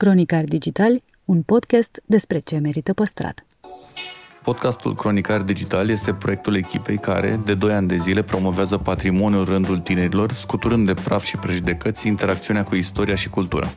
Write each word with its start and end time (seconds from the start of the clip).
Cronicar 0.00 0.44
Digitali, 0.44 1.02
un 1.24 1.42
podcast 1.42 2.02
despre 2.06 2.38
ce 2.38 2.58
merită 2.58 2.92
păstrat. 2.92 3.46
Podcastul 4.42 4.94
Cronicar 4.94 5.40
Digital 5.40 5.88
este 5.88 6.12
proiectul 6.12 6.56
echipei 6.56 6.98
care, 6.98 7.40
de 7.44 7.54
2 7.54 7.72
ani 7.72 7.88
de 7.88 7.96
zile, 7.96 8.22
promovează 8.22 8.76
patrimoniul 8.76 9.44
rândul 9.44 9.78
tinerilor, 9.78 10.32
scuturând 10.32 10.86
de 10.86 10.94
praf 10.94 11.24
și 11.24 11.36
prejudecăți 11.36 12.06
interacțiunea 12.06 12.62
cu 12.62 12.74
istoria 12.74 13.14
și 13.14 13.28
cultura. 13.28 13.68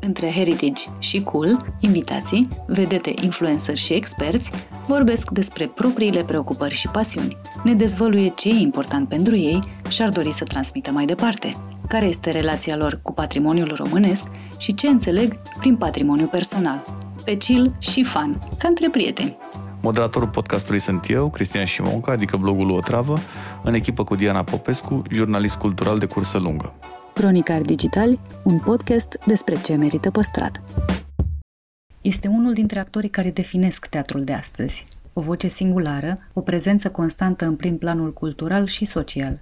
Între 0.00 0.26
heritage 0.26 0.82
și 0.98 1.22
cool, 1.22 1.56
invitații, 1.80 2.48
vedete, 2.66 3.14
influencer 3.22 3.76
și 3.76 3.92
experți 3.92 4.52
vorbesc 4.86 5.30
despre 5.30 5.66
propriile 5.66 6.24
preocupări 6.24 6.74
și 6.74 6.88
pasiuni. 6.88 7.36
Ne 7.64 7.74
dezvăluie 7.74 8.28
ce 8.28 8.48
e 8.48 8.52
important 8.52 9.08
pentru 9.08 9.36
ei 9.36 9.58
și 9.88 10.02
ar 10.02 10.08
dori 10.08 10.32
să 10.32 10.44
transmită 10.44 10.90
mai 10.90 11.04
departe, 11.04 11.56
care 11.92 12.06
este 12.06 12.30
relația 12.30 12.76
lor 12.76 12.98
cu 13.02 13.12
patrimoniul 13.12 13.74
românesc 13.74 14.30
și 14.58 14.74
ce 14.74 14.88
înțeleg 14.88 15.36
prin 15.58 15.76
patrimoniu 15.76 16.26
personal. 16.26 16.84
Pe 17.24 17.36
chill 17.36 17.74
și 17.78 18.02
fan, 18.04 18.38
ca 18.58 18.68
între 18.68 18.88
prieteni. 18.90 19.36
Moderatorul 19.80 20.28
podcastului 20.28 20.80
sunt 20.80 21.08
eu, 21.08 21.30
Cristian 21.30 21.64
Șimonca, 21.64 22.12
adică 22.12 22.36
blogul 22.36 22.70
O 22.70 22.78
Travă, 22.80 23.18
în 23.62 23.74
echipă 23.74 24.04
cu 24.04 24.14
Diana 24.14 24.44
Popescu, 24.44 25.02
jurnalist 25.10 25.54
cultural 25.54 25.98
de 25.98 26.06
cursă 26.06 26.38
lungă. 26.38 26.74
Cronicar 27.14 27.60
Digital, 27.60 28.18
un 28.42 28.58
podcast 28.58 29.18
despre 29.26 29.60
ce 29.60 29.74
merită 29.74 30.10
păstrat. 30.10 30.62
Este 32.00 32.28
unul 32.28 32.52
dintre 32.52 32.78
actorii 32.78 33.10
care 33.10 33.30
definesc 33.30 33.86
teatrul 33.86 34.24
de 34.24 34.32
astăzi. 34.32 34.86
O 35.12 35.20
voce 35.20 35.48
singulară, 35.48 36.18
o 36.32 36.40
prezență 36.40 36.90
constantă 36.90 37.44
în 37.44 37.56
prim 37.56 37.78
planul 37.78 38.12
cultural 38.12 38.66
și 38.66 38.84
social. 38.84 39.40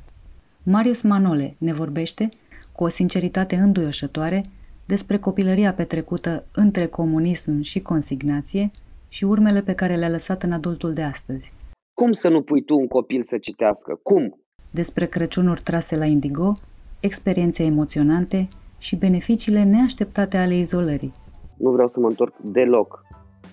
Marius 0.70 1.02
Manole 1.02 1.54
ne 1.58 1.72
vorbește, 1.72 2.28
cu 2.72 2.84
o 2.84 2.88
sinceritate 2.88 3.56
înduioșătoare, 3.56 4.42
despre 4.86 5.18
copilăria 5.18 5.72
petrecută 5.72 6.44
între 6.52 6.86
comunism 6.86 7.60
și 7.60 7.80
consignație 7.80 8.70
și 9.08 9.24
urmele 9.24 9.62
pe 9.62 9.74
care 9.74 9.96
le-a 9.96 10.08
lăsat 10.08 10.42
în 10.42 10.52
adultul 10.52 10.92
de 10.92 11.02
astăzi. 11.02 11.50
Cum 11.94 12.12
să 12.12 12.28
nu 12.28 12.42
pui 12.42 12.62
tu 12.62 12.74
un 12.78 12.86
copil 12.86 13.22
să 13.22 13.38
citească? 13.38 13.98
Cum? 14.02 14.40
Despre 14.70 15.06
Crăciunuri 15.06 15.62
trase 15.62 15.96
la 15.96 16.04
indigo, 16.04 16.52
experiențe 17.00 17.64
emoționante 17.64 18.48
și 18.78 18.96
beneficiile 18.96 19.62
neașteptate 19.62 20.36
ale 20.36 20.56
izolării. 20.56 21.12
Nu 21.56 21.70
vreau 21.70 21.88
să 21.88 22.00
mă 22.00 22.06
întorc 22.06 22.34
deloc. 22.42 23.02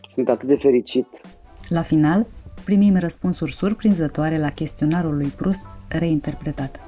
Sunt 0.09 0.30
atât 0.30 0.47
de 0.47 0.55
fericit. 0.55 1.08
La 1.70 1.81
final, 1.81 2.27
primim 2.64 2.97
răspunsuri 2.97 3.53
surprinzătoare 3.53 4.38
la 4.38 4.49
chestionarul 4.49 5.16
lui 5.16 5.27
Proust 5.27 5.64
reinterpretat. 5.88 6.86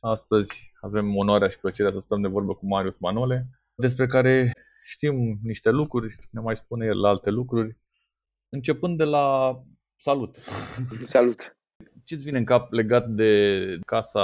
Astăzi 0.00 0.72
avem 0.80 1.16
onoarea 1.16 1.48
și 1.48 1.60
plăcerea 1.60 1.92
să 1.92 1.98
stăm 1.98 2.20
de 2.20 2.28
vorbă 2.28 2.54
cu 2.54 2.66
Marius 2.66 2.98
Manole, 2.98 3.46
despre 3.74 4.06
care 4.06 4.50
știm 4.82 5.38
niște 5.42 5.70
lucruri, 5.70 6.14
ne 6.30 6.40
mai 6.40 6.56
spune 6.56 6.86
el 6.86 7.04
alte 7.04 7.30
lucruri, 7.30 7.76
începând 8.48 8.96
de 8.96 9.04
la 9.04 9.56
salut. 9.96 10.36
Salut! 11.04 11.56
Ce-ți 12.04 12.24
vine 12.24 12.38
în 12.38 12.44
cap 12.44 12.72
legat 12.72 13.08
de 13.08 13.32
casa 13.86 14.22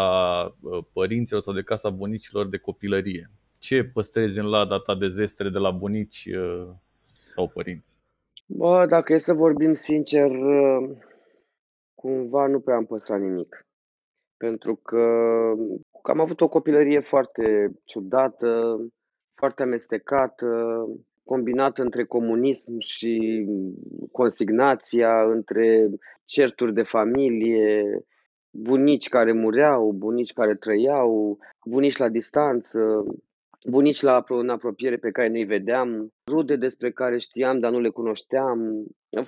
uh, 0.61 0.85
părinților 0.93 1.43
sau 1.43 1.55
de 1.55 1.63
casa 1.63 1.91
bunicilor 1.91 2.49
de 2.49 2.57
copilărie? 2.57 3.31
Ce 3.59 3.85
păstrezi 3.85 4.39
în 4.39 4.47
lada 4.47 4.79
ta 4.79 4.95
de 4.95 5.09
zestre 5.09 5.49
de 5.49 5.59
la 5.59 5.71
bunici 5.71 6.29
uh, 6.35 6.69
sau 7.03 7.49
părinți? 7.49 7.99
Bă, 8.47 8.87
dacă 8.89 9.13
e 9.13 9.19
să 9.19 9.33
vorbim 9.33 9.73
sincer, 9.73 10.31
uh, 10.31 10.91
cumva 12.01 12.47
nu 12.47 12.61
prea 12.61 12.77
am 12.77 12.87
păstrat 12.87 13.21
nimic. 13.21 13.67
Pentru 14.37 14.75
că 14.77 15.03
am 16.03 16.21
avut 16.21 16.41
o 16.41 16.49
copilărie 16.49 17.01
foarte 17.01 17.71
ciudată, 17.85 18.79
foarte 19.35 19.63
amestecată, 19.63 20.47
combinată 21.25 21.83
între 21.83 22.05
comunism 22.05 22.79
și 22.79 23.47
consignația, 24.13 25.23
între 25.23 25.89
certuri 26.25 26.75
de 26.75 26.83
familie, 26.83 27.85
bunici 28.51 29.09
care 29.09 29.33
mureau, 29.33 29.93
bunici 29.93 30.33
care 30.33 30.55
trăiau, 30.55 31.39
bunici 31.67 31.97
la 31.97 32.09
distanță, 32.09 33.05
bunici 33.69 34.01
la, 34.01 34.25
în 34.29 34.49
apropiere 34.49 34.97
pe 34.97 35.11
care 35.11 35.29
nu-i 35.29 35.45
vedeam, 35.45 36.13
rude 36.27 36.57
despre 36.57 36.91
care 36.91 37.19
știam, 37.19 37.59
dar 37.59 37.71
nu 37.71 37.81
le 37.81 37.89
cunoșteam. 37.89 38.59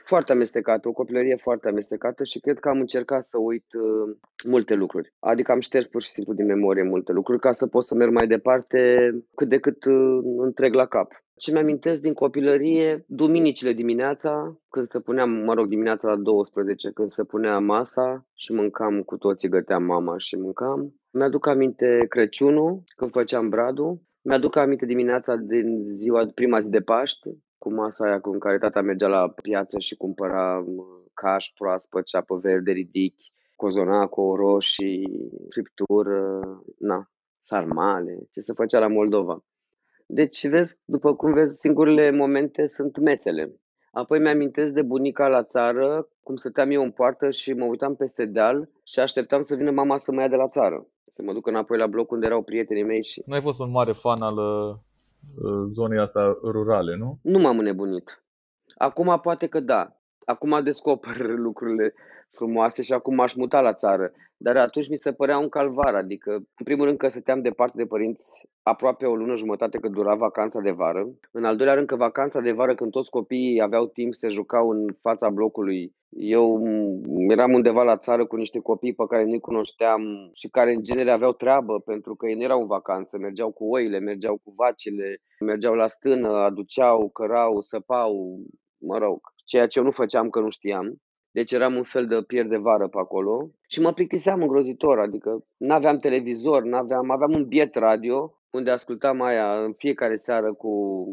Foarte 0.05 0.33
amestecată, 0.33 0.89
o 0.89 0.93
copilărie 0.93 1.37
foarte 1.37 1.69
amestecată 1.69 2.25
și 2.25 2.41
cred 2.41 2.59
că 2.59 2.69
am 2.69 2.81
încercat 2.81 3.25
să 3.25 3.39
uit 3.39 3.67
uh, 3.73 4.17
multe 4.49 4.75
lucruri. 4.75 5.13
Adică 5.19 5.53
am 5.53 5.61
șters 5.61 5.87
pur 5.87 6.03
și 6.03 6.11
simplu 6.11 6.35
din 6.35 6.47
memorie 6.47 6.83
multe 6.83 7.13
lucruri 7.13 7.41
ca 7.41 7.53
să 7.53 7.67
pot 7.67 7.85
să 7.85 7.95
merg 7.95 8.13
mai 8.13 8.27
departe 8.27 9.11
cât 9.35 9.49
de 9.49 9.59
cât 9.59 9.85
uh, 9.85 10.19
întreg 10.37 10.75
la 10.75 10.87
cap. 10.87 11.13
Ce 11.37 11.53
mi-amintesc 11.53 12.01
din 12.01 12.15
copilărie, 12.15 13.05
duminicile 13.09 13.73
dimineața, 13.73 14.61
când 14.69 14.87
se 14.87 15.01
punea, 15.01 15.25
mă 15.25 15.55
rog, 15.55 15.67
dimineața 15.69 16.09
la 16.09 16.17
12, 16.17 16.91
când 16.91 17.09
se 17.09 17.25
punea 17.25 17.59
masa 17.59 18.27
și 18.35 18.53
mâncam 18.53 19.03
cu 19.03 19.17
toții, 19.17 19.49
găteam 19.49 19.83
mama 19.83 20.19
și 20.19 20.37
mâncam. 20.37 20.95
Mi-aduc 21.11 21.47
aminte 21.47 22.05
Crăciunul, 22.09 22.83
când 22.97 23.11
făceam 23.11 23.49
bradul. 23.49 24.01
Mi-aduc 24.25 24.57
aminte 24.57 24.87
dimineața 24.87 25.37
din 25.37 25.83
ziua, 25.85 26.27
prima 26.35 26.61
zi 26.61 26.71
de 26.71 26.81
Paște, 26.81 27.31
cu 27.59 27.73
masa 27.73 28.05
aia 28.05 28.21
cu 28.21 28.39
care 28.39 28.59
tata 28.59 28.81
mergea 28.81 29.07
la 29.07 29.31
piață 29.43 29.79
și 29.79 29.97
cumpăra 29.97 30.65
caș 31.15 31.53
proaspăt, 31.59 32.05
ceapă 32.05 32.37
verde, 32.37 32.73
ridic, 32.73 33.15
cozonaco, 33.57 34.37
roșii, 34.37 35.31
friptură, 35.51 36.41
na, 36.79 37.11
sarmale, 37.41 38.19
ce 38.31 38.41
se 38.41 38.53
făcea 38.53 38.79
la 38.79 38.89
Moldova. 38.89 39.45
Deci, 40.07 40.47
vezi, 40.49 40.81
după 40.85 41.15
cum 41.15 41.33
vezi, 41.33 41.59
singurele 41.59 42.11
momente 42.11 42.67
sunt 42.67 42.99
mesele. 42.99 43.61
Apoi 43.93 44.21
mi-amintesc 44.21 44.73
de 44.73 44.83
bunica 44.83 45.29
la 45.29 45.45
țară, 45.45 46.09
cum 46.23 46.37
stăteam 46.37 46.71
eu 46.71 46.83
în 46.83 46.91
poartă 46.91 47.31
și 47.31 47.53
mă 47.53 47.65
uitam 47.65 47.97
peste 47.97 48.25
deal 48.25 48.71
și 48.85 49.01
așteptam 49.01 49.43
să 49.43 49.55
vină 49.55 49.71
mama 49.71 49.97
să 49.97 50.13
mă 50.13 50.21
ia 50.21 50.29
de 50.29 50.37
la 50.37 50.49
țară. 50.49 50.87
Să 51.15 51.23
mă 51.23 51.33
duc 51.33 51.47
înapoi 51.47 51.79
la 51.79 51.87
bloc 51.87 52.11
unde 52.11 52.27
erau 52.27 52.43
prietenii 52.43 52.83
mei 52.83 53.03
și... 53.03 53.23
Nu 53.27 53.35
ai 53.35 53.41
fost 53.41 53.59
un 53.59 53.71
mare 53.71 53.93
fan 53.93 54.21
al 54.21 54.37
uh, 54.37 54.77
zonei 55.71 55.99
astea 55.99 56.37
rurale, 56.43 56.97
nu? 56.97 57.19
Nu 57.23 57.39
m-am 57.39 57.59
înnebunit. 57.59 58.23
Acum 58.77 59.21
poate 59.23 59.47
că 59.47 59.61
da. 59.61 59.97
Acum 60.25 60.63
descoper 60.63 61.17
lucrurile 61.47 61.95
frumoase 62.37 62.83
și 62.83 62.93
acum 62.93 63.15
m-aș 63.15 63.35
muta 63.35 63.61
la 63.61 63.75
țară. 63.75 64.13
Dar 64.37 64.57
atunci 64.57 64.89
mi 64.89 64.97
se 64.97 65.13
părea 65.13 65.39
un 65.39 65.49
calvar, 65.49 65.95
adică, 65.95 66.33
în 66.33 66.65
primul 66.65 66.85
rând 66.85 66.99
că 66.99 67.09
stăteam 67.09 67.41
departe 67.43 67.77
de 67.77 67.87
părinți 67.87 68.49
aproape 68.63 69.07
o 69.07 69.15
lună 69.15 69.37
jumătate 69.37 69.79
că 69.79 69.89
dura 69.89 70.15
vacanța 70.15 70.61
de 70.61 70.71
vară. 70.71 71.09
În 71.31 71.45
al 71.45 71.57
doilea 71.57 71.75
rând 71.75 71.87
că 71.87 71.97
vacanța 71.97 72.41
de 72.41 72.53
vară, 72.53 72.75
când 72.75 72.91
toți 72.91 73.11
copiii 73.11 73.61
aveau 73.61 73.87
timp 73.87 74.15
să 74.15 74.29
jucau 74.29 74.71
în 74.71 74.87
fața 75.01 75.31
blocului, 75.31 75.95
eu 76.09 76.63
eram 77.29 77.53
undeva 77.53 77.83
la 77.83 77.97
țară 77.97 78.27
cu 78.27 78.37
niște 78.37 78.59
copii 78.59 78.95
pe 78.95 79.05
care 79.09 79.25
nu-i 79.25 79.41
cunoșteam 79.41 80.31
și 80.33 80.49
care 80.49 80.73
în 80.73 80.83
genere 80.83 81.11
aveau 81.11 81.33
treabă 81.33 81.81
pentru 81.81 82.15
că 82.15 82.27
ei 82.27 82.35
nu 82.35 82.43
erau 82.43 82.61
în 82.61 82.67
vacanță, 82.67 83.19
mergeau 83.19 83.51
cu 83.51 83.65
oile, 83.65 83.99
mergeau 83.99 84.41
cu 84.45 84.53
vacile, 84.57 85.23
mergeau 85.41 85.75
la 85.75 85.87
stână, 85.87 86.29
aduceau, 86.29 87.09
cărau, 87.09 87.61
săpau, 87.61 88.41
mă 88.79 88.99
rog, 88.99 89.21
ceea 89.45 89.67
ce 89.67 89.79
eu 89.79 89.85
nu 89.85 89.91
făceam 89.91 90.31
că 90.31 90.41
nu 90.41 90.49
știam. 90.49 91.02
Deci 91.33 91.53
eram 91.53 91.75
un 91.75 91.83
fel 91.83 92.07
de 92.07 92.23
pier 92.27 92.47
de 92.47 92.57
vară 92.57 92.89
pe 92.89 92.99
acolo 92.99 93.51
și 93.69 93.81
mă 93.81 93.93
plictiseam 93.93 94.43
îngrozitor, 94.43 94.99
adică 94.99 95.45
nu 95.57 95.75
aveam 95.75 95.99
televizor, 95.99 96.63
n-aveam, 96.63 97.11
aveam 97.11 97.33
un 97.33 97.45
biet 97.45 97.75
radio 97.75 98.37
unde 98.51 98.71
ascultam 98.71 99.21
aia 99.21 99.65
în 99.65 99.73
fiecare 99.73 100.17
seară 100.17 100.55
cu 100.55 101.05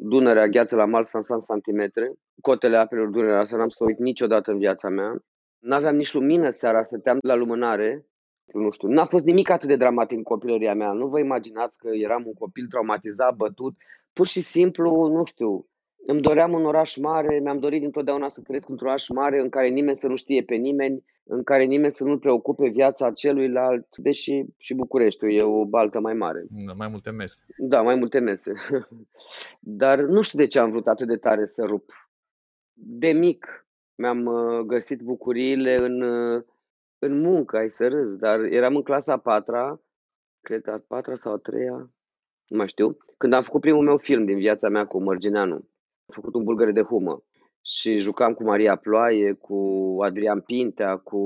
Dunărea, 0.00 0.46
gheață 0.46 0.76
la 0.76 0.84
mal, 0.84 1.04
Sansan 1.04 1.40
santimetre, 1.40 2.12
cotele 2.40 2.76
apelor 2.76 3.08
Dunărea, 3.08 3.44
să 3.44 3.56
n-am 3.56 3.68
să 3.68 3.84
uit 3.84 3.98
niciodată 3.98 4.50
în 4.50 4.58
viața 4.58 4.88
mea. 4.88 5.16
N-aveam 5.58 5.96
nici 5.96 6.12
lumină 6.12 6.50
seara, 6.50 6.82
stăteam 6.82 7.18
la 7.20 7.34
lumânare, 7.34 8.06
nu 8.52 8.70
știu, 8.70 8.88
n-a 8.88 9.04
fost 9.04 9.24
nimic 9.24 9.50
atât 9.50 9.68
de 9.68 9.76
dramatic 9.76 10.16
în 10.16 10.22
copilăria 10.22 10.74
mea. 10.74 10.92
Nu 10.92 11.06
vă 11.06 11.18
imaginați 11.18 11.78
că 11.78 11.88
eram 11.92 12.22
un 12.26 12.34
copil 12.34 12.66
traumatizat, 12.66 13.34
bătut. 13.34 13.74
Pur 14.12 14.26
și 14.26 14.40
simplu, 14.40 15.06
nu 15.06 15.24
știu, 15.24 15.66
îmi 16.06 16.20
doream 16.20 16.52
un 16.52 16.64
oraș 16.64 16.96
mare, 16.96 17.38
mi-am 17.38 17.58
dorit 17.58 17.80
dintotdeauna 17.80 18.28
să 18.28 18.40
trăiesc 18.40 18.68
într-un 18.68 18.88
oraș 18.88 19.08
mare 19.08 19.40
în 19.40 19.48
care 19.48 19.68
nimeni 19.68 19.96
să 19.96 20.06
nu 20.06 20.16
știe 20.16 20.42
pe 20.42 20.54
nimeni, 20.54 21.04
în 21.24 21.42
care 21.42 21.64
nimeni 21.64 21.92
să 21.92 22.04
nu 22.04 22.18
preocupe 22.18 22.68
viața 22.68 23.12
celuilalt, 23.12 23.96
deși 23.96 24.44
și 24.56 24.74
Bucureștiul 24.74 25.32
e 25.32 25.42
o 25.42 25.64
baltă 25.64 26.00
mai 26.00 26.14
mare. 26.14 26.44
Da, 26.48 26.72
mai 26.72 26.88
multe 26.88 27.10
mese. 27.10 27.38
Da, 27.56 27.82
mai 27.82 27.94
multe 27.94 28.18
mese. 28.18 28.52
Dar 29.60 29.98
nu 29.98 30.22
știu 30.22 30.38
de 30.38 30.46
ce 30.46 30.58
am 30.58 30.70
vrut 30.70 30.86
atât 30.86 31.06
de 31.06 31.16
tare 31.16 31.46
să 31.46 31.64
rup. 31.64 31.90
De 32.72 33.12
mic 33.12 33.66
mi-am 33.94 34.24
uh, 34.24 34.60
găsit 34.60 35.00
bucuriile 35.02 35.76
în, 35.76 36.02
uh, 36.02 36.42
în 36.98 37.20
muncă, 37.20 37.56
ai 37.56 37.70
să 37.70 37.88
râzi, 37.88 38.18
dar 38.18 38.40
eram 38.40 38.76
în 38.76 38.82
clasa 38.82 39.12
a 39.12 39.18
patra, 39.18 39.80
cred 40.40 40.68
a 40.68 40.84
patra 40.86 41.16
sau 41.16 41.32
a 41.32 41.36
treia, 41.36 41.90
nu 42.46 42.56
mai 42.56 42.68
știu, 42.68 42.96
când 43.18 43.32
am 43.32 43.42
făcut 43.42 43.60
primul 43.60 43.84
meu 43.84 43.96
film 43.96 44.24
din 44.24 44.38
viața 44.38 44.68
mea 44.68 44.86
cu 44.86 45.02
Mărgineanu 45.02 45.68
făcut 46.12 46.34
un 46.34 46.44
bulgăre 46.44 46.72
de 46.72 46.82
humă 46.82 47.24
și 47.64 47.98
jucam 47.98 48.32
cu 48.34 48.42
Maria 48.42 48.76
Ploaie, 48.76 49.32
cu 49.32 49.58
Adrian 50.02 50.40
Pintea, 50.40 50.96
cu 50.96 51.20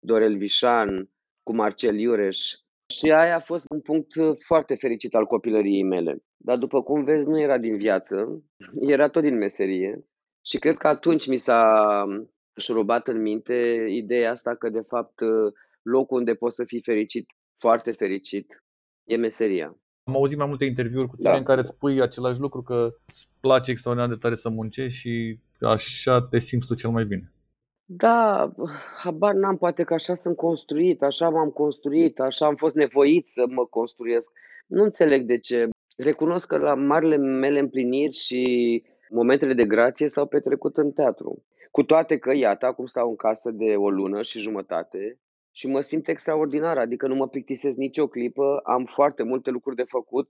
Dorel 0.00 0.36
Vișan, 0.36 1.10
cu 1.42 1.54
Marcel 1.54 1.98
Iureș 1.98 2.38
Și 2.94 3.10
aia 3.10 3.34
a 3.34 3.40
fost 3.40 3.64
un 3.70 3.80
punct 3.80 4.12
foarte 4.38 4.74
fericit 4.74 5.14
al 5.14 5.26
copilăriei 5.26 5.82
mele. 5.82 6.24
Dar 6.36 6.56
după 6.56 6.82
cum 6.82 7.04
vezi, 7.04 7.28
nu 7.28 7.40
era 7.40 7.58
din 7.58 7.76
viață, 7.76 8.42
era 8.94 9.08
tot 9.08 9.22
din 9.22 9.36
meserie. 9.36 10.06
Și 10.44 10.58
cred 10.58 10.76
că 10.76 10.86
atunci 10.86 11.26
mi 11.26 11.36
s-a 11.36 12.04
șurubat 12.56 13.08
în 13.08 13.22
minte 13.22 13.84
ideea 13.88 14.30
asta 14.30 14.54
că, 14.54 14.68
de 14.68 14.80
fapt, 14.80 15.20
locul 15.82 16.18
unde 16.18 16.34
poți 16.34 16.54
să 16.54 16.64
fii 16.64 16.82
fericit, 16.82 17.26
foarte 17.58 17.92
fericit, 17.92 18.62
e 19.04 19.16
meseria. 19.16 19.76
Am 20.04 20.14
auzit 20.14 20.38
mai 20.38 20.46
multe 20.46 20.64
interviuri 20.64 21.08
cu 21.08 21.16
tine 21.16 21.30
Da. 21.30 21.36
în 21.36 21.42
care 21.42 21.62
spui 21.62 22.00
același 22.00 22.40
lucru, 22.40 22.62
că 22.62 22.94
îți 23.06 23.28
place 23.40 23.70
extraordinar 23.70 24.10
de 24.10 24.18
tare 24.20 24.34
să 24.34 24.48
muncești 24.48 24.98
și 24.98 25.38
așa 25.60 26.22
te 26.30 26.38
simți 26.38 26.66
tu 26.66 26.74
cel 26.74 26.90
mai 26.90 27.04
bine. 27.04 27.32
Da, 27.84 28.50
habar 28.96 29.34
n-am, 29.34 29.56
poate 29.56 29.82
că 29.82 29.94
așa 29.94 30.14
sunt 30.14 30.36
construit, 30.36 31.02
așa 31.02 31.28
m-am 31.28 31.50
construit, 31.50 32.20
așa 32.20 32.46
am 32.46 32.54
fost 32.54 32.74
nevoit 32.74 33.28
să 33.28 33.44
mă 33.48 33.66
construiesc. 33.66 34.32
Nu 34.66 34.82
înțeleg 34.82 35.26
de 35.26 35.38
ce. 35.38 35.68
Recunosc 35.96 36.46
că 36.46 36.56
la 36.56 36.74
marile 36.74 37.16
mele 37.16 37.58
împliniri 37.58 38.12
și 38.12 38.82
momentele 39.10 39.54
de 39.54 39.64
grație 39.64 40.08
s-au 40.08 40.26
petrecut 40.26 40.76
în 40.76 40.92
teatru. 40.92 41.44
Cu 41.70 41.82
toate 41.82 42.18
că, 42.18 42.32
iată, 42.34 42.66
acum 42.66 42.84
stau 42.84 43.08
în 43.08 43.16
casă 43.16 43.50
de 43.50 43.74
o 43.76 43.90
lună 43.90 44.22
și 44.22 44.38
jumătate 44.38 45.18
și 45.52 45.66
mă 45.66 45.80
simt 45.80 46.08
extraordinar, 46.08 46.78
adică 46.78 47.06
nu 47.06 47.14
mă 47.14 47.28
plictisesc 47.28 47.76
nicio 47.76 48.06
clipă, 48.06 48.60
am 48.64 48.84
foarte 48.84 49.22
multe 49.22 49.50
lucruri 49.50 49.76
de 49.76 49.84
făcut, 49.84 50.28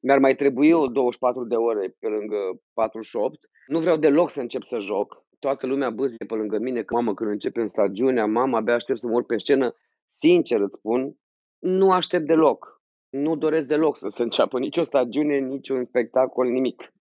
mi-ar 0.00 0.18
mai 0.18 0.34
trebui 0.34 0.70
o 0.70 0.86
24 0.86 1.44
de 1.44 1.54
ore 1.54 1.96
pe 1.98 2.08
lângă 2.08 2.36
48. 2.72 3.38
Nu 3.66 3.78
vreau 3.78 3.96
deloc 3.96 4.30
să 4.30 4.40
încep 4.40 4.62
să 4.62 4.78
joc, 4.78 5.24
toată 5.38 5.66
lumea 5.66 5.90
bâzie 5.90 6.26
pe 6.26 6.34
lângă 6.34 6.58
mine, 6.58 6.82
că 6.82 6.94
mamă, 6.94 7.14
când 7.14 7.30
începem 7.30 7.66
stagiunea, 7.66 8.26
mama, 8.26 8.58
abia 8.58 8.74
aștept 8.74 8.98
să 8.98 9.08
mă 9.08 9.14
urc 9.14 9.26
pe 9.26 9.36
scenă. 9.36 9.74
Sincer 10.06 10.60
îți 10.60 10.76
spun, 10.76 11.16
nu 11.58 11.92
aștept 11.92 12.26
deloc. 12.26 12.82
Nu 13.10 13.36
doresc 13.36 13.66
deloc 13.66 13.96
să 13.96 14.08
se 14.08 14.22
înceapă 14.22 14.58
nicio 14.58 14.82
stagiune, 14.82 15.38
niciun 15.38 15.84
spectacol, 15.84 16.46
nimic. 16.46 16.92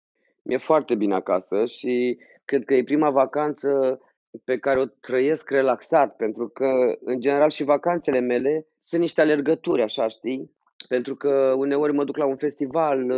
Mi-e 0.42 0.58
foarte 0.58 0.96
bine 0.96 1.16
acasă 1.16 1.66
și 1.66 2.18
cred 2.46 2.64
că 2.66 2.74
e 2.74 2.84
prima 2.84 3.10
vacanță 3.10 4.00
pe 4.44 4.58
care 4.58 4.80
o 4.80 4.86
trăiesc 4.86 5.50
relaxat, 5.50 6.16
pentru 6.16 6.48
că, 6.50 6.98
în 7.04 7.20
general, 7.20 7.50
și 7.50 7.64
vacanțele 7.64 8.20
mele 8.20 8.68
sunt 8.80 9.02
niște 9.02 9.22
alergături, 9.22 9.82
așa, 9.82 10.08
știi? 10.08 10.52
Pentru 10.88 11.16
că 11.16 11.54
uneori 11.58 11.94
mă 11.94 12.04
duc 12.04 12.18
la 12.18 12.26
un 12.26 12.38
festival, 12.38 13.12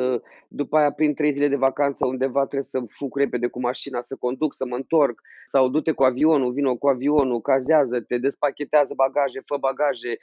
după 0.47 0.77
aia 0.77 0.91
prin 0.91 1.13
trei 1.13 1.31
zile 1.31 1.47
de 1.47 1.55
vacanță 1.55 2.05
undeva 2.05 2.39
trebuie 2.39 2.63
să 2.63 2.83
fug 2.87 3.17
repede 3.17 3.47
cu 3.47 3.59
mașina, 3.59 4.01
să 4.01 4.15
conduc, 4.15 4.53
să 4.53 4.65
mă 4.65 4.75
întorc, 4.75 5.21
sau 5.45 5.69
du-te 5.69 5.91
cu 5.91 6.03
avionul, 6.03 6.53
vino 6.53 6.75
cu 6.75 6.87
avionul, 6.87 7.41
cazează-te, 7.41 8.17
despachetează 8.17 8.93
bagaje, 8.95 9.41
fă 9.45 9.57
bagaje, 9.57 10.17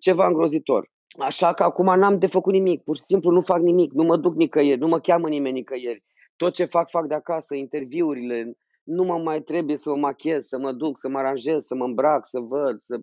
ceva 0.00 0.26
îngrozitor. 0.26 0.90
Așa 1.18 1.54
că 1.54 1.62
acum 1.62 1.98
n-am 1.98 2.18
de 2.18 2.26
făcut 2.26 2.52
nimic, 2.52 2.82
pur 2.82 2.96
și 2.96 3.02
simplu 3.02 3.30
nu 3.30 3.40
fac 3.40 3.60
nimic, 3.60 3.92
nu 3.92 4.02
mă 4.02 4.16
duc 4.16 4.34
nicăieri, 4.34 4.80
nu 4.80 4.88
mă 4.88 5.00
cheamă 5.00 5.28
nimeni 5.28 5.54
nicăieri. 5.54 6.04
Tot 6.36 6.52
ce 6.52 6.64
fac, 6.64 6.88
fac 6.90 7.06
de 7.06 7.14
acasă, 7.14 7.54
interviurile, 7.54 8.56
nu 8.86 9.04
mă 9.04 9.18
mai 9.18 9.40
trebuie 9.40 9.76
să 9.76 9.90
mă 9.90 9.96
machez, 9.96 10.46
să 10.46 10.58
mă 10.58 10.72
duc, 10.72 10.98
să 10.98 11.08
mă 11.08 11.18
aranjez, 11.18 11.64
să 11.64 11.74
mă 11.74 11.84
îmbrac, 11.84 12.26
să 12.26 12.40
văd, 12.40 12.78
să... 12.78 13.00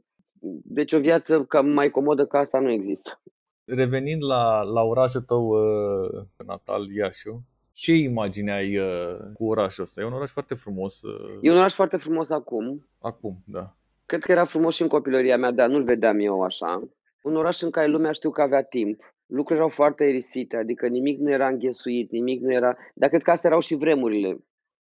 Deci 0.63 0.94
o 0.94 1.00
viață 1.00 1.44
cam 1.44 1.69
mai 1.69 1.89
comodă 1.89 2.25
ca 2.25 2.39
asta 2.39 2.59
nu 2.59 2.71
există. 2.71 3.21
Revenind 3.65 4.24
la, 4.24 4.62
la 4.62 4.81
orașul 4.81 5.21
tău 5.21 5.47
uh, 5.47 6.24
natal, 6.45 6.91
Iașu, 6.91 7.44
ce 7.74 7.94
imagine 7.94 8.53
ai 8.53 8.77
uh, 8.77 9.18
cu 9.33 9.45
orașul 9.45 9.83
ăsta? 9.83 10.01
E 10.01 10.06
un 10.06 10.13
oraș 10.13 10.31
foarte 10.31 10.53
frumos. 10.53 11.01
Uh, 11.01 11.38
E 11.41 11.51
un 11.51 11.57
oraș 11.57 11.74
foarte 11.74 11.97
frumos 11.97 12.29
acum. 12.29 12.88
Acum, 13.01 13.44
da. 13.45 13.75
Cred 14.06 14.24
că 14.24 14.31
era 14.31 14.45
frumos 14.45 14.75
și 14.75 14.81
în 14.81 14.88
copilăria 14.88 15.38
mea, 15.38 15.51
dar 15.51 15.69
nu-l 15.69 15.83
vedeam 15.83 16.19
eu 16.19 16.41
așa. 16.41 16.89
Un 17.21 17.36
oraș 17.36 17.62
în 17.62 17.69
care 17.69 17.88
lumea 17.88 18.12
știu 18.12 18.29
că 18.29 18.41
avea 18.41 18.63
timp. 18.63 19.00
Lucrurile 19.25 19.56
erau 19.56 19.69
foarte 19.69 20.03
erisite, 20.03 20.56
adică 20.56 20.88
nimic 20.88 21.19
nu 21.19 21.31
era 21.31 21.47
înghesuit, 21.47 22.12
nimic 22.12 22.41
nu 22.41 22.53
era... 22.53 22.77
Dar 22.94 23.09
cred 23.09 23.21
că 23.21 23.31
astea 23.31 23.50
erau 23.50 23.62
și 23.62 23.75
vremurile. 23.75 24.38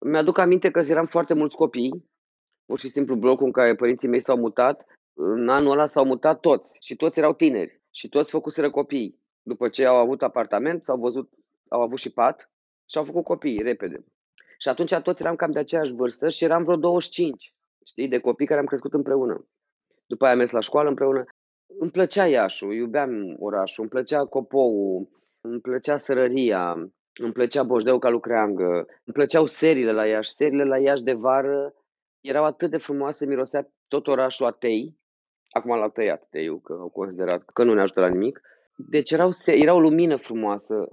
Mi-aduc 0.06 0.38
aminte 0.38 0.70
că 0.70 0.78
eram 0.78 1.06
foarte 1.06 1.34
mulți 1.34 1.56
copii, 1.56 2.10
pur 2.66 2.78
și 2.78 2.88
simplu 2.88 3.14
blocul 3.14 3.46
în 3.46 3.52
care 3.52 3.74
părinții 3.74 4.08
mei 4.08 4.20
s-au 4.20 4.36
mutat, 4.36 4.84
în 5.12 5.48
anul 5.48 5.70
ăla 5.70 5.86
s-au 5.86 6.04
mutat 6.04 6.40
toți 6.40 6.76
și 6.80 6.96
toți 6.96 7.18
erau 7.18 7.34
tineri 7.34 7.80
și 7.90 8.08
toți 8.08 8.30
făcuseră 8.30 8.70
copii. 8.70 9.20
După 9.42 9.68
ce 9.68 9.86
au 9.86 9.96
avut 9.96 10.22
apartament, 10.22 10.82
s-au 10.82 10.96
văzut, 10.96 11.30
au 11.68 11.80
avut 11.80 11.98
și 11.98 12.12
pat 12.12 12.50
și 12.90 12.98
au 12.98 13.04
făcut 13.04 13.24
copii 13.24 13.62
repede. 13.62 14.04
Și 14.58 14.68
atunci 14.68 14.94
toți 14.94 15.22
eram 15.22 15.36
cam 15.36 15.50
de 15.50 15.58
aceeași 15.58 15.94
vârstă 15.94 16.28
și 16.28 16.44
eram 16.44 16.62
vreo 16.62 16.76
25, 16.76 17.54
știi, 17.84 18.08
de 18.08 18.18
copii 18.18 18.46
care 18.46 18.60
am 18.60 18.66
crescut 18.66 18.92
împreună. 18.92 19.46
După 20.06 20.24
aia 20.24 20.32
am 20.32 20.38
mers 20.38 20.50
la 20.50 20.60
școală 20.60 20.88
împreună. 20.88 21.24
Îmi 21.78 21.90
plăcea 21.90 22.26
Iașul, 22.26 22.72
iubeam 22.72 23.36
orașul, 23.38 23.82
îmi 23.82 23.90
plăcea 23.90 24.24
Copou, 24.24 25.08
îmi 25.40 25.60
plăcea 25.60 25.96
Sărăria, 25.96 26.90
îmi 27.20 27.32
plăcea 27.32 27.62
Boșdeu 27.62 27.98
ca 27.98 28.08
lucreangă, 28.08 28.72
îmi 29.04 29.14
plăceau 29.14 29.46
serile 29.46 29.92
la 29.92 30.06
Iași. 30.06 30.32
Serile 30.32 30.64
la 30.64 30.78
Iași 30.78 31.02
de 31.02 31.12
vară 31.12 31.74
erau 32.20 32.44
atât 32.44 32.70
de 32.70 32.76
frumoase, 32.76 33.26
mirosea 33.26 33.68
tot 33.88 34.06
orașul 34.06 34.46
a 34.46 34.50
tei. 34.50 34.98
Acum 35.50 35.78
l-au 35.78 35.90
tăiat 35.90 36.26
teiul, 36.30 36.60
că 36.60 36.72
au 36.80 36.88
considerat 36.88 37.44
că 37.52 37.64
nu 37.64 37.74
ne 37.74 37.80
ajută 37.80 38.00
la 38.00 38.08
nimic. 38.08 38.40
Deci 38.76 39.10
erau, 39.10 39.30
era 39.46 39.74
o 39.74 39.80
lumină 39.80 40.16
frumoasă. 40.16 40.88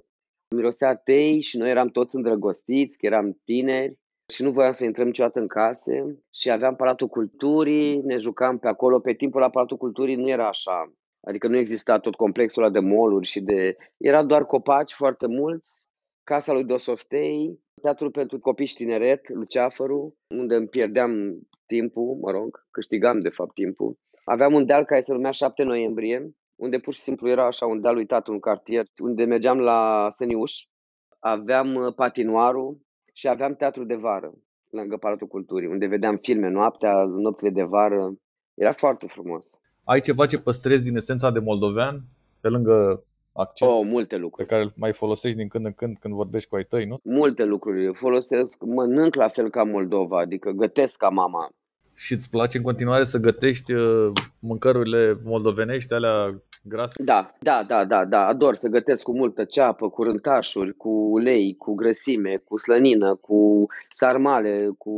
Mirosea 0.54 0.94
tei 0.94 1.40
și 1.40 1.56
noi 1.56 1.70
eram 1.70 1.88
toți 1.88 2.16
îndrăgostiți, 2.16 2.98
că 2.98 3.06
eram 3.06 3.40
tineri 3.44 3.98
și 4.28 4.42
nu 4.42 4.50
voiam 4.50 4.72
să 4.72 4.84
intrăm 4.84 5.06
niciodată 5.06 5.38
în 5.40 5.46
case 5.46 6.22
și 6.30 6.50
aveam 6.50 6.76
Palatul 6.76 7.08
Culturii, 7.08 8.00
ne 8.00 8.16
jucam 8.16 8.58
pe 8.58 8.68
acolo. 8.68 9.00
Pe 9.00 9.12
timpul 9.12 9.40
la 9.40 9.50
Palatul 9.50 9.76
Culturii 9.76 10.16
nu 10.16 10.28
era 10.28 10.48
așa. 10.48 10.92
Adică 11.20 11.48
nu 11.48 11.56
exista 11.56 11.98
tot 11.98 12.14
complexul 12.14 12.62
ăla 12.62 12.72
de 12.72 12.78
moluri 12.78 13.26
și 13.26 13.40
de... 13.40 13.76
Era 13.96 14.22
doar 14.22 14.44
copaci 14.44 14.92
foarte 14.92 15.26
mulți, 15.26 15.86
Casa 16.24 16.52
lui 16.52 16.64
Dosoftei, 16.64 17.60
Teatrul 17.82 18.10
pentru 18.10 18.38
Copii 18.38 18.66
și 18.66 18.74
Tineret, 18.74 19.28
Luceafărul, 19.28 20.14
unde 20.28 20.54
îmi 20.54 20.68
pierdeam 20.68 21.12
timpul, 21.66 22.18
mă 22.20 22.30
rog, 22.30 22.66
câștigam 22.70 23.20
de 23.20 23.28
fapt 23.28 23.54
timpul. 23.54 23.98
Aveam 24.24 24.54
un 24.54 24.66
deal 24.66 24.84
care 24.84 25.00
se 25.00 25.12
numea 25.12 25.30
7 25.30 25.62
noiembrie, 25.62 26.34
unde 26.56 26.78
pur 26.78 26.92
și 26.92 27.00
simplu 27.00 27.28
era 27.28 27.46
așa 27.46 27.66
un 27.66 27.80
deal 27.80 27.96
uitat 27.96 28.28
în 28.28 28.40
cartier, 28.40 28.84
unde 29.02 29.24
mergeam 29.24 29.58
la 29.58 30.06
Săniuș. 30.08 30.52
Aveam 31.18 31.92
patinoarul 31.96 32.80
și 33.12 33.28
aveam 33.28 33.54
teatru 33.54 33.84
de 33.84 33.94
vară, 33.94 34.32
lângă 34.70 34.96
Palatul 34.96 35.26
Culturii, 35.26 35.68
unde 35.68 35.86
vedeam 35.86 36.16
filme 36.16 36.48
noaptea, 36.48 37.04
nopțile 37.04 37.50
de 37.50 37.62
vară. 37.62 38.14
Era 38.54 38.72
foarte 38.72 39.06
frumos. 39.06 39.50
Ai 39.84 40.00
ceva 40.00 40.26
ce 40.26 40.38
păstrezi 40.38 40.84
din 40.84 40.96
esența 40.96 41.30
de 41.30 41.38
moldovean, 41.38 42.02
pe 42.40 42.48
lângă 42.48 43.04
accent 43.32 43.70
Oh, 43.70 43.80
multe 43.84 44.16
lucruri. 44.16 44.46
pe 44.48 44.54
care 44.54 44.64
îl 44.66 44.72
mai 44.76 44.92
folosești 44.92 45.36
din 45.38 45.48
când 45.48 45.64
în 45.66 45.72
când 45.72 45.96
când 46.00 46.14
vorbești 46.14 46.48
cu 46.48 46.56
ai 46.56 46.64
tăi, 46.64 46.84
nu? 46.84 47.00
Multe 47.02 47.44
lucruri. 47.44 47.94
Folosesc, 47.94 48.62
mănânc 48.64 49.14
la 49.14 49.28
fel 49.28 49.50
ca 49.50 49.62
Moldova, 49.64 50.18
adică 50.20 50.50
gătesc 50.50 50.96
ca 50.96 51.08
mama. 51.08 51.48
Și 51.94 52.12
îți 52.12 52.30
place 52.30 52.56
în 52.56 52.62
continuare 52.62 53.04
să 53.04 53.18
gătești 53.18 53.72
uh, 53.72 54.12
mâncărurile 54.38 55.20
moldovenești, 55.24 55.92
alea 55.92 56.42
grase? 56.62 57.02
Da, 57.02 57.32
da, 57.40 57.64
da, 57.68 57.84
da, 57.84 58.04
da. 58.04 58.26
Ador 58.26 58.54
să 58.54 58.68
gătesc 58.68 59.02
cu 59.02 59.16
multă 59.16 59.44
ceapă, 59.44 59.88
cu 59.90 60.02
rântașuri, 60.02 60.74
cu 60.76 60.88
ulei, 60.88 61.56
cu 61.56 61.74
grăsime, 61.74 62.36
cu 62.44 62.56
slănină, 62.58 63.14
cu 63.14 63.66
sarmale, 63.88 64.68
cu 64.78 64.90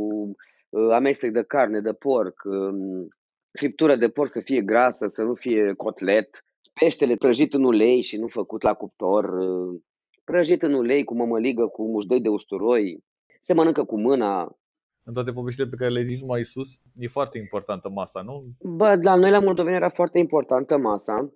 uh, 0.69 0.91
amestec 0.91 1.31
de 1.31 1.43
carne, 1.43 1.79
de 1.79 1.93
porc, 1.93 2.41
uh, 2.45 3.05
friptură 3.51 3.95
de 3.95 4.07
porc 4.09 4.31
să 4.31 4.39
fie 4.39 4.61
grasă, 4.61 5.07
să 5.07 5.23
nu 5.23 5.33
fie 5.33 5.73
cotlet, 5.77 6.45
peștele 6.79 7.15
prăjit 7.15 7.53
în 7.53 7.63
ulei 7.63 8.01
și 8.01 8.17
nu 8.17 8.27
făcut 8.27 8.61
la 8.61 8.73
cuptor, 8.73 9.23
uh, 9.23 9.81
prăjit 10.23 10.61
în 10.61 10.73
ulei 10.73 11.03
cu 11.03 11.15
mămăligă, 11.15 11.67
cu 11.67 11.87
mușdoi 11.87 12.21
de 12.21 12.29
usturoi, 12.29 13.03
se 13.39 13.53
mănâncă 13.53 13.83
cu 13.83 13.99
mâna. 13.99 14.57
În 15.03 15.13
toate 15.13 15.31
poveștile 15.31 15.67
pe 15.67 15.75
care 15.75 15.91
le-ai 15.91 16.05
zis 16.05 16.21
mai 16.21 16.43
sus, 16.43 16.69
e 16.97 17.07
foarte 17.07 17.37
importantă 17.37 17.89
masa, 17.89 18.21
nu? 18.21 18.45
Bă, 18.59 18.99
la 19.01 19.15
noi 19.15 19.29
la 19.29 19.39
moldoveni 19.39 19.75
era 19.75 19.89
foarte 19.89 20.19
importantă 20.19 20.77
masa. 20.77 21.33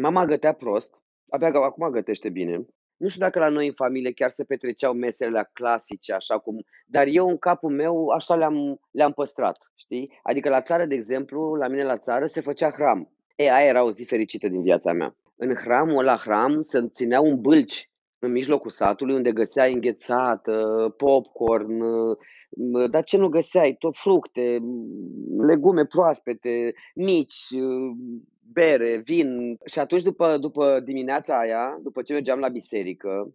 Mama 0.00 0.24
gătea 0.24 0.52
prost, 0.52 0.94
abia 1.28 1.50
că 1.50 1.58
acum 1.58 1.90
gătește 1.90 2.28
bine. 2.28 2.66
Nu 2.96 3.08
știu 3.08 3.20
dacă 3.20 3.38
la 3.38 3.48
noi 3.48 3.66
în 3.66 3.72
familie 3.72 4.12
chiar 4.12 4.30
se 4.30 4.44
petreceau 4.44 4.92
mesele 4.92 5.30
la 5.30 5.42
clasice, 5.42 6.12
așa 6.12 6.38
cum... 6.38 6.64
Dar 6.86 7.06
eu 7.06 7.28
în 7.28 7.38
capul 7.38 7.70
meu 7.70 8.08
așa 8.08 8.34
le-am, 8.34 8.80
le-am 8.90 9.12
păstrat, 9.12 9.56
știi? 9.74 10.18
Adică 10.22 10.48
la 10.48 10.62
țară, 10.62 10.84
de 10.84 10.94
exemplu, 10.94 11.54
la 11.54 11.68
mine 11.68 11.84
la 11.84 11.98
țară 11.98 12.26
se 12.26 12.40
făcea 12.40 12.70
hram. 12.70 13.12
E, 13.40 13.50
aia 13.50 13.68
era 13.68 13.84
o 13.84 13.90
zi 13.90 14.04
fericită 14.04 14.48
din 14.48 14.62
viața 14.62 14.92
mea. 14.92 15.16
În 15.36 15.54
hramul 15.54 16.04
la 16.04 16.16
hram 16.16 16.60
se 16.60 16.88
ținea 16.88 17.20
un 17.20 17.40
bâlci 17.40 17.90
în 18.18 18.32
mijlocul 18.32 18.70
satului 18.70 19.14
unde 19.14 19.32
găseai 19.32 19.72
înghețată, 19.72 20.88
popcorn, 20.96 21.82
dar 22.90 23.02
ce 23.02 23.16
nu 23.16 23.28
găseai? 23.28 23.76
Tot 23.78 23.96
fructe, 23.96 24.58
legume 25.46 25.84
proaspete, 25.84 26.72
mici, 26.94 27.46
bere, 28.52 29.02
vin. 29.04 29.58
Și 29.64 29.78
atunci 29.78 30.02
după, 30.02 30.36
după 30.38 30.80
dimineața 30.84 31.38
aia, 31.38 31.78
după 31.82 32.02
ce 32.02 32.12
mergeam 32.12 32.38
la 32.38 32.48
biserică, 32.48 33.34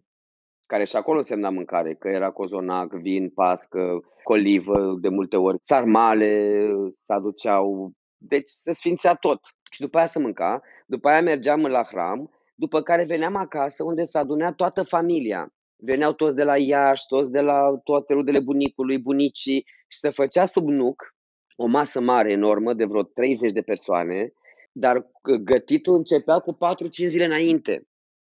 care 0.66 0.84
și 0.84 0.96
acolo 0.96 1.20
semna 1.20 1.50
mâncare, 1.50 1.94
că 1.94 2.08
era 2.08 2.30
cozonac, 2.30 2.92
vin, 2.92 3.30
pască, 3.30 4.00
colivă 4.22 4.96
de 5.00 5.08
multe 5.08 5.36
ori, 5.36 5.58
sarmale 5.60 6.70
se 6.90 7.12
aduceau, 7.12 7.92
deci 8.16 8.48
se 8.48 8.72
sfințea 8.72 9.14
tot. 9.14 9.40
Și 9.74 9.80
după 9.80 9.98
aia 9.98 10.06
să 10.06 10.18
mânca, 10.18 10.62
După 10.86 11.08
aia 11.08 11.22
mergeam 11.22 11.66
la 11.66 11.82
hram, 11.82 12.30
după 12.54 12.82
care 12.82 13.04
veneam 13.04 13.36
acasă 13.36 13.84
unde 13.84 14.02
s-a 14.02 14.18
adunat 14.18 14.54
toată 14.54 14.82
familia. 14.82 15.54
Veneau 15.76 16.12
toți 16.12 16.34
de 16.34 16.42
la 16.42 16.58
Iași, 16.58 17.06
toți 17.06 17.30
de 17.30 17.40
la 17.40 17.80
toate 17.84 18.12
rudele 18.12 18.40
bunicului, 18.40 18.98
bunicii 18.98 19.64
și 19.88 19.98
se 19.98 20.10
făcea 20.10 20.44
sub 20.44 20.68
nuc 20.68 21.14
o 21.56 21.66
masă 21.66 22.00
mare, 22.00 22.32
enormă, 22.32 22.74
de 22.74 22.84
vreo 22.84 23.02
30 23.02 23.52
de 23.52 23.60
persoane, 23.60 24.32
dar 24.72 25.06
gătitul 25.44 25.94
începea 25.94 26.38
cu 26.38 26.52
4-5 26.52 26.56
zile 26.90 27.24
înainte. 27.24 27.88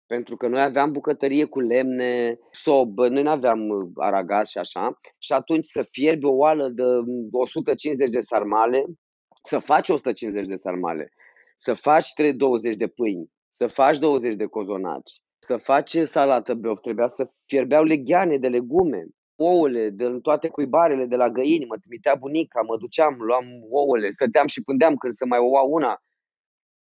Pentru 0.05 0.37
că 0.37 0.47
noi 0.47 0.61
aveam 0.61 0.91
bucătărie 0.91 1.45
cu 1.45 1.59
lemne, 1.59 2.39
sobă, 2.51 3.07
noi 3.07 3.23
nu 3.23 3.29
aveam 3.29 3.69
uh, 3.69 3.89
aragaz 3.95 4.47
și 4.47 4.57
așa. 4.57 4.99
Și 5.17 5.33
atunci 5.33 5.65
să 5.65 5.85
fierbi 5.89 6.25
o 6.25 6.31
oală 6.31 6.69
de 6.69 6.83
150 7.31 8.09
de 8.09 8.19
sarmale, 8.19 8.85
să 9.43 9.59
faci 9.59 9.89
150 9.89 10.47
de 10.47 10.55
sarmale, 10.55 11.11
să 11.61 11.73
faci 11.73 12.13
320 12.13 12.75
de 12.75 12.87
pâini, 12.87 13.31
să 13.49 13.67
faci 13.67 13.97
20 13.97 14.35
de 14.35 14.45
cozonaci, 14.45 15.11
să 15.39 15.57
faci 15.57 15.97
salată 15.97 16.53
beof, 16.53 16.79
trebuia 16.79 17.07
să 17.07 17.29
fierbeau 17.45 17.83
legheane 17.83 18.37
de 18.37 18.47
legume, 18.47 19.05
ouăle, 19.35 19.89
de 19.89 20.19
toate 20.21 20.47
cuibarele 20.47 21.05
de 21.05 21.15
la 21.15 21.29
găini, 21.29 21.65
mă 21.65 21.77
trimitea 21.77 22.15
bunica, 22.15 22.61
mă 22.61 22.77
duceam, 22.77 23.15
luam 23.19 23.45
ouăle, 23.69 24.09
stăteam 24.09 24.47
și 24.47 24.63
pândeam 24.63 24.95
când 24.95 25.13
să 25.13 25.25
mai 25.25 25.39
oua 25.39 25.61
una. 25.61 25.97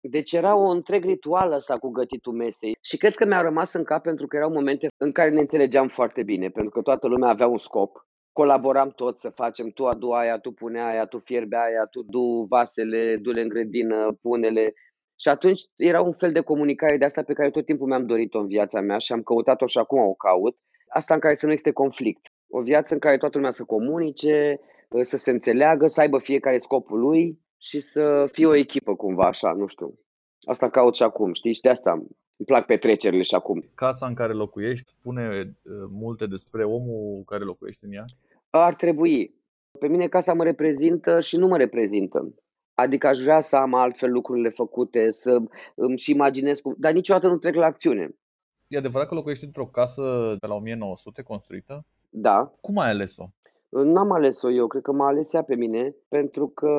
Deci 0.00 0.32
era 0.32 0.56
o 0.56 0.68
întreg 0.68 1.04
ritual 1.04 1.52
ăsta 1.52 1.78
cu 1.78 1.88
gătitul 1.88 2.32
mesei 2.32 2.76
și 2.80 2.96
cred 2.96 3.14
că 3.14 3.24
mi-a 3.26 3.40
rămas 3.40 3.72
în 3.72 3.84
cap 3.84 4.02
pentru 4.02 4.26
că 4.26 4.36
erau 4.36 4.50
momente 4.50 4.88
în 4.96 5.12
care 5.12 5.30
ne 5.30 5.40
înțelegeam 5.40 5.88
foarte 5.88 6.22
bine, 6.22 6.48
pentru 6.48 6.70
că 6.70 6.80
toată 6.80 7.06
lumea 7.06 7.28
avea 7.28 7.46
un 7.46 7.58
scop. 7.58 8.06
Colaboram 8.38 8.90
toți 8.90 9.20
să 9.20 9.28
facem, 9.28 9.68
tu 9.68 9.86
adu 9.86 10.10
aia, 10.10 10.38
tu 10.38 10.50
pune 10.52 10.80
aia, 10.82 11.04
tu 11.04 11.18
fierbe 11.18 11.56
aia, 11.56 11.84
tu 11.90 12.02
du 12.02 12.46
vasele, 12.48 13.16
du-le 13.16 13.40
în 13.40 13.48
grădină, 13.48 14.18
pune-le. 14.22 14.74
Și 15.20 15.28
atunci 15.28 15.62
era 15.76 16.00
un 16.00 16.12
fel 16.12 16.32
de 16.32 16.40
comunicare 16.40 16.96
de 16.96 17.04
asta 17.04 17.22
pe 17.22 17.32
care 17.32 17.50
tot 17.50 17.64
timpul 17.64 17.86
mi-am 17.86 18.06
dorit-o 18.06 18.38
în 18.38 18.46
viața 18.46 18.80
mea 18.80 18.98
și 18.98 19.12
am 19.12 19.22
căutat-o 19.22 19.66
și 19.66 19.78
acum 19.78 19.98
o 19.98 20.14
caut. 20.14 20.56
Asta 20.88 21.14
în 21.14 21.20
care 21.20 21.34
să 21.34 21.46
nu 21.46 21.52
existe 21.52 21.72
conflict. 21.72 22.32
O 22.48 22.60
viață 22.60 22.94
în 22.94 23.00
care 23.00 23.16
toată 23.16 23.36
lumea 23.36 23.52
să 23.52 23.64
comunice, 23.64 24.60
să 25.02 25.16
se 25.16 25.30
înțeleagă, 25.30 25.86
să 25.86 26.00
aibă 26.00 26.18
fiecare 26.18 26.58
scopul 26.58 26.98
lui 26.98 27.38
și 27.56 27.80
să 27.80 28.28
fie 28.32 28.46
o 28.46 28.54
echipă 28.54 28.94
cumva 28.94 29.26
așa, 29.26 29.52
nu 29.52 29.66
știu. 29.66 29.98
Asta 30.40 30.68
caut 30.68 30.94
și 30.94 31.02
acum, 31.02 31.32
știi? 31.32 31.52
Și 31.52 31.60
de 31.60 31.68
asta 31.68 31.90
îmi 31.90 32.46
plac 32.46 32.66
petrecerile 32.66 33.22
și 33.22 33.34
acum. 33.34 33.70
Casa 33.74 34.06
în 34.06 34.14
care 34.14 34.32
locuiești 34.32 34.90
spune 34.90 35.28
uh, 35.38 35.72
multe 35.90 36.26
despre 36.26 36.64
omul 36.64 37.22
care 37.26 37.44
locuiește 37.44 37.86
în 37.86 37.92
ea? 37.92 38.04
Ar 38.50 38.74
trebui. 38.74 39.34
Pe 39.78 39.88
mine 39.88 40.08
casa 40.08 40.34
mă 40.34 40.44
reprezintă 40.44 41.20
și 41.20 41.36
nu 41.36 41.46
mă 41.46 41.56
reprezintă. 41.56 42.34
Adică 42.74 43.06
aș 43.06 43.18
vrea 43.18 43.40
să 43.40 43.56
am 43.56 43.74
altfel 43.74 44.12
lucrurile 44.12 44.48
făcute, 44.48 45.10
să 45.10 45.38
îmi 45.74 45.98
și 45.98 46.10
imaginez 46.10 46.60
cum... 46.60 46.74
Dar 46.78 46.92
niciodată 46.92 47.28
nu 47.28 47.36
trec 47.36 47.54
la 47.54 47.66
acțiune. 47.66 48.16
E 48.66 48.78
adevărat 48.78 49.08
că 49.08 49.14
locuiești 49.14 49.44
într-o 49.44 49.66
casă 49.66 50.36
de 50.40 50.46
la 50.46 50.54
1900 50.54 51.22
construită? 51.22 51.86
Da. 52.10 52.52
Cum 52.60 52.78
ai 52.78 52.90
ales-o? 52.90 53.24
N-am 53.68 54.12
ales-o 54.12 54.50
eu, 54.50 54.66
cred 54.66 54.82
că 54.82 54.92
m-a 54.92 55.06
ales 55.06 55.32
ea 55.32 55.42
pe 55.42 55.54
mine, 55.54 55.94
pentru 56.08 56.48
că 56.48 56.70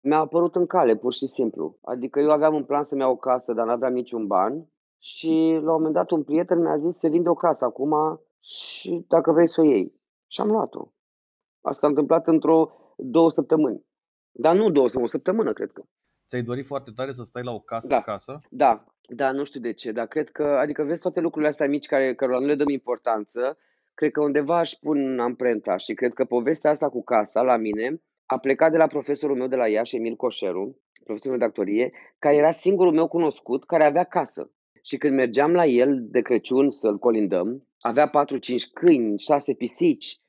mi-a 0.00 0.18
apărut 0.18 0.54
în 0.54 0.66
cale, 0.66 0.96
pur 0.96 1.12
și 1.12 1.26
simplu. 1.26 1.78
Adică 1.82 2.20
eu 2.20 2.30
aveam 2.30 2.54
un 2.54 2.64
plan 2.64 2.84
să-mi 2.84 3.00
iau 3.00 3.12
o 3.12 3.16
casă, 3.16 3.52
dar 3.52 3.66
n-aveam 3.66 3.92
niciun 3.92 4.26
ban 4.26 4.66
și 4.98 5.50
la 5.52 5.72
un 5.72 5.76
moment 5.76 5.94
dat 5.94 6.10
un 6.10 6.22
prieten 6.22 6.60
mi-a 6.60 6.76
zis 6.76 6.98
să 6.98 7.08
vinde 7.08 7.28
o 7.28 7.34
casă 7.34 7.64
acum 7.64 8.20
și 8.40 9.04
dacă 9.08 9.32
vrei 9.32 9.48
să 9.48 9.60
o 9.60 9.64
iei. 9.64 9.92
Și 10.32 10.40
am 10.40 10.50
luat-o. 10.50 10.92
Asta 11.60 11.80
s-a 11.80 11.86
întâmplat 11.86 12.26
într-o 12.26 12.72
două 12.96 13.30
săptămâni. 13.30 13.84
Dar 14.30 14.54
nu 14.54 14.70
două 14.70 14.86
săptămâni, 14.86 15.04
o 15.04 15.16
săptămână, 15.16 15.52
cred 15.52 15.70
că. 15.70 15.82
Ți-ai 16.28 16.42
dorit 16.42 16.66
foarte 16.66 16.90
tare 16.90 17.12
să 17.12 17.22
stai 17.22 17.42
la 17.42 17.52
o 17.52 17.60
casă 17.60 17.86
Da. 17.86 18.00
casă? 18.00 18.40
Da, 18.50 18.84
da, 19.02 19.32
nu 19.32 19.44
știu 19.44 19.60
de 19.60 19.72
ce, 19.72 19.92
dar 19.92 20.06
cred 20.06 20.30
că, 20.30 20.42
adică 20.42 20.82
vezi 20.82 21.02
toate 21.02 21.20
lucrurile 21.20 21.50
astea 21.50 21.68
mici 21.68 21.86
care, 21.86 22.14
cărora 22.14 22.38
nu 22.38 22.46
le 22.46 22.54
dăm 22.54 22.68
importanță, 22.68 23.58
cred 23.94 24.10
că 24.10 24.20
undeva 24.20 24.58
aș 24.58 24.70
pun 24.72 25.18
amprenta 25.20 25.76
și 25.76 25.94
cred 25.94 26.12
că 26.12 26.24
povestea 26.24 26.70
asta 26.70 26.88
cu 26.88 27.02
casa 27.02 27.42
la 27.42 27.56
mine 27.56 28.02
a 28.26 28.38
plecat 28.38 28.70
de 28.70 28.76
la 28.76 28.86
profesorul 28.86 29.36
meu 29.36 29.46
de 29.46 29.56
la 29.56 29.68
Iași, 29.68 29.96
Emil 29.96 30.16
Coșeru, 30.16 30.80
profesorul 31.04 31.38
de 31.38 31.44
actorie, 31.44 31.92
care 32.18 32.36
era 32.36 32.50
singurul 32.50 32.92
meu 32.92 33.08
cunoscut 33.08 33.64
care 33.64 33.84
avea 33.84 34.04
casă. 34.04 34.50
Și 34.82 34.96
când 34.96 35.14
mergeam 35.14 35.52
la 35.52 35.64
el 35.64 35.98
de 36.08 36.20
Crăciun 36.20 36.70
să-l 36.70 36.98
colindăm, 36.98 37.66
avea 37.80 38.10
4-5 38.10 38.10
câini, 38.72 39.18
6 39.18 39.54
pisici, 39.54 40.21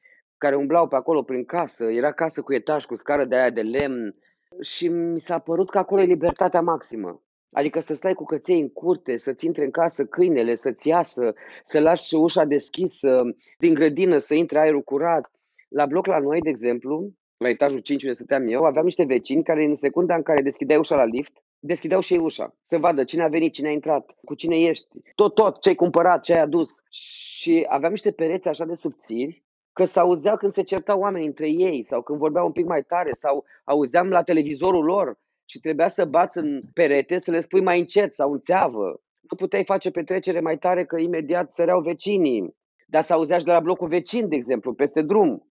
care 0.43 0.55
umblau 0.55 0.88
pe 0.88 0.95
acolo 0.95 1.21
prin 1.23 1.45
casă. 1.45 1.85
Era 1.85 2.12
casă 2.12 2.41
cu 2.41 2.53
etaj, 2.53 2.85
cu 2.85 2.95
scară 2.95 3.25
de 3.25 3.35
aia 3.35 3.50
de 3.50 3.62
lemn. 3.62 4.15
Și 4.62 4.88
mi 4.88 5.19
s-a 5.19 5.39
părut 5.39 5.69
că 5.69 5.77
acolo 5.77 6.01
e 6.01 6.05
libertatea 6.05 6.62
maximă. 6.62 7.21
Adică 7.51 7.79
să 7.79 7.93
stai 7.93 8.13
cu 8.13 8.23
căței 8.23 8.59
în 8.59 8.69
curte, 8.69 9.17
să-ți 9.17 9.45
intre 9.45 9.63
în 9.63 9.71
casă 9.71 10.05
câinele, 10.05 10.55
să-ți 10.55 10.88
iasă, 10.88 11.33
să 11.63 11.79
lași 11.79 12.15
ușa 12.15 12.43
deschisă, 12.45 13.21
din 13.57 13.73
grădină 13.73 14.17
să 14.17 14.33
intre 14.33 14.59
aerul 14.59 14.81
curat. 14.81 15.31
La 15.69 15.85
bloc 15.85 16.05
la 16.05 16.19
noi, 16.19 16.41
de 16.41 16.50
exemplu, 16.50 17.13
la 17.38 17.50
etajul 17.50 17.79
5 17.79 18.03
unde 18.03 18.15
stăteam 18.15 18.47
eu, 18.47 18.63
aveam 18.63 18.85
niște 18.85 19.03
vecini 19.03 19.43
care 19.43 19.63
în 19.63 19.75
secunda 19.75 20.15
în 20.15 20.23
care 20.23 20.41
deschideai 20.41 20.79
ușa 20.79 20.95
la 20.95 21.05
lift, 21.05 21.33
deschideau 21.59 22.00
și 22.00 22.13
ei 22.13 22.19
ușa, 22.19 22.55
să 22.65 22.77
vadă 22.77 23.03
cine 23.03 23.23
a 23.23 23.27
venit, 23.27 23.53
cine 23.53 23.67
a 23.67 23.71
intrat, 23.71 24.15
cu 24.23 24.35
cine 24.35 24.59
ești, 24.59 24.88
tot, 25.15 25.35
tot, 25.35 25.62
ce 25.62 25.69
ai 25.69 25.75
cumpărat, 25.75 26.23
ce 26.23 26.33
ai 26.33 26.41
adus. 26.41 26.69
Și 26.89 27.65
aveam 27.69 27.91
niște 27.91 28.12
pereți 28.12 28.47
așa 28.47 28.65
de 28.65 28.73
subțiri, 28.73 29.42
că 29.74 29.84
se 29.84 30.00
auzea 30.00 30.36
când 30.36 30.51
se 30.51 30.63
certau 30.63 31.00
oamenii 31.00 31.27
între 31.27 31.48
ei 31.48 31.84
sau 31.84 32.01
când 32.01 32.20
vorbeau 32.20 32.46
un 32.46 32.51
pic 32.51 32.65
mai 32.65 32.82
tare 32.82 33.12
sau 33.12 33.46
auzeam 33.63 34.10
la 34.10 34.24
televizorul 34.24 34.84
lor 34.84 35.18
și 35.46 35.60
trebuia 35.60 35.88
să 35.88 36.06
bați 36.06 36.38
în 36.38 36.62
perete 36.74 37.18
să 37.18 37.32
le 37.32 37.39
spui 37.39 37.62
mai 37.62 37.80
încet 37.80 38.13
sau 38.13 38.32
în 38.32 38.39
țeavă. 38.39 39.01
Nu 39.30 39.38
puteai 39.38 39.65
face 39.65 39.92
petrecere 39.92 40.39
mai 40.39 40.58
tare 40.58 40.86
că 40.86 41.00
imediat 41.00 41.51
săreau 41.51 41.82
vecinii. 41.82 42.56
Dar 42.88 43.01
să 43.01 43.13
auzea 43.13 43.38
și 43.38 43.46
de 43.46 43.51
la 43.51 43.60
blocul 43.60 43.88
vecin, 43.88 44.30
de 44.30 44.36
exemplu, 44.36 44.74
peste 44.74 45.01
drum. 45.01 45.48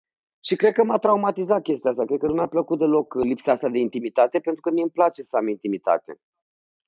Și 0.45 0.57
cred 0.57 0.73
că 0.73 0.85
m-a 0.85 0.99
traumatizat 0.99 1.63
chestia 1.63 1.91
asta. 1.91 2.05
Cred 2.05 2.19
că 2.19 2.27
nu 2.27 2.33
mi-a 2.35 2.47
plăcut 2.47 2.79
deloc 2.79 3.15
lipsa 3.15 3.53
asta 3.53 3.69
de 3.69 3.79
intimitate, 3.79 4.39
pentru 4.39 4.61
că 4.61 4.71
mie 4.71 4.83
îmi 4.83 4.91
place 4.91 5.23
să 5.23 5.37
am 5.37 5.49
intimitate. 5.49 6.21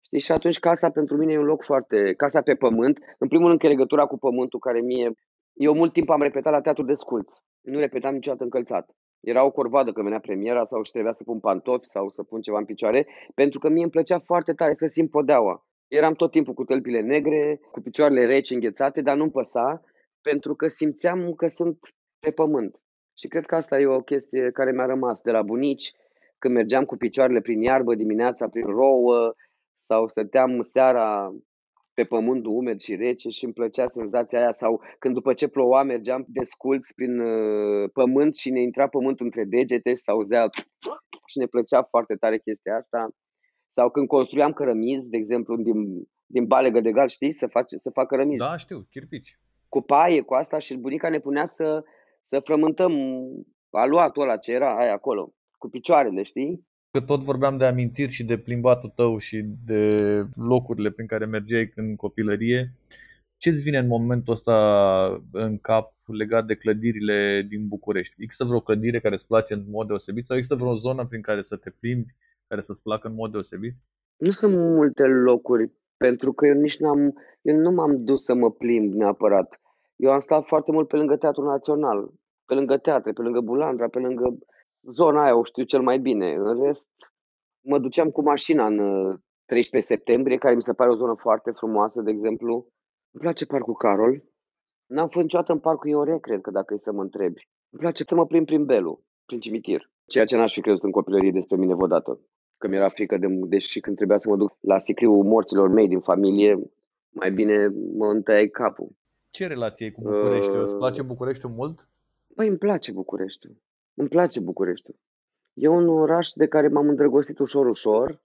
Știi? 0.05 0.21
Și 0.21 0.33
atunci 0.33 0.59
casa 0.59 0.91
pentru 0.91 1.17
mine 1.17 1.33
e 1.33 1.39
un 1.39 1.45
loc 1.45 1.65
foarte... 1.65 2.15
Casa 2.17 2.43
pe 2.43 2.55
pământ. 2.55 2.99
În 3.19 3.29
primul 3.29 3.47
rând 3.47 3.59
că 3.59 3.67
e 3.67 3.69
legătura 3.69 4.07
cu 4.07 4.19
pământul, 4.19 4.59
care 4.59 4.81
mie... 4.81 5.13
Eu 5.53 5.75
mult 5.75 5.93
timp 5.93 6.11
am 6.11 6.23
repetat 6.23 6.53
la 6.53 6.61
teatru 6.61 6.85
de 6.85 6.95
sculți. 6.95 7.41
Nu 7.61 7.79
repetam 7.79 8.15
niciodată 8.15 8.45
încălțat. 8.45 8.91
Era 9.21 9.45
o 9.45 9.51
corvadă 9.51 9.93
că 9.93 10.03
venea 10.03 10.21
premiera 10.21 10.65
sau 10.65 10.83
și 10.83 10.91
trebuia 10.91 11.13
să 11.13 11.25
pun 11.25 11.41
pantofi 11.41 11.87
sau 11.87 12.09
să 12.09 12.23
pun 12.23 12.41
ceva 12.41 12.59
în 12.59 12.65
picioare, 12.65 13.07
pentru 13.35 13.59
că 13.59 13.69
mie 13.69 13.83
îmi 13.83 13.91
plăcea 13.91 14.19
foarte 14.19 14.53
tare 14.53 14.73
să 14.73 14.87
simt 14.87 15.11
podeaua. 15.11 15.65
Eram 15.89 16.15
tot 16.15 16.31
timpul 16.31 16.55
cu 16.55 16.65
tălpile 16.65 17.01
negre, 17.01 17.61
cu 17.71 17.81
picioarele 17.81 18.27
reci 18.27 18.51
înghețate, 18.51 19.01
dar 19.01 19.17
nu-mi 19.17 19.31
păsa, 19.31 19.83
pentru 20.23 20.55
că 20.55 20.69
simțeam 20.69 21.33
că 21.33 21.47
sunt 21.47 21.79
pe 22.19 22.31
pământ. 22.31 22.81
Și 23.19 23.29
cred 23.29 23.47
că 23.47 23.55
asta 23.55 23.81
e 23.81 23.87
o 23.87 24.01
chestie 24.01 24.51
care 24.51 24.73
mi-a 24.73 24.87
rămas 24.87 25.21
de 25.21 25.31
la 25.31 25.43
bunici, 25.43 25.93
când 26.39 26.55
mergeam 26.55 26.85
cu 26.85 26.97
picioarele 26.97 27.41
prin 27.41 27.63
iarbă 27.63 27.95
dimineața, 27.95 28.49
prin 28.49 28.67
rouă, 28.67 29.31
sau 29.79 30.09
stăteam 30.09 30.61
seara 30.61 31.35
pe 31.95 32.05
pământul 32.05 32.53
umed 32.53 32.79
și 32.79 32.95
rece 32.95 33.29
și 33.29 33.45
îmi 33.45 33.53
plăcea 33.53 33.87
senzația 33.87 34.39
aia 34.39 34.53
sau 34.53 34.83
când 34.99 35.15
după 35.15 35.33
ce 35.33 35.49
ploua 35.49 35.83
mergeam 35.83 36.25
desculți 36.29 36.95
prin 36.95 37.21
uh, 37.21 37.91
pământ 37.93 38.37
și 38.37 38.51
ne 38.51 38.61
intra 38.61 38.89
pământul 38.89 39.25
între 39.25 39.45
degete 39.45 39.91
și 39.91 40.03
s-auzea 40.03 40.49
și 41.27 41.39
ne 41.39 41.47
plăcea 41.47 41.83
foarte 41.83 42.15
tare 42.15 42.39
chestia 42.39 42.75
asta. 42.75 43.09
Sau 43.69 43.91
când 43.91 44.07
construiam 44.07 44.53
cărămizi, 44.53 45.11
de 45.11 45.17
exemplu, 45.17 45.57
din, 45.57 46.09
din 46.27 46.45
balegă 46.47 46.81
de 46.81 46.93
gal, 46.93 47.09
știi, 47.09 47.33
să, 47.33 47.47
face, 47.47 47.77
să 47.77 47.91
fac 47.91 48.07
cărămizi. 48.07 48.39
Da, 48.39 48.57
știu, 48.57 48.87
chirpici. 48.91 49.39
Cu 49.69 49.81
paie, 49.81 50.21
cu 50.21 50.35
asta 50.35 50.59
și 50.59 50.77
bunica 50.77 51.09
ne 51.09 51.19
punea 51.19 51.45
să, 51.45 51.85
să 52.23 52.41
frământăm 52.41 52.93
aluatul 53.71 54.23
ăla 54.23 54.37
ce 54.37 54.53
era 54.53 54.79
aia 54.79 54.93
acolo, 54.93 55.33
cu 55.59 55.69
picioarele, 55.69 56.23
știi? 56.23 56.69
Că 56.93 57.01
tot 57.01 57.23
vorbeam 57.23 57.57
de 57.57 57.65
amintiri 57.65 58.13
și 58.13 58.25
de 58.25 58.39
plimbatul 58.39 58.93
tău 58.95 59.19
și 59.19 59.45
de 59.67 59.83
locurile 60.35 60.91
prin 60.91 61.07
care 61.07 61.25
mergeai 61.25 61.73
în 61.75 61.97
copilărie. 61.97 62.73
Ce-ți 63.37 63.63
vine 63.63 63.79
în 63.79 63.87
momentul 63.87 64.33
ăsta 64.33 64.57
în 65.33 65.59
cap 65.59 65.93
legat 66.07 66.47
de 66.47 66.55
clădirile 66.55 67.47
din 67.49 67.69
București? 67.69 68.23
Există 68.23 68.45
vreo 68.45 68.61
clădire 68.61 69.01
care 69.01 69.15
îți 69.15 69.27
place 69.27 69.55
în 69.55 69.65
mod 69.71 69.87
deosebit 69.87 70.27
sau 70.27 70.37
există 70.37 70.57
vreo 70.57 70.75
zonă 70.75 71.07
prin 71.07 71.23
care 71.23 71.43
să 71.43 71.57
te 71.57 71.71
plimbi, 71.71 72.15
care 72.49 72.61
să-ți 72.61 72.83
placă 72.83 73.09
în 73.09 73.15
mod 73.15 73.31
deosebit? 73.31 73.75
Nu 74.17 74.31
sunt 74.31 74.55
multe 74.55 75.03
locuri, 75.03 75.73
pentru 75.97 76.33
că 76.33 76.47
eu 76.47 76.55
nici 76.55 76.79
n-am, 76.79 77.15
eu 77.43 77.57
nu 77.57 77.71
m-am 77.71 78.05
dus 78.05 78.25
să 78.25 78.35
mă 78.35 78.51
plimb 78.51 78.93
neapărat. 78.93 79.61
Eu 79.97 80.11
am 80.11 80.21
stat 80.21 80.47
foarte 80.47 80.73
mult 80.73 80.89
pe 80.89 80.97
lângă 80.97 81.17
Teatrul 81.17 81.47
Național, 81.47 82.11
pe 82.47 82.55
lângă 82.55 82.77
teatre, 82.77 83.13
pe 83.13 83.23
lângă 83.23 83.41
Bulandra, 83.41 83.89
pe 83.89 83.99
lângă 83.99 84.39
zona 84.83 85.23
aia, 85.23 85.37
o 85.37 85.45
știu 85.45 85.65
cel 85.65 85.83
mai 85.83 85.99
bine. 85.99 86.35
În 86.35 86.63
rest, 86.63 86.89
mă 87.61 87.79
duceam 87.79 88.11
cu 88.11 88.23
mașina 88.23 88.67
în 88.67 88.77
13 89.47 89.95
septembrie, 89.95 90.37
care 90.37 90.55
mi 90.55 90.63
se 90.63 90.73
pare 90.73 90.91
o 90.91 90.95
zonă 90.95 91.15
foarte 91.19 91.51
frumoasă, 91.51 92.01
de 92.01 92.11
exemplu. 92.11 92.55
Îmi 93.11 93.23
place 93.23 93.47
Parcul 93.47 93.75
Carol. 93.75 94.23
N-am 94.87 95.09
fost 95.09 95.23
niciodată 95.23 95.53
în 95.53 95.59
Parcul 95.59 95.91
Iore, 95.91 96.19
cred 96.19 96.41
că 96.41 96.51
dacă 96.51 96.75
e 96.75 96.77
să 96.77 96.93
mă 96.93 97.03
întrebi. 97.03 97.49
Îmi 97.71 97.81
place 97.81 98.05
să 98.05 98.15
mă 98.15 98.27
plimb 98.27 98.47
prin 98.47 98.65
Belu, 98.65 99.05
prin 99.27 99.41
cimitir. 99.41 99.91
Ceea 100.07 100.25
ce 100.25 100.37
n-aș 100.37 100.53
fi 100.53 100.61
crezut 100.61 100.83
în 100.83 100.91
copilărie 100.91 101.31
despre 101.31 101.57
mine 101.57 101.75
vreodată. 101.75 102.21
că 102.59 102.69
mi-era 102.69 102.89
frică 102.89 103.17
de, 103.17 103.27
deși 103.29 103.81
când 103.81 103.97
trebuia 103.97 104.19
să 104.19 104.29
mă 104.29 104.37
duc 104.37 104.57
la 104.61 104.79
sicriul 104.79 105.25
morților 105.25 105.69
mei 105.69 105.89
din 105.89 106.01
familie, 106.01 106.71
mai 107.11 107.31
bine 107.33 107.69
mă 107.97 108.07
întăiai 108.07 108.49
capul. 108.49 108.89
Ce 109.31 109.47
relație 109.47 109.87
ai 109.87 109.93
cu 109.93 110.01
Bucureștiul? 110.01 110.63
Îți 110.63 110.75
place 110.75 111.03
Bucureștiul 111.03 111.53
mult? 111.53 111.89
Păi 112.35 112.49
îmi 112.49 112.59
place 112.59 112.93
Bucureștiul. 112.93 113.57
Îmi 114.01 114.09
place 114.09 114.41
Bucureștiul. 114.41 114.99
E 115.53 115.69
un 115.69 115.89
oraș 115.89 116.29
de 116.31 116.47
care 116.47 116.69
m-am 116.69 116.89
îndrăgostit 116.89 117.39
ușor, 117.39 117.67
ușor. 117.67 118.23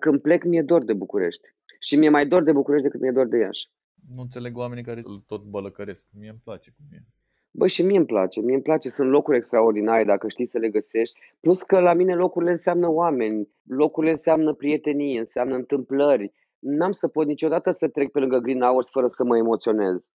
Când 0.00 0.20
plec, 0.20 0.44
mi-e 0.44 0.62
dor 0.62 0.84
de 0.84 0.92
București. 0.92 1.48
Și 1.80 1.96
mi-e 1.96 2.08
mai 2.08 2.26
dor 2.26 2.42
de 2.42 2.52
București 2.52 2.86
decât 2.86 3.00
mi-e 3.00 3.10
dor 3.10 3.26
de 3.26 3.36
Iași. 3.36 3.70
Nu 4.14 4.20
înțeleg 4.20 4.56
oamenii 4.56 4.84
care 4.84 5.02
îl 5.04 5.24
tot 5.26 5.42
bălăcăresc. 5.42 6.06
Mie 6.18 6.28
îmi 6.28 6.40
place 6.44 6.70
cum 6.76 6.84
e. 6.90 7.04
Băi, 7.50 7.68
și 7.68 7.82
mie 7.82 7.96
îmi 7.96 8.06
place. 8.06 8.40
Mie 8.40 8.54
îmi 8.54 8.62
place. 8.62 8.88
Sunt 8.88 9.10
locuri 9.10 9.36
extraordinare 9.36 10.04
dacă 10.04 10.28
știi 10.28 10.46
să 10.46 10.58
le 10.58 10.68
găsești. 10.68 11.20
Plus 11.40 11.62
că 11.62 11.80
la 11.80 11.92
mine 11.92 12.14
locurile 12.14 12.50
înseamnă 12.50 12.88
oameni, 12.88 13.48
locurile 13.62 14.10
înseamnă 14.10 14.54
prietenie, 14.54 15.18
înseamnă 15.18 15.54
întâmplări. 15.54 16.32
N-am 16.58 16.92
să 16.92 17.08
pot 17.08 17.26
niciodată 17.26 17.70
să 17.70 17.88
trec 17.88 18.10
pe 18.10 18.18
lângă 18.18 18.38
Green 18.38 18.60
Hours 18.60 18.90
fără 18.90 19.06
să 19.06 19.24
mă 19.24 19.36
emoționez. 19.36 20.08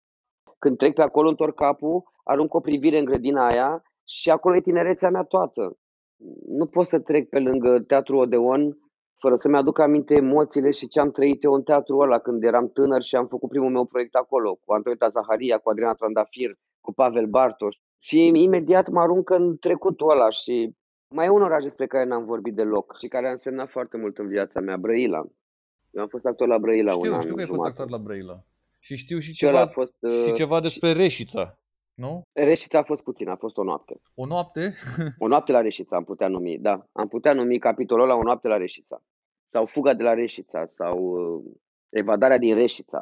Când 0.59 0.77
trec 0.77 0.93
pe 0.93 1.01
acolo, 1.01 1.29
întorc 1.29 1.55
capul, 1.55 2.03
arunc 2.23 2.53
o 2.53 2.59
privire 2.59 2.97
în 2.99 3.05
grădina 3.05 3.47
aia 3.47 3.83
și 4.19 4.29
acolo 4.29 4.55
e 4.55 4.61
tinerețea 4.61 5.09
mea 5.09 5.23
toată. 5.23 5.77
Nu 6.47 6.65
pot 6.65 6.85
să 6.85 6.99
trec 6.99 7.29
pe 7.29 7.39
lângă 7.39 7.79
Teatrul 7.79 8.17
Odeon 8.17 8.77
fără 9.17 9.35
să-mi 9.35 9.57
aduc 9.57 9.79
aminte 9.79 10.13
emoțiile 10.13 10.71
și 10.71 10.87
ce 10.87 10.99
am 10.99 11.11
trăit 11.11 11.43
eu 11.43 11.53
în 11.53 11.63
teatrul 11.63 12.01
ăla 12.01 12.19
când 12.19 12.43
eram 12.43 12.69
tânăr 12.69 13.01
și 13.01 13.15
am 13.15 13.27
făcut 13.27 13.49
primul 13.49 13.69
meu 13.69 13.85
proiect 13.85 14.15
acolo, 14.15 14.55
cu 14.55 14.73
Antoeta 14.73 15.07
Zaharia, 15.07 15.57
cu 15.57 15.69
Adriana 15.69 15.93
Trandafir, 15.93 16.51
cu 16.81 16.93
Pavel 16.93 17.25
Bartos. 17.25 17.75
Și 17.99 18.31
imediat 18.33 18.89
mă 18.89 18.99
arunc 18.99 19.29
în 19.29 19.57
trecutul 19.57 20.09
ăla 20.09 20.29
și 20.29 20.75
mai 21.15 21.25
e 21.25 21.29
un 21.29 21.41
oraș 21.41 21.63
despre 21.63 21.87
care 21.87 22.05
n-am 22.05 22.25
vorbit 22.25 22.55
deloc 22.55 22.97
și 22.97 23.07
care 23.07 23.27
a 23.27 23.31
însemnat 23.31 23.69
foarte 23.69 23.97
mult 23.97 24.17
în 24.17 24.27
viața 24.27 24.59
mea, 24.59 24.77
Brăila. 24.77 25.21
Eu 25.91 26.01
am 26.01 26.07
fost 26.07 26.25
actor 26.25 26.47
la 26.47 26.57
Brăila 26.57 26.91
știu, 26.91 27.09
un 27.09 27.15
an 27.15 27.21
Știu 27.21 27.33
că 27.33 27.39
ai 27.39 27.45
jumate. 27.45 27.63
fost 27.63 27.79
actor 27.79 27.97
la 27.97 28.03
Brăila. 28.03 28.43
Și 28.79 28.95
știu 28.95 29.19
și, 29.19 29.27
Și 29.27 29.33
ceva, 29.33 29.51
ăla 29.51 29.61
a 29.61 29.67
fost, 29.67 29.95
și 30.23 30.29
uh, 30.29 30.33
ceva 30.33 30.59
despre 30.59 30.91
Reșița, 30.91 31.60
nu? 32.01 32.21
Reșița 32.33 32.77
a 32.79 32.83
fost 32.83 33.03
puțin, 33.03 33.27
a 33.29 33.35
fost 33.35 33.57
o 33.57 33.63
noapte. 33.63 33.93
O 34.15 34.25
noapte? 34.25 34.63
O 35.23 35.27
noapte 35.27 35.51
la 35.51 35.61
Reșița 35.61 35.95
am 35.95 36.03
putea 36.03 36.27
numi, 36.27 36.57
da. 36.57 36.75
Am 36.91 37.07
putea 37.07 37.33
numi 37.33 37.59
capitolul 37.59 38.03
ăla 38.03 38.15
o 38.15 38.23
noapte 38.23 38.47
la 38.47 38.57
Reșița. 38.57 38.97
Sau 39.45 39.65
fuga 39.65 39.93
de 39.93 40.03
la 40.03 40.13
Reșița, 40.13 40.65
sau 40.65 40.97
uh, 40.97 41.43
evadarea 41.89 42.37
din 42.37 42.55
Reșița. 42.55 43.01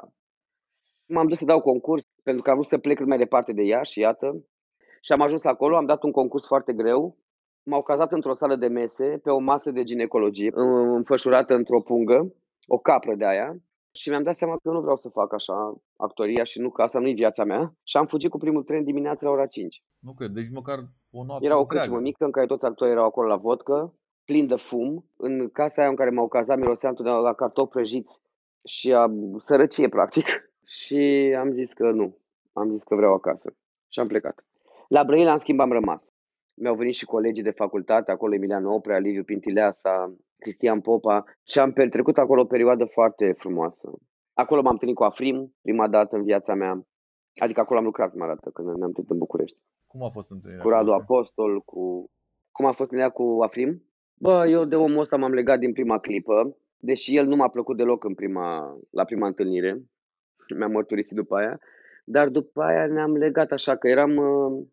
M-am 1.06 1.28
dus 1.28 1.38
să 1.38 1.46
dau 1.46 1.62
concurs 1.62 2.04
pentru 2.24 2.42
că 2.44 2.50
am 2.50 2.56
vrut 2.56 2.68
să 2.70 2.78
plec 2.78 2.98
cât 2.98 3.08
mai 3.08 3.18
departe 3.18 3.52
de 3.54 3.62
ea 3.64 3.82
și 3.82 4.00
iată. 4.00 4.28
Și 5.02 5.12
am 5.12 5.22
ajuns 5.22 5.44
acolo, 5.44 5.76
am 5.76 5.86
dat 5.86 6.04
un 6.04 6.12
concurs 6.12 6.46
foarte 6.46 6.74
greu. 6.74 7.18
M-au 7.64 7.84
cazat 7.84 8.12
într-o 8.12 8.34
sală 8.34 8.56
de 8.56 8.68
mese, 8.68 9.20
pe 9.24 9.30
o 9.30 9.40
masă 9.40 9.72
de 9.72 9.84
ginecologie, 9.84 10.50
în- 10.54 10.94
înfășurată 10.96 11.54
într-o 11.54 11.82
pungă, 11.82 12.34
o 12.68 12.78
capră 12.78 13.16
de 13.16 13.26
aia. 13.26 13.56
Și 13.92 14.10
mi-am 14.10 14.24
dat 14.24 14.36
seama 14.36 14.54
că 14.54 14.62
eu 14.64 14.74
nu 14.74 14.82
vreau 14.82 14.96
să 14.96 15.10
fac 15.10 15.34
așa 15.34 15.76
actoria 15.96 16.44
și 16.44 16.60
nu 16.60 16.70
că 16.70 16.82
asta 16.82 17.00
nu-i 17.00 17.14
viața 17.14 17.44
mea. 17.44 17.74
Și 17.84 17.98
am 17.98 18.06
fugit 18.06 18.30
cu 18.30 18.38
primul 18.38 18.64
tren 18.64 18.84
dimineața 18.84 19.26
la 19.26 19.32
ora 19.32 19.46
5. 19.46 19.84
Nu 20.00 20.14
cred, 20.14 20.32
deci 20.32 20.50
măcar 20.52 20.78
o 21.12 21.24
noapte 21.24 21.46
Era 21.46 21.56
o 21.58 21.60
întreagă. 21.60 21.84
cârciumă 21.86 22.00
mică 22.08 22.26
în 22.26 22.32
care 22.32 22.46
toți 22.46 22.66
actorii 22.66 22.94
erau 22.94 23.06
acolo 23.06 23.28
la 23.28 23.36
vodcă, 23.36 23.94
plin 24.26 24.48
de 24.48 24.56
fum. 24.56 25.06
În 25.18 25.50
casa 25.50 25.82
aia 25.82 25.90
în 25.90 25.96
care 25.96 26.10
m-au 26.10 26.28
cazat 26.28 26.58
mirosea 26.58 26.90
întotdeauna 26.90 27.22
la 27.22 27.34
cartofi 27.34 27.70
prăjiți 27.72 28.20
și 28.64 28.94
a 28.94 29.12
sărăcie, 29.38 29.90
practic. 29.90 30.26
Și 30.80 31.36
am 31.40 31.52
zis 31.52 31.74
că 31.74 31.92
nu. 31.92 32.18
Am 32.54 32.70
zis 32.70 32.84
că 32.84 32.96
vreau 32.96 33.14
acasă. 33.14 33.54
Și 33.88 34.00
am 34.00 34.08
plecat. 34.08 34.46
La 34.88 35.04
Brăila, 35.04 35.32
în 35.32 35.38
schimb, 35.38 35.60
am 35.60 35.72
rămas. 35.72 36.14
Mi-au 36.60 36.76
venit 36.76 36.94
și 36.94 37.06
colegii 37.06 37.44
de 37.44 37.52
facultate, 37.52 38.12
acolo 38.12 38.34
Emilian 38.34 38.66
Oprea, 38.66 38.98
Liviu 38.98 39.24
Pintileasa, 39.24 40.16
Cristian 40.38 40.82
Popa 40.82 41.24
și 41.48 41.60
am 41.60 41.72
petrecut 41.72 42.18
acolo 42.18 42.42
o 42.42 42.46
perioadă 42.46 42.86
foarte 42.86 43.34
frumoasă. 43.38 43.92
Acolo 44.34 44.62
m-am 44.62 44.72
întâlnit 44.72 44.98
cu 44.98 45.04
Afrim, 45.04 45.56
prima 45.62 45.88
dată 45.88 46.16
în 46.16 46.24
viața 46.24 46.54
mea. 46.54 46.88
Adică 47.36 47.60
acolo 47.60 47.80
am 47.80 47.86
lucrat 47.86 48.10
prima 48.10 48.28
dată, 48.28 48.50
când 48.54 48.68
ne-am 48.68 48.82
întâlnit 48.82 49.12
în 49.12 49.18
București 49.18 49.58
Cum 49.88 50.04
a 50.04 50.10
fost 50.10 50.32
întâlnirea? 50.32 50.64
cu 50.64 50.70
Radu 50.70 50.86
voastră? 50.86 51.04
Apostol, 51.04 51.62
cu... 51.62 52.12
Cum 52.52 52.66
a 52.66 52.72
fost 52.72 52.92
întâlnirea 52.92 53.12
cu 53.12 53.42
Afrim? 53.42 53.84
Bă, 54.14 54.48
eu 54.48 54.66
de 54.66 54.76
omul 54.76 55.00
ăsta 55.00 55.18
m-am 55.18 55.34
legat 55.34 55.60
din 55.60 55.74
prima 55.74 56.00
clipă, 56.00 56.58
deși 56.78 57.16
el 57.16 57.26
nu 57.26 57.36
m-a 57.36 57.50
plăcut 57.50 57.78
deloc 57.78 58.04
în 58.04 58.14
prima, 58.14 58.78
la 58.90 59.04
prima 59.04 59.28
întâlnire. 59.28 59.82
Mi-am 60.58 60.72
mărturisit 60.72 61.16
după 61.16 61.36
aia. 61.36 61.60
Dar 62.04 62.30
după 62.30 62.62
aia 62.62 62.88
ne-am 62.88 63.16
legat 63.16 63.52
așa 63.52 63.76
că 63.76 63.88
eram, 63.88 64.16
uh, 64.16 64.68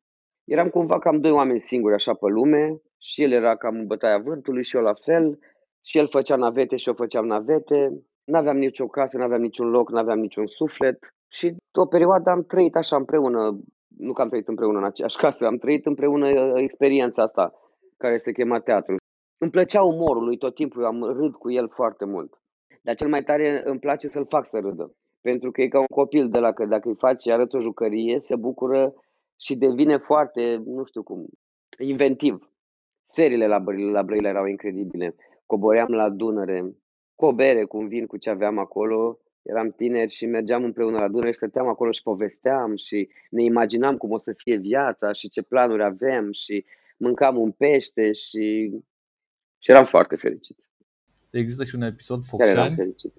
eram 0.46 0.68
cumva 0.68 0.98
cam 0.98 1.20
doi 1.20 1.30
oameni 1.30 1.61
singuri 1.61 1.94
așa 1.94 2.14
pe 2.14 2.26
lume 2.28 2.80
și 2.98 3.22
el 3.22 3.32
era 3.32 3.56
cam 3.56 3.74
în 3.74 3.87
bătaia 3.87 4.18
vântului 4.18 4.62
și 4.62 4.76
eu 4.76 4.82
la 4.82 4.92
fel. 4.94 5.38
Și 5.85 5.98
el 5.98 6.09
făcea 6.09 6.37
navete 6.37 6.76
și 6.76 6.88
eu 6.88 6.94
făceam 6.94 7.26
navete. 7.26 8.02
N-aveam 8.24 8.56
nicio 8.56 8.87
casă, 8.87 9.18
n-aveam 9.18 9.40
niciun 9.40 9.68
loc, 9.68 9.90
n-aveam 9.90 10.18
niciun 10.18 10.46
suflet. 10.46 10.98
Și 11.32 11.56
o 11.78 11.87
perioadă 11.87 12.30
am 12.30 12.44
trăit 12.44 12.74
așa 12.76 12.96
împreună, 12.96 13.59
nu 13.98 14.12
că 14.12 14.22
am 14.22 14.28
trăit 14.28 14.48
împreună 14.48 14.78
în 14.78 14.85
aceeași 14.85 15.16
casă, 15.24 15.46
am 15.46 15.56
trăit 15.56 15.87
împreună 15.87 16.28
uh, 16.28 16.52
experiența 16.56 17.22
asta 17.22 17.52
care 17.96 18.18
se 18.18 18.32
chema 18.32 18.61
teatru. 18.61 18.96
Îmi 19.38 19.50
plăcea 19.50 19.82
umorul 19.82 20.24
lui 20.24 20.37
tot 20.37 20.54
timpul, 20.54 20.82
eu 20.82 20.88
am 20.88 21.02
râd 21.02 21.35
cu 21.35 21.50
el 21.50 21.68
foarte 21.68 22.04
mult. 22.04 22.40
Dar 22.82 22.94
cel 22.94 23.09
mai 23.09 23.22
tare 23.22 23.62
îmi 23.64 23.78
place 23.78 24.09
să-l 24.09 24.26
fac 24.26 24.46
să 24.46 24.59
râdă. 24.59 24.94
Pentru 25.20 25.50
că 25.50 25.62
e 25.62 25.68
ca 25.68 25.78
un 25.78 25.87
copil 25.94 26.28
de 26.28 26.38
la 26.38 26.52
că 26.52 26.66
dacă 26.66 26.88
îi 26.88 26.96
faci, 26.98 27.28
arăți 27.28 27.56
o 27.56 27.59
jucărie, 27.59 28.18
se 28.18 28.37
bucură 28.37 28.94
și 29.40 29.57
devine 29.57 29.96
foarte, 29.96 30.62
nu 30.64 30.85
știu 30.85 31.03
cum, 31.03 31.27
inventiv. 31.79 32.51
Seriile 33.03 33.46
la, 33.46 33.59
Brăila, 33.59 33.90
la 33.90 34.03
Brăila 34.03 34.29
erau 34.29 34.46
incredibile. 34.46 35.14
Coboream 35.46 35.88
la 35.92 36.11
Dunăre 36.11 36.77
cu 37.14 37.25
o 37.25 37.33
bere, 37.33 37.64
cu 37.64 37.77
un 37.77 37.88
vin, 37.88 38.07
cu 38.07 38.16
ce 38.16 38.31
aveam 38.31 38.59
acolo. 38.59 39.18
Eram 39.42 39.70
tineri 39.70 40.12
și 40.12 40.27
mergeam 40.27 40.64
împreună 40.64 40.99
la 40.99 41.09
Dunăre 41.09 41.31
și 41.31 41.37
stăteam 41.37 41.68
acolo 41.68 41.90
și 41.90 42.03
povesteam 42.03 42.77
și 42.77 43.09
ne 43.31 43.42
imaginam 43.42 43.96
cum 43.96 44.11
o 44.11 44.16
să 44.16 44.33
fie 44.33 44.57
viața 44.57 45.12
și 45.12 45.29
ce 45.29 45.42
planuri 45.42 45.83
avem 45.83 46.33
și 46.33 46.64
mâncam 46.96 47.37
un 47.37 47.51
pește 47.51 48.12
și, 48.12 48.70
și 49.59 49.70
eram 49.70 49.85
foarte 49.85 50.16
fericiți. 50.16 50.68
Există 51.31 51.64
și 51.64 51.75
un 51.75 51.83
episod 51.83 52.25
Chiar 52.25 52.49
eram 52.49 52.55
Focșani. 52.55 52.77
fericit. 52.77 53.12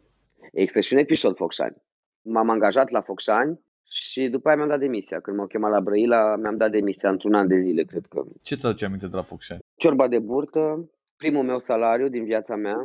Există 0.51 0.79
și 0.79 0.93
un 0.93 0.99
episod 0.99 1.35
Focșani. 1.35 1.75
M-am 2.21 2.49
angajat 2.49 2.89
la 2.89 3.01
Focșani 3.01 3.59
și 3.89 4.27
după 4.27 4.47
aia 4.47 4.57
mi-am 4.57 4.69
dat 4.69 4.79
demisia. 4.79 5.19
Când 5.19 5.37
m-au 5.37 5.47
chemat 5.47 5.71
la 5.71 5.81
Brăila, 5.81 6.35
mi-am 6.35 6.57
dat 6.57 6.71
demisia 6.71 7.09
într-un 7.09 7.33
an 7.33 7.47
de 7.47 7.59
zile, 7.59 7.83
cred 7.83 8.05
că. 8.05 8.23
Ce 8.41 8.55
ți 8.55 8.65
aduce 8.65 8.85
aminte 8.85 9.07
de 9.07 9.15
la 9.15 9.21
Focșani? 9.21 9.59
Ciorba 9.75 10.07
de 10.07 10.19
burtă, 10.19 10.89
primul 11.17 11.43
meu 11.43 11.59
salariu 11.59 12.07
din 12.07 12.23
viața 12.23 12.55
mea, 12.55 12.77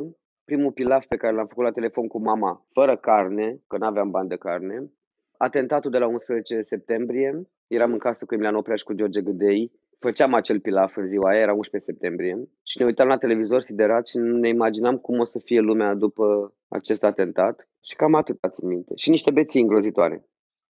primul 0.45 0.71
pilaf 0.71 1.05
pe 1.05 1.15
care 1.15 1.35
l-am 1.35 1.47
făcut 1.47 1.63
la 1.63 1.71
telefon 1.71 2.07
cu 2.07 2.21
mama, 2.21 2.65
fără 2.71 2.95
carne, 2.95 3.61
că 3.67 3.77
nu 3.77 3.85
aveam 3.85 4.09
bani 4.09 4.29
de 4.29 4.35
carne, 4.35 4.91
atentatul 5.37 5.91
de 5.91 5.97
la 5.97 6.07
11 6.07 6.61
septembrie, 6.61 7.41
eram 7.67 7.91
în 7.91 7.97
casă 7.97 8.25
cu 8.25 8.33
Emilian 8.33 8.55
Oprea 8.55 8.75
și 8.75 8.83
cu 8.83 8.93
George 8.93 9.21
Gâdei, 9.21 9.71
făceam 9.99 10.33
acel 10.33 10.59
pilaf 10.59 10.95
în 10.95 11.05
ziua 11.05 11.29
aia, 11.29 11.39
era 11.39 11.53
11 11.53 11.91
septembrie, 11.91 12.49
și 12.63 12.79
ne 12.79 12.85
uitam 12.85 13.07
la 13.07 13.17
televizor 13.17 13.61
siderat 13.61 14.07
și 14.07 14.17
ne 14.17 14.47
imaginam 14.47 14.97
cum 14.97 15.19
o 15.19 15.23
să 15.23 15.39
fie 15.39 15.59
lumea 15.59 15.93
după 15.93 16.53
acest 16.67 17.03
atentat 17.03 17.67
și 17.83 17.95
cam 17.95 18.13
atât 18.13 18.37
țin 18.49 18.67
minte. 18.67 18.93
Și 18.95 19.09
niște 19.09 19.31
beții 19.31 19.61
îngrozitoare, 19.61 20.25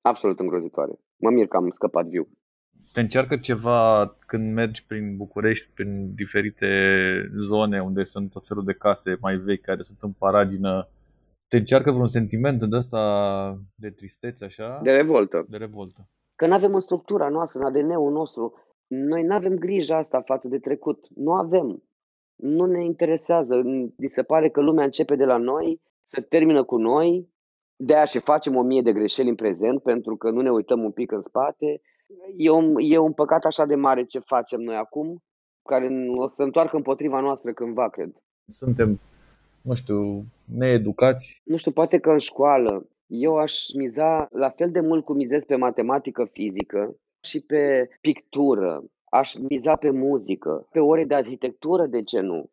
absolut 0.01 0.39
îngrozitoare. 0.39 0.93
Mă 1.17 1.31
mir 1.31 1.47
că 1.47 1.57
am 1.57 1.71
scăpat 1.71 2.07
viu. 2.07 2.29
Te 2.93 3.01
încearcă 3.01 3.37
ceva 3.37 4.17
când 4.27 4.55
mergi 4.55 4.87
prin 4.87 5.17
București, 5.17 5.71
prin 5.75 6.15
diferite 6.15 6.69
zone 7.41 7.83
unde 7.83 8.03
sunt 8.03 8.31
tot 8.31 8.47
felul 8.47 8.65
de 8.65 8.73
case 8.73 9.17
mai 9.21 9.37
vechi 9.37 9.65
care 9.65 9.83
sunt 9.83 9.99
în 10.01 10.13
paragină, 10.13 10.89
te 11.49 11.57
încearcă 11.57 11.91
vreun 11.91 12.07
sentiment 12.07 12.63
de 12.65 12.77
ăsta 12.77 13.59
de 13.75 13.91
tristețe 13.91 14.45
așa? 14.45 14.81
De 14.83 14.91
revoltă. 14.91 15.47
de 15.49 15.57
revoltă. 15.57 16.09
Că 16.37 16.47
nu 16.47 16.55
avem 16.55 16.75
în 16.75 16.81
structura 16.81 17.29
noastră, 17.29 17.61
în 17.61 17.67
ADN-ul 17.67 18.13
nostru. 18.13 18.55
Noi 18.87 19.23
nu 19.23 19.35
avem 19.35 19.55
grija 19.57 19.97
asta 19.97 20.21
față 20.21 20.49
de 20.49 20.59
trecut. 20.59 21.07
Nu 21.15 21.33
avem. 21.33 21.83
Nu 22.37 22.65
ne 22.65 22.85
interesează. 22.85 23.63
Ni 23.97 24.09
se 24.09 24.23
pare 24.23 24.49
că 24.49 24.61
lumea 24.61 24.85
începe 24.85 25.17
de 25.17 25.25
la 25.25 25.37
noi, 25.37 25.81
se 26.05 26.21
termină 26.21 26.65
cu 26.65 26.77
noi, 26.77 27.29
de 27.77 27.95
aia 27.95 28.05
și 28.05 28.19
facem 28.19 28.57
o 28.57 28.63
mie 28.63 28.83
de 28.83 28.93
greșeli 28.93 29.29
în 29.29 29.35
prezent, 29.35 29.83
pentru 29.83 30.17
că 30.17 30.31
nu 30.31 30.41
ne 30.41 30.51
uităm 30.51 30.85
un 30.85 30.91
pic 30.91 31.13
în 31.13 31.23
spate. 31.23 31.81
E 32.37 32.51
un, 32.51 32.75
e 32.79 32.99
un 32.99 33.13
păcat 33.13 33.45
așa 33.45 33.67
de 33.67 33.75
mare 33.75 34.05
ce 34.05 34.19
facem 34.19 34.61
noi 34.61 34.77
acum, 34.77 35.23
care 35.63 35.89
o 36.17 36.27
să 36.27 36.43
întoarcă 36.43 36.77
împotriva 36.77 37.21
noastră 37.21 37.53
cândva, 37.53 37.89
cred. 37.89 38.11
Suntem, 38.49 39.01
nu 39.63 39.75
știu, 39.75 40.25
needucați. 40.45 41.41
nu 41.45 41.57
știu, 41.57 41.71
poate 41.71 41.99
că 41.99 42.11
în 42.11 42.19
școală 42.19 42.87
eu 43.07 43.37
aș 43.37 43.73
miza 43.75 44.29
la 44.33 44.51
fel 44.51 44.71
de 44.71 44.81
mult 44.81 45.05
cum 45.05 45.17
mizez 45.17 45.45
pe 45.45 45.57
matematică, 45.57 46.29
fizică 46.33 46.97
și 47.23 47.41
pe 47.41 47.89
pictură. 48.01 48.85
Aș 49.05 49.35
miza 49.35 49.77
pe 49.77 49.91
muzică, 49.91 50.69
pe 50.71 50.79
ore 50.79 51.05
de 51.05 51.15
arhitectură, 51.15 51.87
de 51.87 52.03
ce 52.03 52.21
nu? 52.21 52.51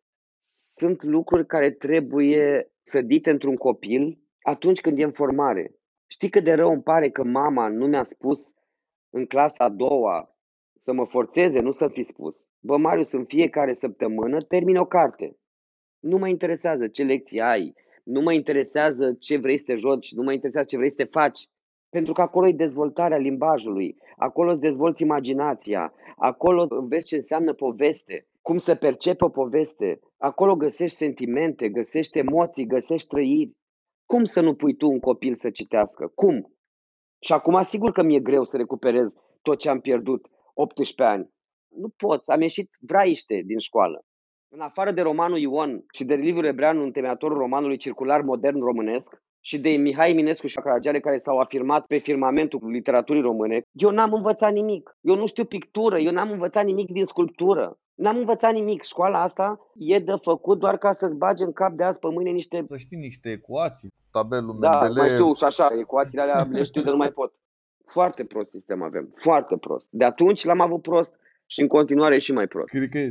Sunt 0.76 1.02
lucruri 1.02 1.46
care 1.46 1.70
trebuie 1.70 2.70
sădite 2.82 3.30
într-un 3.30 3.56
copil 3.56 4.18
atunci 4.44 4.80
când 4.80 4.98
e 4.98 5.04
în 5.04 5.12
formare. 5.12 5.74
Știi 6.06 6.28
cât 6.28 6.44
de 6.44 6.52
rău 6.52 6.70
îmi 6.72 6.82
pare 6.82 7.10
că 7.10 7.24
mama 7.24 7.68
nu 7.68 7.86
mi-a 7.86 8.04
spus 8.04 8.52
în 9.10 9.26
clasa 9.26 9.64
a 9.64 9.68
doua 9.68 10.34
să 10.82 10.92
mă 10.92 11.04
forțeze, 11.04 11.60
nu 11.60 11.70
să 11.70 11.88
fi 11.88 12.02
spus. 12.02 12.46
Bă, 12.60 12.76
Marius, 12.76 13.12
în 13.12 13.24
fiecare 13.24 13.72
săptămână 13.72 14.40
termin 14.40 14.76
o 14.76 14.84
carte. 14.84 15.36
Nu 16.00 16.18
mă 16.18 16.28
interesează 16.28 16.88
ce 16.88 17.02
lecții 17.02 17.40
ai, 17.40 17.74
nu 18.04 18.20
mă 18.20 18.32
interesează 18.32 19.12
ce 19.12 19.36
vrei 19.36 19.58
să 19.58 19.64
te 19.66 19.74
joci, 19.74 20.14
nu 20.14 20.22
mă 20.22 20.32
interesează 20.32 20.66
ce 20.66 20.76
vrei 20.76 20.90
să 20.90 20.96
te 20.96 21.04
faci. 21.04 21.48
Pentru 21.90 22.12
că 22.12 22.20
acolo 22.20 22.46
e 22.46 22.52
dezvoltarea 22.52 23.16
limbajului, 23.16 23.96
acolo 24.16 24.50
îți 24.50 24.60
dezvolți 24.60 25.02
imaginația, 25.02 25.92
acolo 26.16 26.66
vezi 26.88 27.06
ce 27.06 27.16
înseamnă 27.16 27.52
poveste, 27.52 28.26
cum 28.42 28.58
să 28.58 28.74
percepe 28.74 29.24
o 29.24 29.28
poveste, 29.28 30.00
acolo 30.18 30.56
găsești 30.56 30.96
sentimente, 30.96 31.68
găsești 31.68 32.18
emoții, 32.18 32.66
găsești 32.66 33.08
trăiri. 33.08 33.56
Cum 34.06 34.24
să 34.24 34.40
nu 34.40 34.54
pui 34.54 34.76
tu 34.76 34.88
un 34.90 35.00
copil 35.00 35.34
să 35.34 35.50
citească? 35.50 36.12
Cum? 36.14 36.56
Și 37.20 37.32
acum 37.32 37.62
sigur 37.62 37.92
că 37.92 38.02
mi-e 38.02 38.20
greu 38.20 38.44
să 38.44 38.56
recuperez 38.56 39.14
tot 39.42 39.58
ce 39.58 39.70
am 39.70 39.80
pierdut 39.80 40.28
18 40.54 41.02
ani. 41.02 41.30
Nu 41.68 41.88
pot, 41.88 42.28
am 42.28 42.40
ieșit 42.40 42.70
vraiște 42.80 43.42
din 43.46 43.58
școală. 43.58 44.04
În 44.48 44.60
afară 44.60 44.90
de 44.92 45.02
romanul 45.02 45.38
Ion 45.38 45.84
și 45.92 46.04
de 46.04 46.14
Liviu 46.14 46.40
Rebreanu, 46.40 46.82
întemeiatorul 46.82 47.38
romanului 47.38 47.76
circular 47.76 48.20
modern 48.20 48.60
românesc, 48.60 49.22
și 49.46 49.58
de 49.58 49.70
Mihai 49.70 50.12
Minescu 50.12 50.46
și 50.46 50.56
Caragiale 50.56 51.00
care 51.00 51.18
s-au 51.18 51.38
afirmat 51.38 51.86
pe 51.86 51.96
firmamentul 51.96 52.70
literaturii 52.70 53.22
române, 53.22 53.62
eu 53.72 53.90
n-am 53.90 54.12
învățat 54.12 54.52
nimic. 54.52 54.96
Eu 55.00 55.16
nu 55.16 55.26
știu 55.26 55.44
pictură, 55.44 55.98
eu 55.98 56.12
n-am 56.12 56.30
învățat 56.30 56.64
nimic 56.64 56.90
din 56.90 57.04
sculptură. 57.04 57.78
N-am 57.94 58.16
învățat 58.16 58.52
nimic. 58.52 58.82
Școala 58.82 59.22
asta 59.22 59.58
e 59.74 59.98
de 59.98 60.14
făcut 60.22 60.58
doar 60.58 60.76
ca 60.76 60.92
să-ți 60.92 61.16
bage 61.16 61.44
în 61.44 61.52
cap 61.52 61.72
de 61.72 61.82
azi 61.82 61.98
pe 61.98 62.08
mâine 62.08 62.30
niște... 62.30 62.64
Să 62.68 62.76
știi 62.76 62.98
niște 62.98 63.30
ecuații, 63.30 63.92
tabelul 64.10 64.56
Da, 64.60 64.70
Mendeleev. 64.70 64.96
mai 64.96 65.08
știu 65.08 65.34
și 65.34 65.44
așa, 65.44 65.70
ecuațiile 65.78 66.22
alea 66.22 66.48
le 66.50 66.62
știu 66.62 66.82
de 66.82 66.90
nu 66.90 66.96
mai 66.96 67.10
pot. 67.10 67.32
Foarte 67.86 68.24
prost 68.24 68.50
sistem 68.50 68.82
avem, 68.82 69.12
foarte 69.14 69.56
prost. 69.56 69.88
De 69.90 70.04
atunci 70.04 70.44
l-am 70.44 70.60
avut 70.60 70.82
prost 70.82 71.14
și 71.46 71.60
în 71.60 71.66
continuare 71.66 72.18
și 72.18 72.32
mai 72.32 72.46
prost. 72.46 72.68
Cred 72.68 72.88
că 72.88 73.10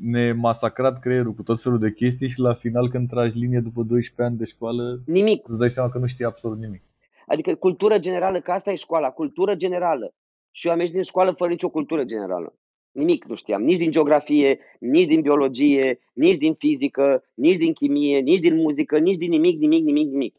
ne 0.00 0.32
masacrat 0.32 0.98
creierul 1.00 1.32
cu 1.32 1.42
tot 1.42 1.62
felul 1.62 1.78
de 1.78 1.92
chestii 1.92 2.28
și 2.28 2.40
la 2.40 2.52
final 2.54 2.90
când 2.90 3.08
tragi 3.08 3.38
linie 3.38 3.60
după 3.60 3.82
12 3.82 4.22
ani 4.22 4.36
de 4.36 4.44
școală, 4.44 5.00
Nimic. 5.06 5.48
îți 5.48 5.58
dai 5.58 5.70
seama 5.70 5.90
că 5.90 5.98
nu 5.98 6.06
știi 6.06 6.24
absolut 6.24 6.58
nimic. 6.58 6.82
Adică 7.26 7.54
cultură 7.54 7.98
generală, 7.98 8.40
că 8.40 8.50
asta 8.50 8.70
e 8.70 8.74
școala, 8.74 9.10
cultură 9.10 9.54
generală. 9.54 10.14
Și 10.50 10.66
eu 10.66 10.72
am 10.72 10.78
ieșit 10.78 10.94
din 10.94 11.02
școală 11.02 11.32
fără 11.32 11.50
nicio 11.50 11.68
cultură 11.68 12.04
generală. 12.04 12.54
Nimic 12.92 13.24
nu 13.24 13.34
știam, 13.34 13.62
nici 13.62 13.76
din 13.76 13.90
geografie, 13.90 14.58
nici 14.78 15.06
din 15.06 15.20
biologie, 15.20 15.98
nici 16.12 16.36
din 16.36 16.54
fizică, 16.54 17.24
nici 17.34 17.56
din 17.56 17.72
chimie, 17.72 18.18
nici 18.18 18.40
din 18.40 18.56
muzică, 18.56 18.98
nici 18.98 19.16
din 19.16 19.30
nimic, 19.30 19.58
nimic, 19.58 19.84
nimic, 19.84 20.10
nimic. 20.10 20.34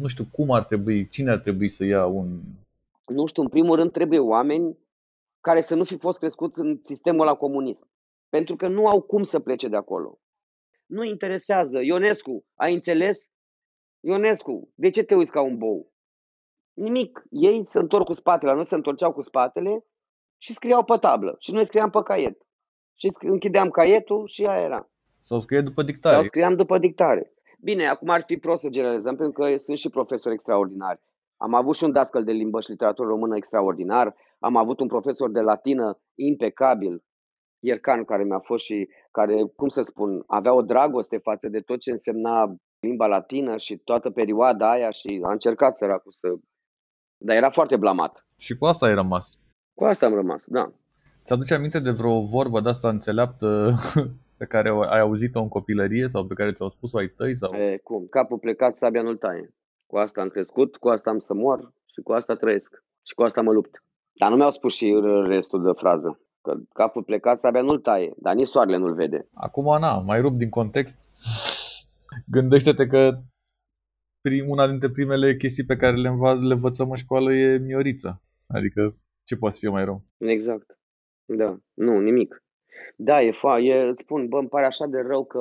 Nu 0.00 0.06
știu 0.06 0.26
cum 0.32 0.50
ar 0.50 0.64
trebui, 0.64 1.08
cine 1.08 1.30
ar 1.30 1.38
trebui 1.38 1.68
să 1.68 1.84
ia 1.84 2.06
un... 2.06 2.26
Nu 3.06 3.26
știu, 3.26 3.42
în 3.42 3.48
primul 3.48 3.76
rând 3.76 3.90
trebuie 3.92 4.18
oameni 4.18 4.76
care 5.44 5.62
să 5.62 5.74
nu 5.74 5.84
fi 5.84 5.96
fost 5.98 6.18
crescuți 6.18 6.60
în 6.60 6.78
sistemul 6.82 7.24
la 7.24 7.34
comunism. 7.34 7.90
Pentru 8.28 8.56
că 8.56 8.68
nu 8.68 8.86
au 8.86 9.00
cum 9.00 9.22
să 9.22 9.40
plece 9.40 9.68
de 9.68 9.76
acolo. 9.76 10.18
Nu 10.86 11.04
interesează. 11.04 11.80
Ionescu, 11.80 12.44
ai 12.54 12.74
înțeles? 12.74 13.28
Ionescu, 14.00 14.72
de 14.74 14.90
ce 14.90 15.02
te 15.02 15.14
uiți 15.14 15.30
ca 15.30 15.40
un 15.40 15.58
bou? 15.58 15.92
Nimic. 16.72 17.22
Ei 17.30 17.66
se 17.66 17.78
întorc 17.78 18.04
cu 18.04 18.12
spatele, 18.12 18.50
la 18.50 18.56
noi 18.56 18.66
se 18.66 18.74
întorceau 18.74 19.12
cu 19.12 19.20
spatele 19.20 19.84
și 20.38 20.52
scriau 20.52 20.84
pe 20.84 20.96
tablă. 21.00 21.36
Și 21.38 21.52
noi 21.52 21.64
scriam 21.64 21.90
pe 21.90 22.02
caiet. 22.04 22.42
Și 22.94 23.08
sc- 23.08 23.28
închideam 23.28 23.70
caietul 23.70 24.26
și 24.26 24.46
aia 24.46 24.62
era. 24.64 24.90
Sau 25.20 25.40
scrie 25.40 25.60
după 25.60 25.80
Sau 25.80 25.90
dictare. 25.90 26.22
scriam 26.22 26.54
după 26.54 26.78
dictare. 26.78 27.32
Bine, 27.58 27.86
acum 27.86 28.08
ar 28.08 28.22
fi 28.26 28.36
prost 28.36 28.62
să 28.62 28.68
generalizăm, 28.68 29.16
pentru 29.16 29.42
că 29.42 29.56
sunt 29.56 29.78
și 29.78 29.88
profesori 29.90 30.34
extraordinari. 30.34 31.00
Am 31.36 31.54
avut 31.54 31.74
și 31.74 31.84
un 31.84 31.92
dascăl 31.92 32.24
de 32.24 32.32
limbă 32.32 32.60
și 32.60 32.70
literatură 32.70 33.08
română 33.08 33.36
extraordinar. 33.36 34.14
Am 34.38 34.56
avut 34.56 34.80
un 34.80 34.86
profesor 34.86 35.30
de 35.30 35.40
latină 35.40 35.98
impecabil, 36.14 37.04
Iercan, 37.58 38.04
care 38.04 38.24
mi-a 38.24 38.38
fost 38.38 38.64
și 38.64 38.88
care, 39.10 39.42
cum 39.56 39.68
să 39.68 39.82
spun, 39.82 40.22
avea 40.26 40.52
o 40.54 40.62
dragoste 40.62 41.16
față 41.18 41.48
de 41.48 41.60
tot 41.60 41.78
ce 41.80 41.90
însemna 41.90 42.54
limba 42.80 43.06
latină 43.06 43.56
și 43.56 43.76
toată 43.76 44.10
perioada 44.10 44.70
aia 44.70 44.90
și 44.90 45.20
a 45.24 45.30
încercat 45.32 45.76
săracul 45.76 46.12
să... 46.12 46.28
Dar 47.16 47.36
era 47.36 47.50
foarte 47.50 47.76
blamat. 47.76 48.26
Și 48.36 48.56
cu 48.56 48.64
asta 48.64 48.86
ai 48.86 48.94
rămas. 48.94 49.38
Cu 49.74 49.84
asta 49.84 50.06
am 50.06 50.14
rămas, 50.14 50.44
da. 50.46 50.72
Ți-aduce 51.24 51.54
aminte 51.54 51.78
de 51.78 51.90
vreo 51.90 52.20
vorbă 52.20 52.60
de 52.60 52.68
asta 52.68 52.88
înțeleaptă 52.88 53.74
pe 54.38 54.44
care 54.44 54.72
o- 54.72 54.80
ai 54.80 55.00
auzit-o 55.00 55.40
în 55.40 55.48
copilărie 55.48 56.08
sau 56.08 56.26
pe 56.26 56.34
care 56.34 56.52
ți-au 56.52 56.68
spus-o 56.68 56.98
ai 56.98 57.08
tăi? 57.08 57.36
Sau... 57.36 57.58
E, 57.58 57.76
cum? 57.76 58.06
Capul 58.10 58.38
plecat, 58.38 58.76
sabia 58.76 59.02
nu-l 59.02 59.16
taie. 59.16 59.54
Cu 59.94 60.00
asta 60.00 60.20
am 60.20 60.28
crescut, 60.28 60.76
cu 60.76 60.88
asta 60.88 61.10
am 61.10 61.18
să 61.18 61.34
mor 61.34 61.72
și 61.92 62.00
cu 62.00 62.12
asta 62.12 62.34
trăiesc. 62.34 62.84
Și 63.06 63.14
cu 63.14 63.22
asta 63.22 63.42
mă 63.42 63.52
lupt. 63.52 63.82
Dar 64.12 64.30
nu 64.30 64.36
mi-au 64.36 64.50
spus 64.50 64.74
și 64.74 65.00
restul 65.26 65.62
de 65.62 65.70
frază. 65.74 66.20
Că 66.42 66.54
capul 66.72 67.02
plecat, 67.02 67.40
sabia 67.40 67.62
nu-l 67.62 67.80
taie, 67.80 68.14
dar 68.16 68.34
nici 68.34 68.46
soarele 68.46 68.76
nu-l 68.76 68.94
vede. 68.94 69.28
Acum, 69.34 69.78
na, 69.80 69.98
mai 69.98 70.20
rup 70.20 70.36
din 70.36 70.48
context. 70.48 70.96
Gândește-te 72.26 72.86
că 72.86 73.18
prim, 74.20 74.48
una 74.48 74.68
dintre 74.68 74.90
primele 74.90 75.36
chestii 75.36 75.64
pe 75.64 75.76
care 75.76 75.96
le, 75.96 76.08
înva- 76.08 76.46
le 76.48 76.54
învățăm 76.54 76.90
în 76.90 76.96
școală 76.96 77.32
e 77.32 77.58
miorița. 77.58 78.22
Adică 78.46 78.96
ce 79.24 79.36
poate 79.36 79.56
fi 79.58 79.66
mai 79.66 79.84
rău? 79.84 80.02
Exact. 80.16 80.78
Da. 81.24 81.58
Nu, 81.74 82.00
nimic. 82.00 82.44
Da, 82.96 83.22
e 83.22 83.30
fa, 83.30 83.58
e, 83.58 83.88
îți 83.88 84.02
spun, 84.02 84.28
bă, 84.28 84.38
îmi 84.38 84.48
pare 84.48 84.66
așa 84.66 84.86
de 84.86 84.98
rău 85.00 85.24
că 85.24 85.38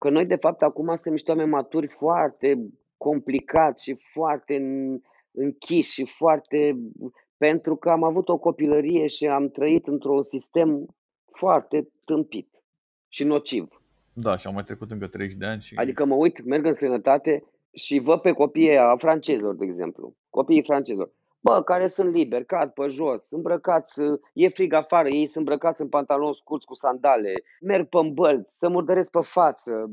că 0.00 0.10
noi 0.10 0.26
de 0.26 0.36
fapt 0.36 0.62
acum 0.62 0.86
suntem 0.86 1.12
niște 1.12 1.30
oameni 1.30 1.50
maturi 1.50 1.86
foarte 1.86 2.68
complicați 2.96 3.82
și 3.82 3.96
foarte 4.12 4.56
în- 4.56 5.00
închiși 5.32 5.92
și 5.92 6.04
foarte 6.04 6.78
pentru 7.36 7.76
că 7.76 7.90
am 7.90 8.02
avut 8.02 8.28
o 8.28 8.38
copilărie 8.38 9.06
și 9.06 9.26
am 9.26 9.48
trăit 9.48 9.86
într-un 9.86 10.22
sistem 10.22 10.86
foarte 11.32 11.88
tâmpit 12.04 12.48
și 13.08 13.24
nociv. 13.24 13.82
Da, 14.12 14.36
și 14.36 14.46
au 14.46 14.52
mai 14.52 14.64
trecut 14.64 14.90
încă 14.90 15.06
30 15.06 15.36
de 15.36 15.46
ani 15.46 15.60
și... 15.60 15.74
Adică 15.74 16.04
mă 16.04 16.14
uit, 16.14 16.44
merg 16.44 16.66
în 16.66 16.72
străinătate 16.72 17.44
și 17.72 17.98
văd 17.98 18.20
pe 18.20 18.32
copiii 18.32 18.76
a 18.76 18.96
francezilor, 18.96 19.54
de 19.54 19.64
exemplu, 19.64 20.14
copiii 20.30 20.62
francezilor, 20.62 21.10
bă, 21.40 21.62
care 21.62 21.88
sunt 21.88 22.12
liberi, 22.14 22.44
cad 22.46 22.70
pe 22.70 22.86
jos, 22.86 23.30
îmbrăcați, 23.30 24.00
e 24.32 24.48
frig 24.48 24.72
afară, 24.72 25.08
ei 25.08 25.26
sunt 25.26 25.36
îmbrăcați 25.36 25.80
în 25.80 25.88
pantaloni 25.88 26.34
scurți 26.34 26.66
cu 26.66 26.74
sandale, 26.74 27.32
merg 27.60 27.88
pe 27.88 27.98
bălți, 28.12 28.58
să 28.58 28.68
murdăresc 28.68 29.10
pe 29.10 29.20
față, 29.22 29.90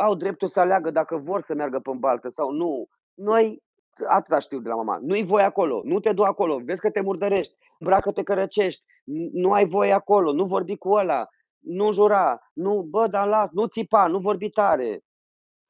au 0.00 0.14
dreptul 0.14 0.48
să 0.48 0.60
aleagă 0.60 0.90
dacă 0.90 1.16
vor 1.16 1.40
să 1.40 1.54
meargă 1.54 1.78
pe 1.78 1.90
baltă 1.98 2.28
sau 2.28 2.50
nu. 2.50 2.88
Noi, 3.14 3.62
atâta 4.08 4.38
știu 4.38 4.60
de 4.60 4.68
la 4.68 4.74
mama, 4.74 4.98
nu-i 5.02 5.24
voie 5.24 5.44
acolo, 5.44 5.80
nu 5.84 6.00
te 6.00 6.12
du 6.12 6.22
acolo, 6.22 6.60
vezi 6.64 6.80
că 6.80 6.90
te 6.90 7.00
murdărești, 7.00 7.54
îmbracă-te 7.78 8.22
că 8.22 8.34
răcești, 8.34 8.82
n- 8.82 9.30
nu 9.32 9.52
ai 9.52 9.66
voie 9.66 9.92
acolo, 9.92 10.32
nu 10.32 10.44
vorbi 10.44 10.76
cu 10.76 10.90
ăla, 10.90 11.26
nu 11.58 11.92
jura, 11.92 12.50
nu, 12.52 12.82
bă, 12.82 13.06
dar 13.06 13.26
las, 13.26 13.48
nu 13.52 13.66
țipa, 13.66 14.06
nu 14.06 14.18
vorbi 14.18 14.50
tare, 14.50 15.00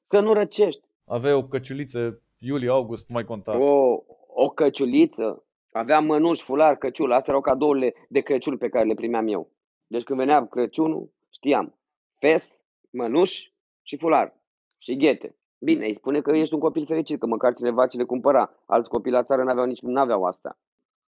să 0.07 0.20
nu 0.20 0.33
răcești. 0.33 0.87
Aveai 1.04 1.33
o 1.35 1.46
căciuliță, 1.46 2.22
iulie, 2.38 2.70
august, 2.70 3.09
nu 3.09 3.14
mai 3.14 3.24
conta. 3.24 3.59
O, 3.59 4.02
o 4.40 4.48
căciuliță, 4.48 5.44
aveam 5.72 6.05
mănuși, 6.05 6.42
fular, 6.42 6.77
căciulă, 6.77 7.14
astea 7.14 7.33
erau 7.33 7.42
cadourile 7.42 7.94
de 8.09 8.20
Crăciun 8.20 8.57
pe 8.57 8.68
care 8.68 8.85
le 8.85 8.94
primeam 8.94 9.29
eu. 9.29 9.51
Deci 9.87 10.03
când 10.03 10.18
venea 10.18 10.46
Crăciunul, 10.46 11.12
știam, 11.29 11.79
fes, 12.18 12.61
mănuși 12.90 13.55
și 13.83 13.96
fular 13.96 14.37
și 14.79 14.96
ghete. 14.96 15.37
Bine, 15.59 15.87
îi 15.87 15.94
spune 15.94 16.20
că 16.20 16.31
ești 16.31 16.55
un 16.55 16.61
copil 16.61 16.87
fericit, 16.87 17.18
că 17.18 17.27
măcar 17.27 17.55
cineva 17.55 17.87
ți 17.87 17.96
le 17.96 18.05
cumpăra. 18.05 18.51
Alți 18.66 18.88
copii 18.88 19.12
la 19.12 19.22
țară 19.22 19.42
n-aveau 19.42 19.66
nici 19.66 19.81
n-aveau 19.81 20.24
asta. 20.24 20.59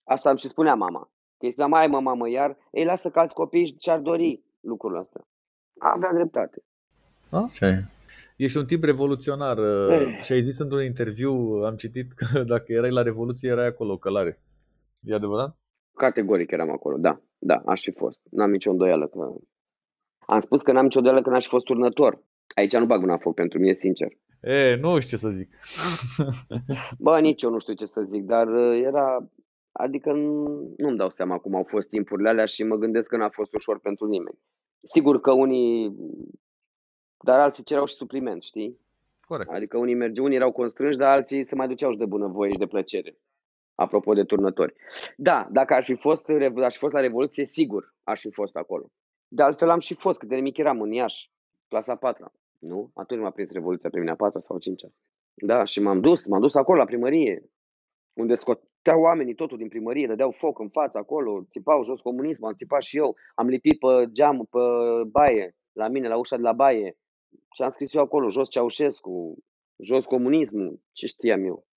Asta 0.03 0.29
îmi 0.29 0.37
și 0.37 0.47
spunea 0.47 0.75
mama. 0.75 1.01
Că 1.37 1.45
îi 1.45 1.51
spunea, 1.51 1.69
mai 1.69 1.87
mă, 1.87 1.99
mamă, 1.99 2.29
iar, 2.29 2.57
ei 2.71 2.85
lasă 2.85 3.09
că 3.09 3.19
alți 3.19 3.33
copii 3.33 3.75
și-ar 3.79 3.99
dori 3.99 4.43
lucrul 4.59 4.97
ăsta. 4.97 5.27
Avea 5.79 6.13
dreptate. 6.13 6.63
Așa 7.29 7.67
e. 7.67 7.85
Ești 8.37 8.57
un 8.57 8.65
tip 8.65 8.83
revoluționar 8.83 9.57
Eh. 9.57 10.19
și 10.21 10.31
ai 10.31 10.41
zis 10.41 10.59
într-un 10.59 10.83
interviu, 10.83 11.31
am 11.65 11.75
citit 11.75 12.11
că 12.11 12.25
dacă 12.53 12.65
erai 12.67 12.91
la 12.91 13.01
Revoluție, 13.01 13.49
erai 13.49 13.65
acolo, 13.65 13.97
călare. 13.97 14.41
E 14.99 15.13
adevărat? 15.13 15.57
Categoric 15.97 16.51
eram 16.51 16.69
acolo, 16.69 16.97
da, 16.97 17.21
da, 17.37 17.61
aș 17.65 17.81
fi 17.81 17.91
fost. 17.91 18.19
N-am 18.31 18.49
nicio 18.51 18.71
îndoială 18.71 19.07
că... 19.07 19.19
Am 20.27 20.39
spus 20.39 20.61
că 20.61 20.71
n-am 20.71 20.83
nicio 20.83 20.97
îndoială 20.97 21.21
că 21.21 21.29
n-aș 21.29 21.43
fi 21.43 21.49
fost 21.49 21.65
turnător. 21.65 22.23
Aici 22.55 22.75
nu 22.77 22.85
bag 22.85 22.99
mâna 22.99 23.13
în 23.13 23.19
foc 23.19 23.33
pentru 23.33 23.59
mine, 23.59 23.73
sincer. 23.73 24.07
E, 24.41 24.75
nu 24.75 24.99
știu 24.99 25.17
ce 25.17 25.23
să 25.23 25.29
zic. 25.29 25.49
Bă, 27.05 27.19
nici 27.19 27.41
eu 27.41 27.49
nu 27.49 27.59
știu 27.59 27.73
ce 27.73 27.85
să 27.85 28.01
zic, 28.01 28.23
dar 28.23 28.47
uh, 28.47 28.81
era... 28.83 29.29
Adică 29.71 30.11
nu- 30.11 30.73
nu-mi 30.77 30.97
dau 30.97 31.09
seama 31.09 31.37
cum 31.37 31.55
au 31.55 31.63
fost 31.63 31.89
timpurile 31.89 32.29
alea 32.29 32.45
și 32.45 32.63
mă 32.63 32.75
gândesc 32.75 33.09
că 33.09 33.17
n-a 33.17 33.29
fost 33.29 33.53
ușor 33.53 33.79
pentru 33.79 34.05
nimeni. 34.07 34.37
Sigur 34.83 35.19
că 35.19 35.31
unii... 35.31 35.95
Dar 37.23 37.39
alții 37.39 37.63
cereau 37.63 37.85
și 37.85 37.95
supliment, 37.95 38.41
știi? 38.41 38.79
Corect. 39.27 39.49
Adică 39.49 39.77
unii 39.77 39.95
mergeau, 39.95 40.25
unii 40.25 40.37
erau 40.37 40.51
constrânși, 40.51 40.97
dar 40.97 41.09
alții 41.09 41.43
se 41.43 41.55
mai 41.55 41.67
duceau 41.67 41.91
și 41.91 41.97
de 41.97 42.05
bunăvoie 42.05 42.51
și 42.51 42.57
de 42.57 42.67
plăcere. 42.67 43.17
Apropo 43.75 44.13
de 44.13 44.23
turnători. 44.23 44.73
Da, 45.17 45.47
dacă 45.51 45.73
aș 45.73 45.85
fi 45.85 45.95
fost, 45.95 46.27
rev- 46.27 46.57
aș 46.57 46.73
fi 46.73 46.79
fost 46.79 46.93
la 46.93 46.99
Revoluție, 46.99 47.45
sigur 47.45 47.93
aș 48.03 48.19
fi 48.19 48.31
fost 48.31 48.55
acolo. 48.55 48.91
De 49.27 49.43
altfel 49.43 49.69
am 49.69 49.79
și 49.79 49.93
fost, 49.93 50.19
cât 50.19 50.27
de 50.29 50.35
mic 50.35 50.57
eram 50.57 50.81
în 50.81 50.91
Iași, 50.91 51.31
clasa 51.67 51.91
a 51.91 51.95
patra. 51.95 52.31
Nu? 52.59 52.91
Atunci 52.93 53.21
m-a 53.21 53.31
prins 53.31 53.51
Revoluția 53.51 53.89
pe 53.89 53.99
mine 53.99 54.11
a 54.11 54.15
patra 54.15 54.39
sau 54.39 54.55
a 54.55 54.59
cincea. 54.59 54.87
Da, 55.33 55.63
și 55.63 55.81
m-am 55.81 56.01
dus, 56.01 56.25
m-am 56.25 56.41
dus 56.41 56.55
acolo 56.55 56.77
la 56.77 56.85
primărie, 56.85 57.49
unde 58.13 58.35
scoteau 58.35 59.01
oamenii 59.01 59.35
totul 59.35 59.57
din 59.57 59.67
primărie, 59.67 60.07
dădeau 60.07 60.31
foc 60.31 60.59
în 60.59 60.69
față 60.69 60.97
acolo, 60.97 61.43
țipau 61.49 61.83
jos 61.83 62.01
comunismul, 62.01 62.47
am 62.47 62.55
țipat 62.55 62.81
și 62.81 62.97
eu, 62.97 63.15
am 63.35 63.47
lipit 63.47 63.79
pe 63.79 64.11
geam, 64.11 64.47
pe 64.49 64.59
baie, 65.07 65.55
la 65.71 65.87
mine, 65.87 66.07
la 66.07 66.17
ușa 66.17 66.35
de 66.35 66.41
la 66.41 66.53
baie. 66.53 66.97
Ce 67.49 67.63
am 67.63 67.71
scris 67.71 67.93
eu 67.93 68.01
acolo, 68.01 68.29
jos 68.29 68.49
Ceaușescu, 68.49 69.37
jos 69.83 70.05
comunismul, 70.05 70.81
ce 70.91 71.07
știam 71.07 71.45
eu. 71.45 71.67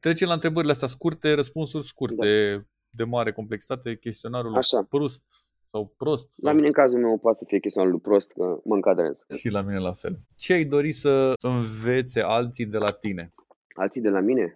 Trecem 0.00 0.28
la 0.28 0.34
întrebările 0.34 0.72
astea 0.72 0.88
scurte, 0.88 1.32
răspunsuri 1.32 1.86
scurte, 1.86 2.56
da. 2.56 2.62
de 2.90 3.04
mare 3.04 3.32
complexitate, 3.32 3.96
chestionarul 3.96 4.56
Așa. 4.56 4.82
Proust 4.82 5.24
sau 5.70 5.94
prost. 5.96 6.32
Sau... 6.32 6.50
La 6.50 6.52
mine, 6.52 6.66
în 6.66 6.72
cazul 6.72 7.00
meu, 7.00 7.18
poate 7.18 7.38
să 7.38 7.44
fie 7.46 7.58
chestionarul 7.58 7.94
lui 7.96 8.04
prost, 8.08 8.32
că 8.32 8.60
mă 8.64 8.74
încadrez. 8.74 9.24
Și 9.40 9.48
la 9.48 9.60
mine 9.60 9.78
la 9.78 9.92
fel. 9.92 10.18
Ce 10.36 10.52
ai 10.52 10.64
dori 10.64 10.92
să 10.92 11.32
învețe 11.40 12.20
alții 12.20 12.66
de 12.66 12.78
la 12.78 12.92
tine? 12.92 13.32
Alții 13.74 14.00
de 14.00 14.08
la 14.08 14.20
mine? 14.20 14.54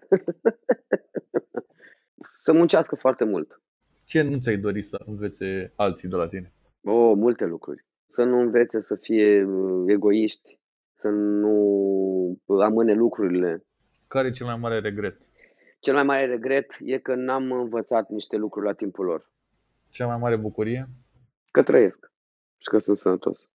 să 2.45 2.53
muncească 2.53 2.97
foarte 2.97 3.25
mult. 3.25 3.61
Ce 4.05 4.23
nu 4.23 4.39
ți-ai 4.39 4.57
dori 4.57 4.83
să 4.83 5.03
învețe 5.07 5.73
alții 5.77 6.09
de 6.09 6.17
la 6.17 6.29
tine? 6.29 6.53
O, 6.85 6.93
oh, 6.93 7.17
multe 7.17 7.45
lucruri. 7.45 7.85
Să 8.13 8.23
nu 8.25 8.39
învețe 8.39 8.81
să 8.81 8.95
fie 8.95 9.45
uh, 9.45 9.85
egoiști, 9.87 10.59
să 10.95 11.09
nu 11.09 11.57
amâne 12.63 12.93
lucrurile. 12.93 13.65
Care 14.07 14.29
e 14.29 14.31
cel 14.31 14.47
mai 14.47 14.57
mare 14.57 14.79
regret? 14.81 15.21
Cel 15.81 15.95
mai 15.95 16.03
mare 16.03 16.27
regret 16.27 16.77
e 16.81 16.99
că 16.99 17.15
n-am 17.15 17.53
învățat 17.53 18.09
niște 18.09 18.37
lucruri 18.37 18.67
la 18.67 18.73
timpul 18.73 19.05
lor. 19.05 19.31
Cea 19.91 20.07
mai 20.07 20.19
mare 20.19 20.37
bucurie? 20.37 20.89
Că 21.51 21.63
trăiesc 21.63 22.13
și 22.59 22.69
că 22.69 22.79
sunt 22.79 22.97
sănătos. 22.97 23.49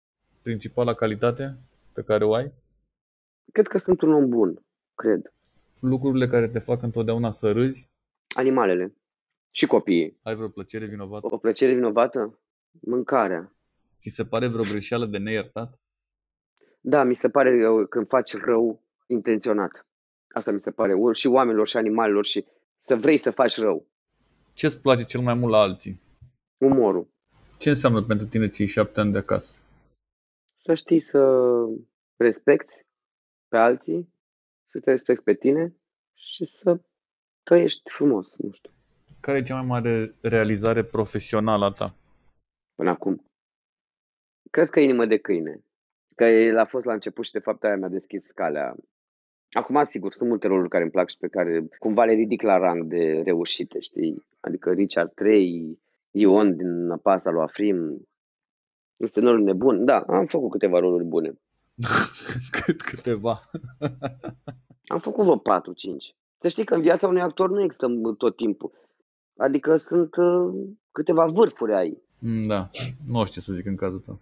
Principala 0.43 0.95
calitate 0.95 1.57
pe 1.93 2.03
care 2.03 2.25
o 2.25 2.35
ai? 2.35 2.53
Cred 3.53 3.67
că 3.67 3.79
sunt 3.79 4.01
un 4.01 4.13
om 4.13 4.29
bun, 4.29 4.65
cred. 4.95 5.33
Lucrurile 5.81 6.27
care 6.27 6.49
te 6.49 6.59
fac 6.59 6.83
întotdeauna 6.83 7.33
să 7.33 7.53
râzi? 7.53 7.91
Animalele 8.37 8.95
și 9.51 9.67
copiii. 9.67 10.19
Ai 10.23 10.35
vreo 10.35 10.49
plăcere 10.49 10.87
vinovată? 10.87 11.27
O 11.31 11.39
plăcere 11.39 11.75
vinovată? 11.75 12.41
Mâncarea. 12.81 13.56
Ți 13.99 14.09
se 14.09 14.25
pare 14.25 14.49
vreo 14.49 14.65
greșeală 14.65 15.07
de 15.07 15.19
neiertat? 15.19 15.81
Da, 16.81 17.03
mi 17.03 17.17
se 17.17 17.29
pare 17.29 17.59
când 17.89 18.09
faci 18.09 18.35
rău 18.35 18.83
intenționat. 19.07 19.87
Asta 20.29 20.51
mi 20.51 20.61
se 20.61 20.71
pare. 20.71 20.95
Și 21.13 21.27
oamenilor 21.27 21.67
și 21.67 21.77
animalelor 21.77 22.25
și 22.25 22.45
să 22.77 22.97
vrei 22.97 23.19
să 23.19 23.31
faci 23.31 23.57
rău. 23.57 23.87
Ce 24.53 24.67
îți 24.67 24.81
place 24.81 25.05
cel 25.05 25.21
mai 25.21 25.35
mult 25.35 25.53
la 25.53 25.59
alții? 25.59 26.01
Umorul. 26.59 27.09
Ce 27.59 27.69
înseamnă 27.69 28.03
pentru 28.03 28.27
tine 28.27 28.49
cei 28.49 28.67
șapte 28.67 29.01
ani 29.01 29.13
de 29.13 29.19
acasă? 29.19 29.61
Să 30.59 30.75
știi 30.75 31.01
să 31.01 31.43
respecti 32.17 32.75
pe 33.49 33.57
alții, 33.57 34.13
să 34.65 34.81
te 34.81 34.91
respecti 34.91 35.25
pe 35.25 35.35
tine 35.35 35.77
și 36.15 36.45
să 36.45 36.81
trăiești 37.43 37.91
frumos, 37.91 38.37
nu 38.37 38.51
știu. 38.53 38.71
Care 39.21 39.39
e 39.39 39.43
cea 39.43 39.55
mai 39.55 39.67
mare 39.67 40.15
realizare 40.21 40.85
profesională 40.85 41.65
a 41.65 41.71
ta? 41.71 41.95
Până 42.75 42.91
acum. 42.91 43.31
Cred 44.51 44.71
că 44.71 44.81
inimă 44.81 45.07
de 45.07 45.17
câine. 45.17 45.61
Că 46.15 46.25
el 46.25 46.59
a 46.59 46.65
fost 46.65 46.85
la 46.85 46.93
început 46.93 47.25
și 47.25 47.33
de 47.33 47.39
fapt 47.39 47.65
aia 47.65 47.77
mi-a 47.77 47.89
deschis 47.89 48.31
calea. 48.31 48.75
Acum, 49.51 49.85
sigur, 49.85 50.13
sunt 50.13 50.29
multe 50.29 50.47
roluri 50.47 50.69
care 50.69 50.83
îmi 50.83 50.93
plac 50.93 51.09
și 51.09 51.17
pe 51.19 51.29
care 51.29 51.69
cumva 51.79 52.05
le 52.05 52.13
ridic 52.13 52.43
la 52.43 52.57
rang 52.57 52.85
de 52.85 53.23
reușite, 53.25 53.81
știi? 53.81 54.27
Adică 54.41 54.71
Richard 54.71 55.13
3, 55.15 55.79
Ion 56.11 56.57
din 56.57 56.97
pasta 57.03 57.31
lui 57.31 57.43
Afrim. 57.43 58.09
Este 58.97 59.21
rolul 59.21 59.43
nebun. 59.43 59.85
Da, 59.85 59.99
am 59.99 60.27
făcut 60.27 60.51
câteva 60.51 60.79
roluri 60.79 61.05
bune. 61.05 61.39
Cât 62.65 62.83
câteva. 62.83 63.41
am 64.95 65.01
făcut 65.01 65.25
vreo 65.25 65.39
4-5. 65.39 65.43
Să 66.39 66.49
știi 66.49 66.65
că 66.65 66.75
în 66.75 66.81
viața 66.81 67.09
unui 67.09 67.21
actor 67.21 67.51
nu 67.51 67.63
există 67.63 67.87
tot 68.19 68.37
timpul. 68.37 68.73
Adică 69.37 69.77
sunt 69.77 70.17
uh, 70.17 70.55
câteva 70.93 71.27
vârfuri 71.27 71.75
ai. 71.75 72.03
Da, 72.47 72.69
nu 73.07 73.25
știu 73.25 73.41
ce 73.41 73.41
să 73.41 73.53
zic 73.53 73.67
în 73.67 73.77
cazul 73.77 73.99
tău. 73.99 74.19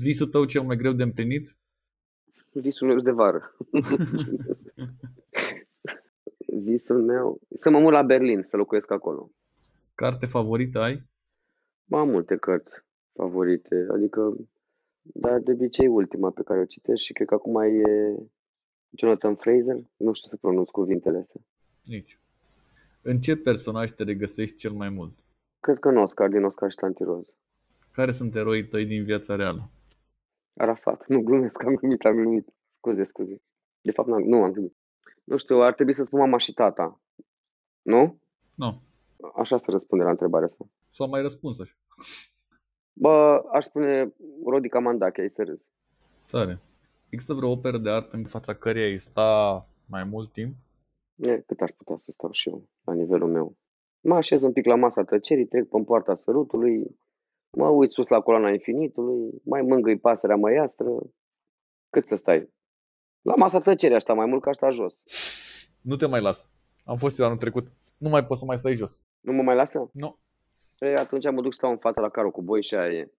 Visul 0.00 0.26
tău 0.26 0.44
cel 0.44 0.62
mai 0.62 0.76
greu 0.76 0.92
de 0.92 1.02
împlinit? 1.02 1.56
Visul 2.52 2.88
meu 2.88 2.96
de 2.96 3.10
vară. 3.10 3.56
Visul 6.46 7.02
meu... 7.02 7.40
Să 7.54 7.70
mă 7.70 7.78
mut 7.78 7.92
la 7.92 8.02
Berlin, 8.02 8.42
să 8.42 8.56
locuiesc 8.56 8.90
acolo. 8.90 9.30
Carte 9.94 10.26
favorită 10.26 10.78
ai? 10.78 11.02
Am 11.90 12.08
multe 12.08 12.36
cărți 12.36 12.82
favorite, 13.12 13.86
adică, 13.90 14.36
dar 15.02 15.38
de 15.38 15.52
obicei 15.52 15.86
ultima 15.86 16.30
pe 16.30 16.42
care 16.42 16.60
o 16.60 16.64
citesc 16.64 17.02
și 17.02 17.12
cred 17.12 17.26
că 17.26 17.34
acum 17.34 17.62
e 17.62 18.16
Jonathan 18.90 19.34
Fraser, 19.34 19.76
nu 19.96 20.12
știu 20.12 20.28
să 20.28 20.36
pronunț 20.36 20.68
cuvintele 20.68 21.18
astea. 21.18 21.40
Nici. 21.82 22.18
În 23.02 23.20
ce 23.20 23.36
personaj 23.36 23.90
te 23.90 24.02
regăsești 24.02 24.56
cel 24.56 24.72
mai 24.72 24.88
mult? 24.88 25.12
Cred 25.60 25.78
că 25.78 25.88
în 25.88 25.96
Oscar, 25.96 26.28
din 26.28 26.44
Oscar 26.44 26.70
și 26.70 26.76
Tantiroz. 26.76 27.26
Care 27.92 28.12
sunt 28.12 28.34
eroii 28.34 28.68
tăi 28.68 28.86
din 28.86 29.04
viața 29.04 29.36
reală? 29.36 29.70
Arafat. 30.58 31.04
Nu 31.06 31.20
glumesc, 31.20 31.64
am 31.64 31.74
glumit, 31.74 32.04
am 32.04 32.14
glumit. 32.14 32.48
Scuze, 32.66 33.02
scuze. 33.02 33.42
De 33.80 33.90
fapt, 33.90 34.08
nu 34.08 34.42
am 34.42 34.52
glumit. 34.52 34.76
Nu 35.24 35.36
știu, 35.36 35.60
ar 35.60 35.74
trebui 35.74 35.92
să 35.92 36.04
spun 36.04 36.18
mama 36.18 36.38
și 36.38 36.52
tata. 36.52 37.00
Nu? 37.82 38.20
Nu. 38.54 38.82
Așa 39.34 39.58
se 39.58 39.70
răspunde 39.70 40.04
la 40.04 40.10
întrebarea 40.10 40.46
asta. 40.46 40.68
Sau 40.90 41.08
mai 41.08 41.22
răspuns 41.22 41.60
așa. 41.60 41.74
Bă, 42.92 43.42
aș 43.52 43.64
spune 43.64 44.14
Rodica 44.46 44.78
Mandache, 44.78 45.20
ai 45.20 45.30
să 45.30 45.42
râzi. 45.42 45.66
Tare. 46.30 46.60
Există 47.08 47.34
vreo 47.34 47.50
operă 47.50 47.78
de 47.78 47.90
artă 47.90 48.16
în 48.16 48.24
fața 48.24 48.54
căreia 48.54 48.86
ai 48.86 48.98
sta 48.98 49.66
mai 49.86 50.04
mult 50.04 50.32
timp? 50.32 50.54
E, 51.14 51.40
cât 51.40 51.60
aș 51.60 51.70
putea 51.70 51.96
să 51.96 52.10
stau 52.10 52.30
și 52.30 52.48
eu, 52.48 52.68
la 52.84 52.92
nivelul 52.92 53.28
meu. 53.28 53.56
Mă 54.00 54.14
așez 54.14 54.42
un 54.42 54.52
pic 54.52 54.66
la 54.66 54.74
masa 54.74 55.04
tăcerii, 55.04 55.46
trec 55.46 55.68
pe 55.68 55.82
poarta 55.84 56.14
sărutului, 56.14 56.98
mă 57.56 57.68
uit 57.68 57.92
sus 57.92 58.08
la 58.08 58.20
coloana 58.20 58.50
infinitului, 58.50 59.40
mai 59.44 59.62
mângâi 59.62 59.98
pasărea 59.98 60.36
măiastră. 60.36 60.86
Cât 61.90 62.06
să 62.06 62.16
stai? 62.16 62.50
La 63.22 63.34
masa 63.38 63.60
tăcerii 63.60 63.94
aș 63.94 64.02
sta 64.02 64.14
mai 64.14 64.26
mult 64.26 64.42
ca 64.42 64.50
aș 64.50 64.56
sta 64.56 64.70
jos. 64.70 64.94
Nu 65.80 65.96
te 65.96 66.06
mai 66.06 66.20
las. 66.20 66.48
Am 66.84 66.96
fost 66.96 67.18
eu 67.18 67.24
anul 67.24 67.38
trecut. 67.38 67.72
Nu 67.96 68.08
mai 68.08 68.26
poți 68.26 68.40
să 68.40 68.46
mai 68.46 68.58
stai 68.58 68.74
jos. 68.74 69.02
Nu 69.20 69.32
mă 69.32 69.42
mai 69.42 69.54
lasă? 69.54 69.90
Nu. 69.92 70.18
E, 70.78 70.94
atunci 70.94 71.30
mă 71.30 71.42
duc 71.42 71.52
stau 71.52 71.70
în 71.70 71.78
fața 71.78 72.00
la 72.00 72.08
carul 72.08 72.30
cu 72.30 72.42
boi 72.42 72.62
și 72.62 72.74
aia 72.74 72.92
e. 72.92 73.12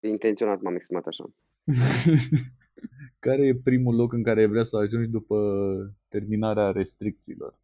e 0.00 0.08
intenționat 0.08 0.60
m-am 0.60 0.74
exprimat 0.74 1.06
așa. 1.06 1.24
Care 3.26 3.46
e 3.46 3.54
primul 3.54 3.94
loc 3.94 4.12
în 4.12 4.22
care 4.22 4.46
vrea 4.46 4.62
să 4.62 4.76
ajungi 4.76 5.10
după 5.10 5.36
terminarea 6.08 6.70
restricțiilor? 6.70 7.58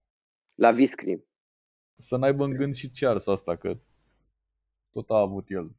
La 0.55 0.73
Viscri. 0.73 1.23
Să 1.97 2.17
n-aibă 2.17 2.45
în 2.45 2.53
gând 2.53 2.75
și 2.75 2.91
Charles 2.91 3.27
asta, 3.27 3.57
că 3.57 3.79
tot 4.91 5.11
a 5.11 5.21
avut 5.21 5.45
el. 5.49 5.71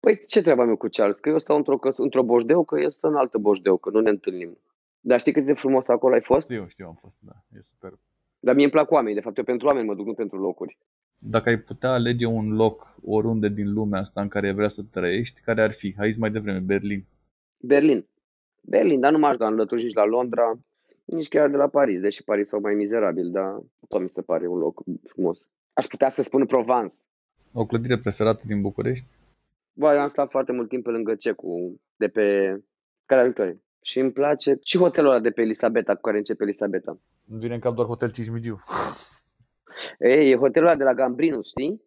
Păi 0.00 0.22
ce 0.26 0.42
treaba 0.42 0.64
meu 0.64 0.76
cu 0.76 0.86
Charles? 0.90 1.18
Că 1.18 1.28
eu 1.28 1.38
stau 1.38 1.56
într-o, 1.56 1.78
căs- 1.78 1.96
într-o 1.98 2.22
boșdeu, 2.22 2.64
că 2.64 2.80
el 2.80 2.90
stă 2.90 3.06
în 3.06 3.14
altă 3.16 3.38
boșdeu, 3.38 3.76
că 3.76 3.90
nu 3.90 4.00
ne 4.00 4.10
întâlnim. 4.10 4.58
Dar 5.00 5.18
știi 5.18 5.32
cât 5.32 5.44
de 5.44 5.52
frumos 5.52 5.88
acolo 5.88 6.14
ai 6.14 6.20
fost? 6.20 6.50
Știu, 6.50 6.66
știu, 6.68 6.86
am 6.86 6.94
fost, 6.94 7.16
da, 7.20 7.32
e 7.56 7.60
super. 7.60 7.92
Dar 8.40 8.54
mie 8.54 8.64
îmi 8.64 8.72
plac 8.72 8.90
oamenii, 8.90 9.14
de 9.14 9.20
fapt 9.20 9.36
eu 9.36 9.44
pentru 9.44 9.66
oameni 9.66 9.86
mă 9.86 9.94
duc, 9.94 10.06
nu 10.06 10.14
pentru 10.14 10.38
locuri. 10.38 10.78
Dacă 11.18 11.48
ai 11.48 11.58
putea 11.58 11.90
alege 11.90 12.26
un 12.26 12.54
loc 12.54 12.94
oriunde 13.04 13.48
din 13.48 13.72
lumea 13.72 14.00
asta 14.00 14.20
în 14.20 14.28
care 14.28 14.52
vrea 14.52 14.68
să 14.68 14.82
trăiești, 14.90 15.40
care 15.40 15.62
ar 15.62 15.72
fi? 15.72 15.94
Ai 15.98 16.10
zis 16.10 16.20
mai 16.20 16.30
devreme, 16.30 16.58
Berlin. 16.58 17.04
Berlin. 17.56 18.06
Berlin, 18.60 19.00
dar 19.00 19.12
nu 19.12 19.18
m-aș 19.18 19.36
da 19.36 19.46
înlături 19.46 19.82
nici 19.82 19.94
la 19.94 20.04
Londra, 20.04 20.58
nici 21.04 21.28
chiar 21.28 21.48
de 21.48 21.56
la 21.56 21.68
Paris, 21.68 22.00
deși 22.00 22.24
Paris 22.24 22.48
sau 22.48 22.60
mai 22.60 22.74
mizerabil, 22.74 23.30
dar 23.30 23.58
tot 23.88 24.00
mi 24.00 24.10
se 24.10 24.22
pare 24.22 24.46
un 24.46 24.58
loc 24.58 24.82
frumos. 25.04 25.48
Aș 25.72 25.84
putea 25.86 26.08
să 26.08 26.22
spun 26.22 26.46
Provence. 26.46 26.94
O 27.52 27.66
clădire 27.66 27.98
preferată 27.98 28.42
din 28.46 28.60
București? 28.60 29.06
Bă, 29.78 29.92
eu 29.92 30.00
am 30.00 30.06
stat 30.06 30.30
foarte 30.30 30.52
mult 30.52 30.68
timp 30.68 30.84
pe 30.84 30.90
lângă 30.90 31.14
Cecu, 31.14 31.80
de 31.96 32.08
pe 32.08 32.56
Calea 33.06 33.24
Victoriei. 33.24 33.62
Și 33.82 33.98
îmi 33.98 34.12
place 34.12 34.58
și 34.64 34.78
hotelul 34.78 35.10
ăla 35.10 35.20
de 35.20 35.30
pe 35.30 35.40
Elisabeta, 35.40 35.94
cu 35.94 36.00
care 36.00 36.16
începe 36.16 36.42
Elisabeta. 36.42 37.00
Îmi 37.28 37.40
vine 37.40 37.54
în 37.54 37.60
cap 37.60 37.74
doar 37.74 37.86
Hotel 37.86 38.10
Cismigiu. 38.10 38.60
Ei, 39.98 40.30
e 40.30 40.36
hotelul 40.36 40.68
ăla 40.68 40.76
de 40.76 40.84
la 40.84 40.94
Gambrinus, 40.94 41.46
știi? 41.46 41.82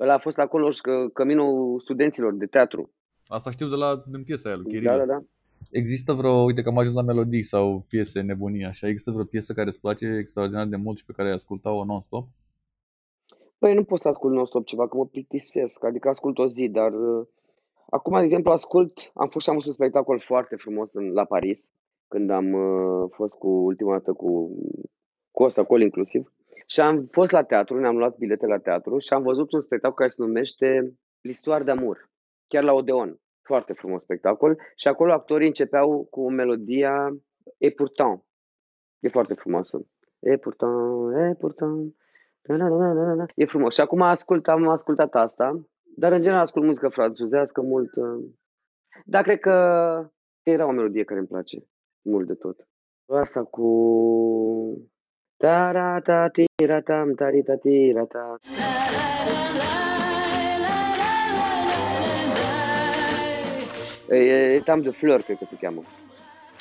Ăla 0.00 0.14
a 0.14 0.18
fost 0.18 0.38
acolo 0.38 0.70
și 0.70 0.80
că, 0.80 1.08
căminul 1.12 1.80
studenților 1.80 2.34
de 2.34 2.46
teatru. 2.46 2.92
Asta 3.26 3.50
știu 3.50 3.68
de 3.68 3.74
la 3.74 4.04
din 4.06 4.24
piesa 4.24 4.48
aia 4.48 4.58
lui 4.58 4.66
Chirilo. 4.66 4.90
Da, 4.90 4.96
da, 4.96 5.04
da. 5.04 5.24
Există 5.70 6.12
vreo, 6.12 6.32
uite 6.32 6.62
că 6.62 6.68
am 6.68 6.78
ajuns 6.78 6.94
la 6.94 7.02
melodii 7.02 7.42
sau 7.42 7.86
piese 7.88 8.20
nebunii 8.20 8.64
așa, 8.64 8.88
există 8.88 9.10
vreo 9.10 9.24
piesă 9.24 9.52
care 9.52 9.68
îți 9.68 9.80
place 9.80 10.06
extraordinar 10.06 10.66
de 10.66 10.76
mult 10.76 10.98
și 10.98 11.04
pe 11.04 11.12
care 11.12 11.28
ai 11.28 11.34
ascultat-o 11.34 11.84
non-stop? 11.84 12.28
Păi 13.64 13.74
nu 13.74 13.84
pot 13.84 13.98
să 13.98 14.08
ascult 14.08 14.34
non-stop 14.34 14.64
ceva, 14.64 14.88
că 14.88 14.96
mă 14.96 15.06
plictisesc, 15.06 15.84
adică 15.84 16.08
ascult 16.08 16.38
o 16.38 16.46
zi, 16.46 16.68
dar 16.68 16.92
uh, 16.92 17.26
acum, 17.90 18.16
de 18.16 18.22
exemplu, 18.22 18.50
ascult, 18.50 19.10
am 19.14 19.28
fost 19.28 19.44
și 19.44 19.50
am 19.50 19.56
văzut 19.56 19.68
un 19.68 19.74
spectacol 19.74 20.18
foarte 20.18 20.56
frumos 20.56 20.92
în, 20.92 21.12
la 21.12 21.24
Paris, 21.24 21.68
când 22.08 22.30
am 22.30 22.52
uh, 22.52 23.10
fost 23.10 23.38
cu 23.38 23.48
ultima 23.48 23.92
dată 23.92 24.12
cu 24.12 24.50
Costa 25.30 25.64
Col 25.64 25.80
inclusiv, 25.80 26.32
și 26.66 26.80
am 26.80 27.08
fost 27.10 27.32
la 27.32 27.42
teatru, 27.42 27.78
ne-am 27.78 27.96
luat 27.96 28.16
bilete 28.16 28.46
la 28.46 28.58
teatru 28.58 28.98
și 28.98 29.12
am 29.12 29.22
văzut 29.22 29.52
un 29.52 29.60
spectacol 29.60 29.96
care 29.96 30.08
se 30.08 30.22
numește 30.22 30.94
L'Histoire 31.28 31.64
d'amour, 31.64 32.10
chiar 32.46 32.62
la 32.62 32.72
Odeon. 32.72 33.20
Foarte 33.42 33.72
frumos 33.72 34.02
spectacol. 34.02 34.58
Și 34.76 34.88
acolo 34.88 35.12
actorii 35.12 35.46
începeau 35.46 36.06
cu 36.10 36.30
melodia 36.30 37.16
Et 37.58 37.74
pourtant. 37.74 38.24
E 38.98 39.08
foarte 39.08 39.34
frumoasă. 39.34 39.86
Et 40.20 40.40
pourtant, 40.40 41.16
et 41.16 41.38
pourtant. 41.38 41.94
Da, 42.46 42.56
da, 42.56 42.68
da, 42.68 42.92
da, 42.92 43.14
da. 43.14 43.24
E 43.34 43.44
frumos. 43.44 43.74
Și 43.74 43.80
acum 43.80 44.02
ascult, 44.02 44.48
am 44.48 44.68
ascultat 44.68 45.14
asta, 45.14 45.60
dar 45.96 46.12
în 46.12 46.20
general 46.20 46.42
ascult 46.42 46.64
muzică 46.64 46.88
franțuzească 46.88 47.60
mult. 47.60 47.96
uh, 47.96 48.24
Da, 49.04 49.22
cred 49.22 49.38
că 49.38 49.50
era 50.42 50.66
o 50.66 50.70
melodie 50.70 51.04
care 51.04 51.18
îmi 51.18 51.28
place 51.28 51.56
mult 52.02 52.26
de 52.26 52.34
tot. 52.34 52.66
Asta 53.06 53.42
cu... 53.42 53.68
Ta-ra-ta, 55.36 56.28
tira-tam, 56.28 57.14
ta 57.14 57.30
tira-ta. 57.60 58.36
E, 64.08 64.60
Tam 64.64 64.80
de 64.80 64.90
Fleur, 64.90 65.20
cred 65.20 65.38
că 65.38 65.44
se 65.44 65.56
cheamă. 65.60 65.82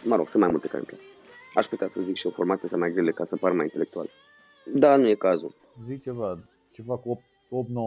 Mă 0.05 0.15
rog, 0.15 0.29
sunt 0.29 0.41
mai 0.41 0.51
multe 0.51 0.67
care 0.67 0.77
îmi 0.77 0.85
plac. 0.85 0.99
Aș 1.53 1.65
putea 1.65 1.87
să 1.87 2.01
zic 2.01 2.15
și 2.15 2.27
o 2.27 2.29
formație 2.29 2.67
să 2.67 2.77
mai 2.77 2.91
grele 2.91 3.11
ca 3.11 3.23
să 3.23 3.35
par 3.35 3.51
mai 3.51 3.63
intelectual. 3.63 4.09
Da, 4.65 4.95
nu 4.95 5.07
e 5.07 5.15
cazul. 5.15 5.55
Zic 5.83 6.01
ceva, 6.01 6.39
ceva 6.71 6.97
cu 6.97 7.21
8-9 7.21 7.23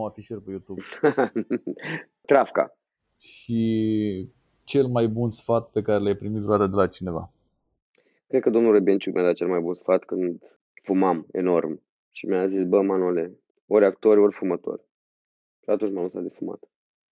afișeri 0.07 0.41
pe 0.41 0.49
YouTube. 0.49 0.81
Trafca. 2.29 2.77
Și 3.17 4.29
cel 4.63 4.87
mai 4.87 5.07
bun 5.07 5.31
sfat 5.31 5.69
pe 5.69 5.81
care 5.81 5.99
l-ai 5.99 6.15
primit 6.15 6.41
vreodată 6.41 6.69
de 6.69 6.75
la 6.75 6.87
cineva? 6.87 7.31
Cred 8.27 8.41
că 8.41 8.49
domnul 8.49 8.73
Rebenciuc 8.73 9.13
mi-a 9.13 9.23
dat 9.23 9.33
cel 9.33 9.47
mai 9.47 9.59
bun 9.59 9.73
sfat 9.73 10.03
când 10.03 10.41
fumam 10.83 11.27
enorm. 11.31 11.81
Și 12.11 12.25
mi-a 12.25 12.47
zis, 12.47 12.63
bă, 12.63 12.81
Manole, 12.81 13.39
ori 13.67 13.85
actor, 13.85 14.17
ori 14.17 14.33
fumător. 14.33 14.79
Și 15.63 15.69
atunci 15.69 15.93
m-am 15.93 16.03
lăsat 16.03 16.21
de 16.23 16.29
fumat. 16.29 16.59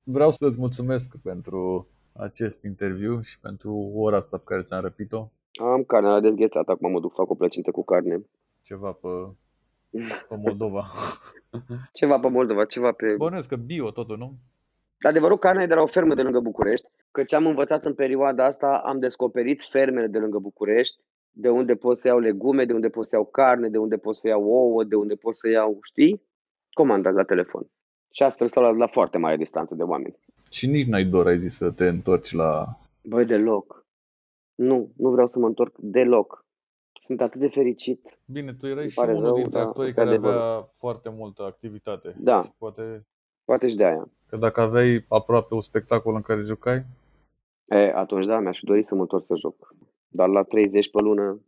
Vreau 0.03 0.31
să-ți 0.31 0.59
mulțumesc 0.59 1.15
pentru 1.23 1.87
acest 2.13 2.63
interviu 2.63 3.21
și 3.21 3.39
pentru 3.39 3.91
ora 3.95 4.17
asta 4.17 4.37
pe 4.37 4.43
care 4.45 4.61
ți-am 4.61 4.81
răpit-o. 4.81 5.27
Am 5.61 5.83
carne 5.83 6.07
la 6.07 6.19
dezghețat, 6.19 6.67
acum 6.67 6.91
mă 6.91 6.99
duc, 6.99 7.13
fac 7.13 7.29
o 7.29 7.35
plăcintă 7.35 7.71
cu 7.71 7.83
carne. 7.83 8.25
Ceva 8.61 8.91
pe, 8.91 9.07
pe 10.29 10.35
Moldova. 10.35 10.85
ceva 11.99 12.19
pe 12.19 12.29
Moldova, 12.29 12.65
ceva 12.65 12.91
pe... 12.91 13.15
Bănuiesc 13.17 13.47
că 13.47 13.55
bio 13.55 13.91
totul, 13.91 14.17
nu? 14.17 14.33
Adevărul, 14.99 15.37
carnea 15.37 15.63
e 15.63 15.67
de 15.67 15.73
la 15.73 15.81
o 15.81 15.85
fermă 15.85 16.13
de 16.13 16.21
lângă 16.21 16.39
București, 16.39 16.87
că 17.11 17.23
ce 17.23 17.35
am 17.35 17.45
învățat 17.45 17.85
în 17.85 17.93
perioada 17.93 18.45
asta, 18.45 18.81
am 18.85 18.99
descoperit 18.99 19.63
fermele 19.63 20.07
de 20.07 20.17
lângă 20.17 20.37
București, 20.37 20.97
de 21.31 21.49
unde 21.49 21.75
pot 21.75 21.97
să 21.97 22.07
iau 22.07 22.19
legume, 22.19 22.65
de 22.65 22.73
unde 22.73 22.89
pot 22.89 23.05
să 23.05 23.15
iau 23.15 23.25
carne, 23.25 23.69
de 23.69 23.77
unde 23.77 23.97
pot 23.97 24.15
să 24.15 24.27
iau 24.27 24.43
ouă, 24.43 24.83
de 24.83 24.95
unde 24.95 25.15
pot 25.15 25.35
să 25.35 25.49
iau, 25.49 25.79
știi? 25.81 26.21
Comandați 26.73 27.15
la 27.15 27.23
telefon. 27.23 27.69
Și 28.11 28.23
asta 28.23 28.47
stau 28.47 28.63
la, 28.63 28.69
la 28.69 28.87
foarte 28.87 29.17
mare 29.17 29.35
distanță 29.37 29.75
de 29.75 29.83
oameni. 29.83 30.17
Și 30.49 30.67
nici 30.67 30.85
n-ai 30.85 31.03
dor, 31.03 31.27
ai 31.27 31.39
zis, 31.39 31.55
să 31.55 31.71
te 31.71 31.87
întorci 31.87 32.31
la... 32.31 32.77
Băi, 33.03 33.25
deloc. 33.25 33.85
Nu, 34.55 34.91
nu 34.97 35.09
vreau 35.09 35.27
să 35.27 35.39
mă 35.39 35.45
întorc 35.47 35.75
deloc. 35.77 36.44
Sunt 37.05 37.21
atât 37.21 37.39
de 37.39 37.47
fericit. 37.47 38.17
Bine, 38.25 38.53
tu 38.53 38.67
erai 38.67 38.89
și 38.89 38.99
unul 38.99 39.21
rău, 39.21 39.35
dintre 39.35 39.59
da, 39.59 39.65
actorii 39.65 39.93
care 39.93 40.07
adevăr. 40.07 40.33
avea 40.33 40.69
foarte 40.71 41.09
multă 41.09 41.43
activitate. 41.43 42.15
Da. 42.17 42.41
Și 42.43 42.51
poate... 42.57 43.05
Poate 43.43 43.67
și 43.67 43.75
de 43.75 43.85
aia. 43.85 44.09
Că 44.27 44.37
dacă 44.37 44.61
aveai 44.61 45.05
aproape 45.07 45.53
un 45.53 45.61
spectacol 45.61 46.15
în 46.15 46.21
care 46.21 46.41
jucai? 46.41 46.85
E, 47.65 47.91
atunci 47.95 48.25
da, 48.25 48.39
mi-aș 48.39 48.59
dori 48.61 48.83
să 48.83 48.95
mă 48.95 49.01
întorc 49.01 49.25
să 49.25 49.35
joc. 49.35 49.75
Dar 50.07 50.27
la 50.27 50.43
30 50.43 50.91
pe 50.91 51.01
lună... 51.01 51.41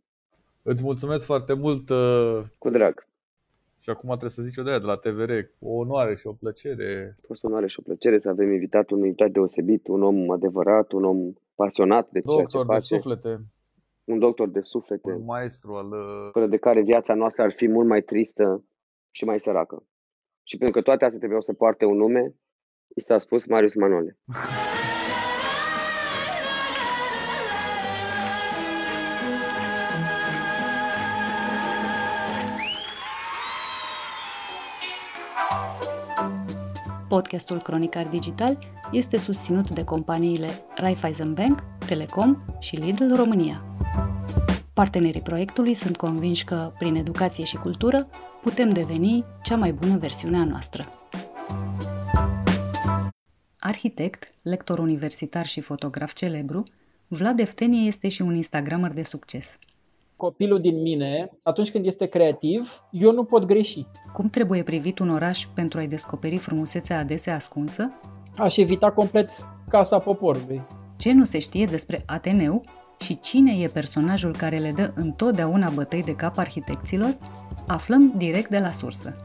Îți 0.62 0.82
mulțumesc 0.82 1.24
foarte 1.24 1.52
mult. 1.52 1.90
Uh... 1.90 2.42
Cu 2.58 2.70
drag. 2.70 3.06
Și 3.78 3.90
acum 3.90 4.08
trebuie 4.08 4.30
să 4.30 4.42
zici 4.42 4.56
o 4.56 4.62
de 4.62 4.70
aia, 4.70 4.78
de 4.78 4.86
la 4.86 4.96
TVR. 4.96 5.30
O 5.58 5.72
onoare 5.72 6.16
și 6.16 6.26
o 6.26 6.32
plăcere. 6.32 7.16
A 7.18 7.24
fost 7.26 7.44
o 7.44 7.46
onoare 7.46 7.66
și 7.66 7.78
o 7.80 7.82
plăcere 7.82 8.18
să 8.18 8.28
avem 8.28 8.52
invitat 8.52 8.90
un 8.90 8.98
invitat 8.98 9.30
deosebit, 9.30 9.86
un 9.86 10.02
om 10.02 10.30
adevărat, 10.30 10.92
un 10.92 11.04
om 11.04 11.32
pasionat 11.54 12.10
de 12.10 12.20
ceea 12.20 12.42
doctor 12.42 12.60
ce 12.60 12.66
face. 12.66 12.94
de 12.94 13.00
suflete. 13.00 13.40
Un 14.08 14.18
doctor 14.18 14.48
de 14.48 14.60
suflete. 14.60 15.12
Un 15.12 15.24
maestru 15.24 15.74
al... 15.74 15.86
Uh, 15.86 16.30
fără 16.32 16.46
de 16.46 16.56
care 16.56 16.82
viața 16.82 17.14
noastră 17.14 17.42
ar 17.42 17.52
fi 17.52 17.68
mult 17.68 17.88
mai 17.88 18.00
tristă 18.00 18.64
și 19.10 19.24
mai 19.24 19.40
săracă. 19.40 19.86
Și 20.42 20.56
pentru 20.56 20.76
că 20.76 20.82
toate 20.82 21.04
astea 21.04 21.18
trebuiau 21.18 21.42
să 21.42 21.52
poarte 21.52 21.84
un 21.84 21.96
nume, 21.96 22.34
i 22.96 23.00
s-a 23.00 23.18
spus 23.18 23.46
Marius 23.46 23.74
Manole. 23.74 24.18
Podcastul 37.08 37.58
Cronicar 37.58 38.08
Digital 38.08 38.58
este 38.92 39.18
susținut 39.18 39.70
de 39.70 39.84
companiile 39.84 40.48
Raiffeisen 40.76 41.34
Bank, 41.34 41.58
Telecom 41.88 42.36
și 42.58 42.76
Lidl 42.76 43.14
România. 43.16 43.67
Partenerii 44.78 45.20
proiectului 45.20 45.74
sunt 45.74 45.96
convinși 45.96 46.44
că, 46.44 46.72
prin 46.78 46.94
educație 46.94 47.44
și 47.44 47.56
cultură, 47.56 47.98
putem 48.42 48.68
deveni 48.68 49.24
cea 49.42 49.56
mai 49.56 49.72
bună 49.72 49.96
versiune 49.96 50.36
a 50.36 50.44
noastră. 50.44 50.84
Arhitect, 53.58 54.32
lector 54.42 54.78
universitar 54.78 55.46
și 55.46 55.60
fotograf 55.60 56.12
celebru, 56.12 56.62
Vlad 57.08 57.38
Eftenie 57.38 57.86
este 57.86 58.08
și 58.08 58.22
un 58.22 58.34
Instagrammer 58.34 58.90
de 58.90 59.02
succes– 59.02 59.56
copilul 60.16 60.60
din 60.60 60.82
mine, 60.82 61.30
atunci 61.42 61.70
când 61.70 61.86
este 61.86 62.06
creativ, 62.06 62.82
eu 62.90 63.12
nu 63.12 63.24
pot 63.24 63.44
greși. 63.44 63.86
Cum 64.12 64.28
trebuie 64.28 64.62
privit 64.62 64.98
un 64.98 65.10
oraș 65.10 65.46
pentru 65.54 65.78
a-i 65.78 65.88
descoperi 65.88 66.36
frumusețea 66.36 66.98
adesea 66.98 67.34
ascunsă? 67.34 68.00
Aș 68.36 68.56
evita 68.56 68.90
complet 68.90 69.30
Casa 69.68 69.98
Poporului. 69.98 70.62
Ce 70.96 71.12
nu 71.12 71.24
se 71.24 71.38
știe 71.38 71.64
despre 71.64 72.02
Ateneu 72.06 72.64
și 73.00 73.18
cine 73.18 73.52
e 73.52 73.68
personajul 73.68 74.36
care 74.36 74.56
le 74.56 74.72
dă 74.72 74.92
întotdeauna 74.94 75.70
bătăi 75.70 76.02
de 76.02 76.14
cap 76.14 76.38
arhitecților? 76.38 77.16
Aflăm 77.66 78.12
direct 78.16 78.50
de 78.50 78.58
la 78.58 78.70
sursă. 78.70 79.16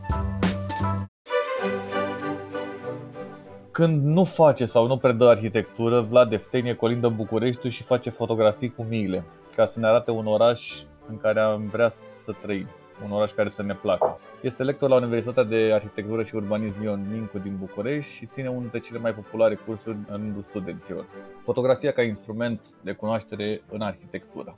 Când 3.72 4.04
nu 4.04 4.24
face 4.24 4.66
sau 4.66 4.88
nu 4.88 4.98
predă 4.98 5.28
arhitectură, 5.28 6.02
Vlad 6.02 6.32
Eftenie 6.32 6.74
colindă 6.74 7.08
București 7.08 7.70
și 7.70 7.84
face 7.84 8.10
fotografii 8.10 8.72
cu 8.72 8.86
miile 8.90 9.24
ca 9.56 9.66
să 9.66 9.80
ne 9.80 9.88
arate 9.88 10.12
un 10.12 10.26
oraș 10.26 10.62
în 11.10 11.18
care 11.18 11.40
am 11.40 11.68
vrea 11.72 11.90
să 11.90 12.32
trăim, 12.42 12.68
un 13.06 13.12
oraș 13.12 13.32
care 13.32 13.50
să 13.50 13.64
ne 13.64 13.74
placă. 13.74 14.20
Este 14.44 14.64
lector 14.64 14.90
la 14.90 14.96
Universitatea 14.96 15.44
de 15.44 15.72
Arhitectură 15.74 16.24
și 16.24 16.36
Urbanism 16.36 16.82
Ion 16.82 17.08
Mincu 17.12 17.38
din 17.38 17.56
București 17.60 18.14
și 18.14 18.26
ține 18.26 18.48
unul 18.48 18.62
dintre 18.62 18.80
cele 18.80 19.00
mai 19.00 19.14
populare 19.14 19.56
cursuri 19.56 19.98
în 20.08 20.16
rândul 20.16 20.46
studenților. 20.50 21.06
Fotografia 21.44 21.92
ca 21.92 22.02
instrument 22.02 22.62
de 22.82 22.92
cunoaștere 22.92 23.64
în 23.70 23.82
arhitectură. 23.82 24.58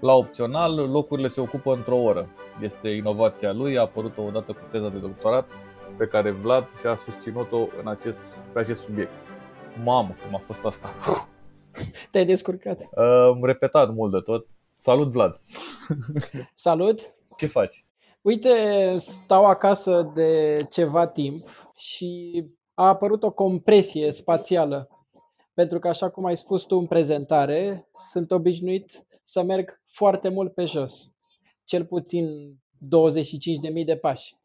La 0.00 0.12
opțional, 0.12 0.90
locurile 0.90 1.28
se 1.28 1.40
ocupă 1.40 1.74
într-o 1.74 1.96
oră. 1.96 2.28
Este 2.60 2.88
inovația 2.88 3.52
lui, 3.52 3.78
a 3.78 3.80
apărut 3.80 4.18
odată 4.18 4.52
cu 4.52 4.62
teza 4.70 4.88
de 4.88 4.98
doctorat 4.98 5.48
pe 5.96 6.06
care 6.06 6.30
Vlad 6.30 6.68
și-a 6.80 6.94
susținut-o 6.94 7.66
în 7.80 7.88
acest, 7.88 8.20
pe 8.52 8.58
acest 8.58 8.80
subiect. 8.80 9.12
Mamă, 9.84 10.14
cum 10.24 10.34
a 10.34 10.38
fost 10.38 10.64
asta! 10.64 10.88
Te-ai 12.10 12.26
descurcat. 12.26 12.80
Am 13.30 13.44
repetat 13.44 13.94
mult 13.94 14.12
de 14.12 14.20
tot. 14.20 14.46
Salut, 14.76 15.10
Vlad! 15.10 15.40
Salut! 16.54 17.00
Ce 17.36 17.46
faci? 17.46 17.87
Uite, 18.20 18.94
stau 18.98 19.44
acasă 19.44 20.10
de 20.14 20.66
ceva 20.70 21.06
timp 21.06 21.48
și 21.76 22.44
a 22.74 22.88
apărut 22.88 23.22
o 23.22 23.32
compresie 23.32 24.10
spațială. 24.10 24.88
Pentru 25.54 25.78
că, 25.78 25.88
așa 25.88 26.10
cum 26.10 26.24
ai 26.24 26.36
spus 26.36 26.62
tu 26.62 26.76
în 26.76 26.86
prezentare, 26.86 27.88
sunt 27.90 28.30
obișnuit 28.30 29.06
să 29.22 29.42
merg 29.42 29.82
foarte 29.86 30.28
mult 30.28 30.54
pe 30.54 30.64
jos. 30.64 31.14
Cel 31.64 31.84
puțin 31.84 32.26
25.000 33.78 33.84
de 33.84 33.96
pași. 33.96 34.36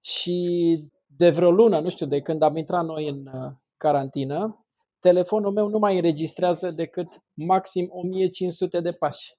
Și 0.00 0.78
de 1.06 1.30
vreo 1.30 1.50
lună, 1.50 1.80
nu 1.80 1.88
știu, 1.88 2.06
de 2.06 2.20
când 2.20 2.42
am 2.42 2.56
intrat 2.56 2.84
noi 2.84 3.08
în 3.08 3.26
uh, 3.26 3.52
carantină, 3.76 4.66
telefonul 4.98 5.52
meu 5.52 5.68
nu 5.68 5.78
mai 5.78 5.94
înregistrează 5.94 6.70
decât 6.70 7.08
maxim 7.34 7.88
1500 7.90 8.80
de 8.80 8.92
pași. 8.92 9.36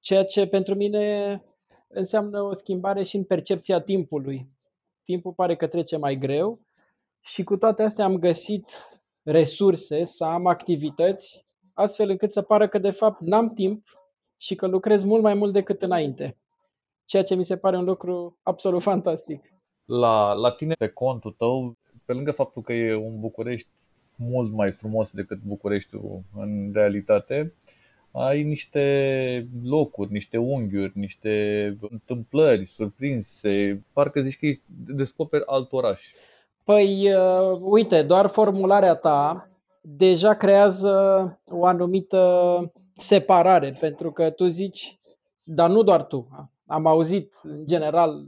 Ceea 0.00 0.24
ce 0.24 0.46
pentru 0.46 0.74
mine 0.74 1.42
înseamnă 1.88 2.42
o 2.42 2.52
schimbare 2.52 3.02
și 3.02 3.16
în 3.16 3.24
percepția 3.24 3.80
timpului. 3.80 4.48
Timpul 5.04 5.32
pare 5.32 5.56
că 5.56 5.66
trece 5.66 5.96
mai 5.96 6.16
greu 6.16 6.60
și 7.20 7.44
cu 7.44 7.56
toate 7.56 7.82
astea 7.82 8.04
am 8.04 8.16
găsit 8.16 8.70
resurse, 9.22 10.04
să 10.04 10.24
am 10.24 10.46
activități, 10.46 11.46
astfel 11.74 12.10
încât 12.10 12.32
să 12.32 12.42
pară 12.42 12.68
că 12.68 12.78
de 12.78 12.90
fapt 12.90 13.20
n-am 13.20 13.52
timp 13.54 13.86
și 14.36 14.54
că 14.54 14.66
lucrez 14.66 15.02
mult 15.02 15.22
mai 15.22 15.34
mult 15.34 15.52
decât 15.52 15.82
înainte. 15.82 16.36
Ceea 17.04 17.22
ce 17.22 17.34
mi 17.34 17.44
se 17.44 17.56
pare 17.56 17.76
un 17.76 17.84
lucru 17.84 18.38
absolut 18.42 18.82
fantastic. 18.82 19.52
La, 19.84 20.32
la 20.32 20.50
tine 20.52 20.74
pe 20.78 20.88
contul 20.88 21.32
tău, 21.32 21.76
pe 22.04 22.12
lângă 22.12 22.30
faptul 22.30 22.62
că 22.62 22.72
e 22.72 22.94
un 22.94 23.20
București 23.20 23.68
mult 24.16 24.52
mai 24.52 24.72
frumos 24.72 25.12
decât 25.12 25.38
Bucureștiul 25.38 26.22
în 26.34 26.70
realitate. 26.72 27.54
Ai 28.10 28.42
niște 28.42 29.48
locuri, 29.62 30.12
niște 30.12 30.36
unghiuri, 30.36 30.92
niște 30.94 31.76
întâmplări 31.90 32.64
surprinse, 32.64 33.84
parcă 33.92 34.20
zici 34.20 34.38
că 34.38 34.46
descoperi 34.94 35.46
alt 35.46 35.72
oraș. 35.72 36.02
Păi, 36.64 37.12
uh, 37.12 37.58
uite, 37.60 38.02
doar 38.02 38.26
formularea 38.26 38.94
ta 38.94 39.48
deja 39.80 40.34
creează 40.34 40.92
o 41.50 41.64
anumită 41.64 42.72
separare, 42.96 43.76
pentru 43.80 44.12
că 44.12 44.30
tu 44.30 44.46
zici, 44.46 44.98
dar 45.42 45.70
nu 45.70 45.82
doar 45.82 46.04
tu, 46.04 46.28
am 46.66 46.86
auzit 46.86 47.34
în 47.42 47.66
general 47.66 48.26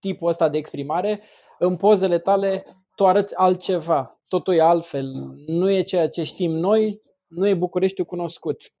tipul 0.00 0.28
ăsta 0.28 0.48
de 0.48 0.58
exprimare, 0.58 1.20
în 1.58 1.76
pozele 1.76 2.18
tale 2.18 2.64
tu 2.94 3.06
arăți 3.06 3.36
altceva 3.36 4.20
totul 4.30 4.54
e 4.54 4.60
altfel, 4.60 5.34
nu 5.46 5.70
e 5.70 5.82
ceea 5.82 6.08
ce 6.08 6.22
știm 6.22 6.50
noi, 6.50 7.00
nu 7.26 7.48
e 7.48 7.54
Bucureștiul 7.54 8.06
cunoscut. 8.06 8.72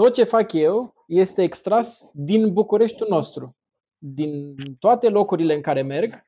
Tot 0.00 0.14
ce 0.14 0.24
fac 0.24 0.52
eu 0.52 0.94
este 1.06 1.42
extras 1.42 2.08
din 2.12 2.52
Bucureștiul 2.52 3.08
nostru, 3.08 3.56
din 3.98 4.54
toate 4.78 5.08
locurile 5.08 5.54
în 5.54 5.60
care 5.60 5.82
merg, 5.82 6.22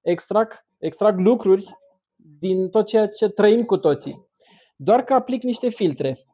extrag, 0.00 0.66
extrag 0.78 1.18
lucruri 1.18 1.70
din 2.16 2.70
tot 2.70 2.86
ceea 2.86 3.08
ce 3.08 3.28
trăim 3.28 3.64
cu 3.64 3.76
toții. 3.76 4.28
Doar 4.76 5.04
că 5.04 5.14
aplic 5.14 5.42
niște 5.42 5.68
filtre. 5.68 6.24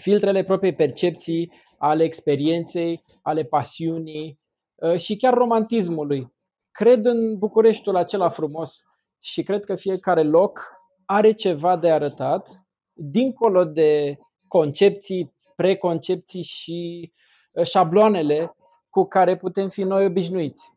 Filtrele 0.00 0.44
propriei 0.44 0.74
percepții, 0.74 1.52
ale 1.78 2.04
experienței, 2.04 3.02
ale 3.22 3.44
pasiunii 3.44 4.40
uh, 4.74 4.96
și 4.96 5.16
chiar 5.16 5.34
romantismului. 5.34 6.32
Cred 6.70 7.04
în 7.04 7.38
Bucureștiul 7.38 7.96
acela 7.96 8.28
frumos 8.28 8.82
și 9.22 9.42
cred 9.42 9.64
că 9.64 9.74
fiecare 9.74 10.22
loc 10.22 10.60
are 11.04 11.32
ceva 11.32 11.76
de 11.76 11.90
arătat, 11.90 12.48
dincolo 12.92 13.64
de 13.64 14.18
concepții, 14.48 15.34
preconcepții 15.56 16.42
și 16.42 17.12
uh, 17.52 17.64
șabloanele 17.64 18.56
cu 18.90 19.04
care 19.04 19.36
putem 19.36 19.68
fi 19.68 19.82
noi 19.82 20.04
obișnuiți. 20.04 20.72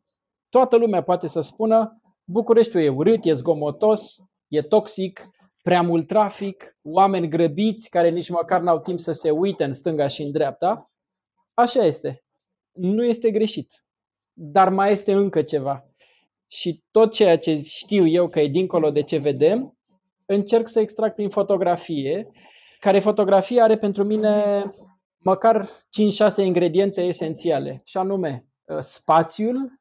Toată 0.49 0.77
lumea 0.77 1.03
poate 1.03 1.27
să 1.27 1.41
spună 1.41 1.99
Bucureștiul 2.31 2.83
e 2.83 2.89
urât, 2.89 3.25
e 3.25 3.31
zgomotos, 3.31 4.17
e 4.47 4.61
toxic, 4.61 5.29
prea 5.61 5.81
mult 5.81 6.07
trafic, 6.07 6.77
oameni 6.81 7.27
grăbiți 7.27 7.89
care 7.89 8.09
nici 8.09 8.29
măcar 8.29 8.61
n-au 8.61 8.79
timp 8.79 8.99
să 8.99 9.11
se 9.11 9.31
uite 9.31 9.63
în 9.63 9.73
stânga 9.73 10.07
și 10.07 10.21
în 10.21 10.31
dreapta. 10.31 10.91
Așa 11.53 11.85
este. 11.85 12.23
Nu 12.71 13.05
este 13.05 13.31
greșit. 13.31 13.85
Dar 14.33 14.69
mai 14.69 14.91
este 14.91 15.11
încă 15.11 15.41
ceva. 15.41 15.85
Și 16.47 16.83
tot 16.91 17.13
ceea 17.13 17.37
ce 17.37 17.55
știu 17.55 18.07
eu 18.07 18.29
că 18.29 18.39
e 18.39 18.47
dincolo 18.47 18.91
de 18.91 19.01
ce 19.01 19.17
vedem, 19.17 19.77
încerc 20.25 20.67
să 20.67 20.79
extrag 20.79 21.13
prin 21.13 21.29
fotografie, 21.29 22.31
care 22.79 22.99
fotografia 22.99 23.63
are 23.63 23.77
pentru 23.77 24.03
mine 24.03 24.63
măcar 25.17 25.65
5-6 25.65 25.69
ingrediente 26.43 27.01
esențiale, 27.01 27.81
și 27.85 27.97
anume 27.97 28.45
ă, 28.69 28.79
spațiul, 28.79 29.71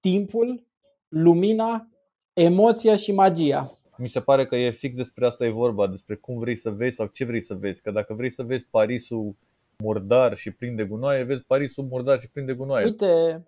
timpul, 0.00 0.66
lumina, 1.08 1.88
emoția 2.32 2.96
și 2.96 3.12
magia. 3.12 3.72
Mi 3.96 4.08
se 4.08 4.20
pare 4.20 4.46
că 4.46 4.56
e 4.56 4.70
fix 4.70 4.96
despre 4.96 5.26
asta 5.26 5.44
e 5.44 5.50
vorba, 5.50 5.86
despre 5.86 6.14
cum 6.14 6.38
vrei 6.38 6.56
să 6.56 6.70
vezi 6.70 6.96
sau 6.96 7.06
ce 7.06 7.24
vrei 7.24 7.40
să 7.40 7.54
vezi. 7.54 7.82
Că 7.82 7.90
dacă 7.90 8.14
vrei 8.14 8.30
să 8.30 8.42
vezi 8.42 8.66
Parisul 8.70 9.34
murdar 9.78 10.36
și 10.36 10.50
plin 10.50 10.76
de 10.76 10.84
gunoaie, 10.84 11.22
vezi 11.22 11.42
Parisul 11.46 11.84
murdar 11.84 12.20
și 12.20 12.30
plin 12.30 12.46
de 12.46 12.52
gunoaie. 12.52 12.84
Uite, 12.84 13.44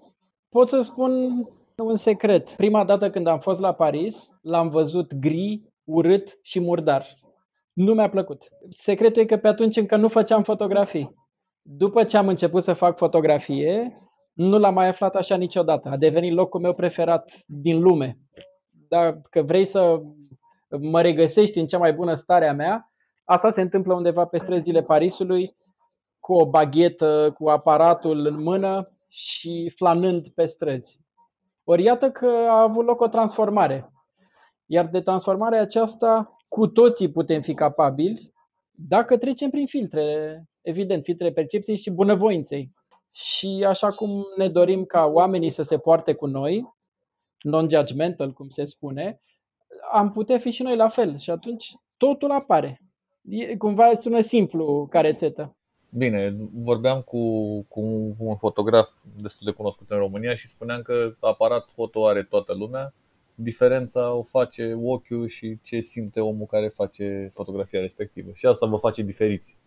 pot 0.49 0.69
să 0.69 0.81
spun 0.81 1.33
un 1.77 1.97
secret. 1.97 2.51
Prima 2.51 2.85
dată 2.85 3.11
când 3.11 3.27
am 3.27 3.39
fost 3.39 3.61
la 3.61 3.73
Paris, 3.73 4.39
l-am 4.43 4.69
văzut 4.69 5.15
gri, 5.15 5.63
urât 5.85 6.39
și 6.43 6.61
murdar. 6.61 7.07
Nu 7.81 7.95
mi-a 7.95 8.09
plăcut. 8.09 8.43
Secretul 8.71 9.23
e 9.23 9.25
că 9.25 9.37
pe 9.37 9.49
atunci 9.49 9.77
încă 9.77 9.97
nu 9.97 10.09
făceam 10.09 10.43
fotografii. 10.43 11.15
După 11.63 12.05
ce 12.05 12.17
am 12.17 12.29
început 12.29 12.63
să 12.63 12.73
fac 12.73 12.97
fotografie, 12.97 14.01
nu 14.33 14.59
l-am 14.59 14.75
mai 14.75 14.89
aflat 14.89 15.15
așa 15.15 15.37
niciodată. 15.37 15.89
A 15.89 15.97
devenit 15.97 16.33
locul 16.33 16.61
meu 16.61 16.75
preferat 16.75 17.33
din 17.47 17.81
lume. 17.83 18.19
Dacă 18.89 19.43
vrei 19.43 19.65
să 19.65 20.01
mă 20.81 21.01
regăsești 21.01 21.59
în 21.59 21.67
cea 21.67 21.79
mai 21.79 21.93
bună 21.93 22.15
stare 22.15 22.49
a 22.49 22.53
mea, 22.53 22.93
asta 23.25 23.51
se 23.51 23.61
întâmplă 23.61 23.95
undeva 23.95 24.25
pe 24.25 24.39
străzile 24.39 24.83
Parisului, 24.83 25.57
cu 26.19 26.33
o 26.33 26.47
baghetă, 26.47 27.35
cu 27.39 27.49
aparatul 27.49 28.27
în 28.27 28.43
mână 28.43 28.93
și 29.09 29.73
flanând 29.77 30.29
pe 30.29 30.45
străzi. 30.45 31.01
Ori 31.65 31.83
iată 31.83 32.11
că 32.11 32.47
a 32.49 32.63
avut 32.63 32.85
loc 32.85 33.01
o 33.01 33.09
transformare. 33.09 33.93
Iar 34.67 34.87
de 34.87 35.01
transformarea 35.01 35.61
aceasta 35.61 36.35
cu 36.51 36.67
toții 36.67 37.11
putem 37.11 37.41
fi 37.41 37.55
capabili 37.55 38.33
dacă 38.71 39.17
trecem 39.17 39.51
prin 39.51 39.67
filtre, 39.67 40.43
evident, 40.61 41.05
filtre 41.05 41.33
percepției 41.33 41.77
și 41.77 41.91
bunăvoinței. 41.91 42.73
Și 43.11 43.65
așa 43.67 43.91
cum 43.91 44.25
ne 44.37 44.49
dorim 44.49 44.85
ca 44.85 45.05
oamenii 45.05 45.51
să 45.51 45.63
se 45.63 45.79
poarte 45.79 46.13
cu 46.13 46.27
noi, 46.27 46.65
non-judgmental, 47.43 48.33
cum 48.33 48.49
se 48.49 48.65
spune, 48.65 49.21
am 49.93 50.13
putea 50.13 50.39
fi 50.39 50.51
și 50.51 50.63
noi 50.63 50.77
la 50.77 50.89
fel. 50.89 51.19
Și 51.19 51.31
atunci 51.31 51.73
totul 51.97 52.31
apare. 52.31 52.81
E, 53.23 53.57
cumva 53.57 53.95
sună 53.95 54.21
simplu 54.21 54.87
ca 54.91 55.01
rețetă. 55.01 55.57
Bine, 55.91 56.37
vorbeam 56.53 57.01
cu, 57.01 57.19
cu 57.69 57.81
un 58.19 58.37
fotograf 58.37 58.91
destul 59.17 59.47
de 59.51 59.57
cunoscut 59.57 59.91
în 59.91 59.99
România 59.99 60.35
și 60.35 60.49
spuneam 60.49 60.83
că 60.83 61.15
aparat 61.21 61.71
foto 61.71 62.07
are 62.07 62.23
toată 62.23 62.55
lumea, 62.55 62.95
diferența 63.43 64.13
o 64.13 64.23
face 64.23 64.79
ochiul 64.83 65.29
și 65.29 65.59
ce 65.63 65.81
simte 65.81 66.21
omul 66.21 66.47
care 66.47 66.69
face 66.69 67.31
fotografia 67.33 67.81
respectivă. 67.81 68.31
Și 68.35 68.47
asta 68.47 68.67
vă 68.67 68.77
face 68.77 69.03
diferiți. 69.03 69.59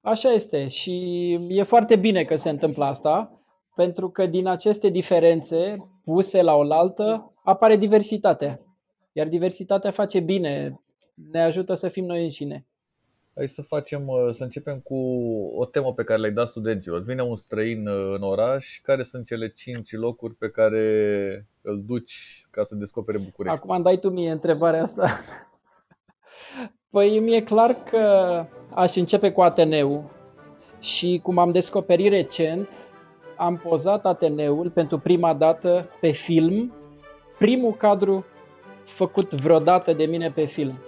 Așa 0.00 0.30
este 0.30 0.68
și 0.68 1.30
e 1.48 1.62
foarte 1.62 1.96
bine 1.96 2.24
că 2.24 2.36
se 2.36 2.50
întâmplă 2.50 2.84
asta, 2.84 3.40
pentru 3.74 4.10
că 4.10 4.26
din 4.26 4.46
aceste 4.46 4.88
diferențe 4.88 5.76
puse 6.04 6.42
la 6.42 6.54
oaltă 6.54 7.32
apare 7.44 7.76
diversitatea. 7.76 8.60
Iar 9.12 9.28
diversitatea 9.28 9.90
face 9.90 10.20
bine, 10.20 10.80
ne 11.30 11.42
ajută 11.42 11.74
să 11.74 11.88
fim 11.88 12.04
noi 12.04 12.22
înșine. 12.22 12.66
Hai 13.36 13.48
să 13.48 13.62
facem, 13.62 14.08
uh, 14.08 14.28
să 14.30 14.42
începem 14.42 14.78
cu 14.78 14.96
o 15.56 15.64
temă 15.64 15.92
pe 15.92 16.04
care 16.04 16.20
le-ai 16.20 16.32
dat 16.32 16.48
studenților. 16.48 17.00
Vine 17.00 17.22
un 17.22 17.36
străin 17.36 17.86
uh, 17.86 18.14
în 18.16 18.22
oraș, 18.22 18.80
care 18.82 19.02
sunt 19.02 19.26
cele 19.26 19.48
cinci 19.48 19.92
locuri 19.92 20.34
pe 20.34 20.50
care 20.50 21.46
îl 21.62 21.82
duci 21.86 22.40
ca 22.50 22.64
să 22.64 22.74
descopere 22.74 23.18
București? 23.18 23.58
Acum 23.58 23.74
îmi 23.74 23.84
dai 23.84 23.98
tu 23.98 24.10
mie 24.10 24.30
întrebarea 24.30 24.82
asta. 24.82 25.08
Păi 26.90 27.18
mi-e 27.18 27.42
clar 27.42 27.82
că 27.82 28.00
aș 28.74 28.96
începe 28.96 29.32
cu 29.32 29.40
Ateneu 29.40 30.10
și 30.80 31.20
cum 31.22 31.38
am 31.38 31.52
descoperit 31.52 32.10
recent, 32.10 32.68
am 33.36 33.56
pozat 33.56 34.06
Ateneul 34.06 34.70
pentru 34.70 34.98
prima 34.98 35.34
dată 35.34 35.88
pe 36.00 36.10
film, 36.10 36.72
primul 37.38 37.72
cadru 37.72 38.24
făcut 38.84 39.32
vreodată 39.32 39.92
de 39.92 40.04
mine 40.04 40.30
pe 40.30 40.44
film 40.44 40.78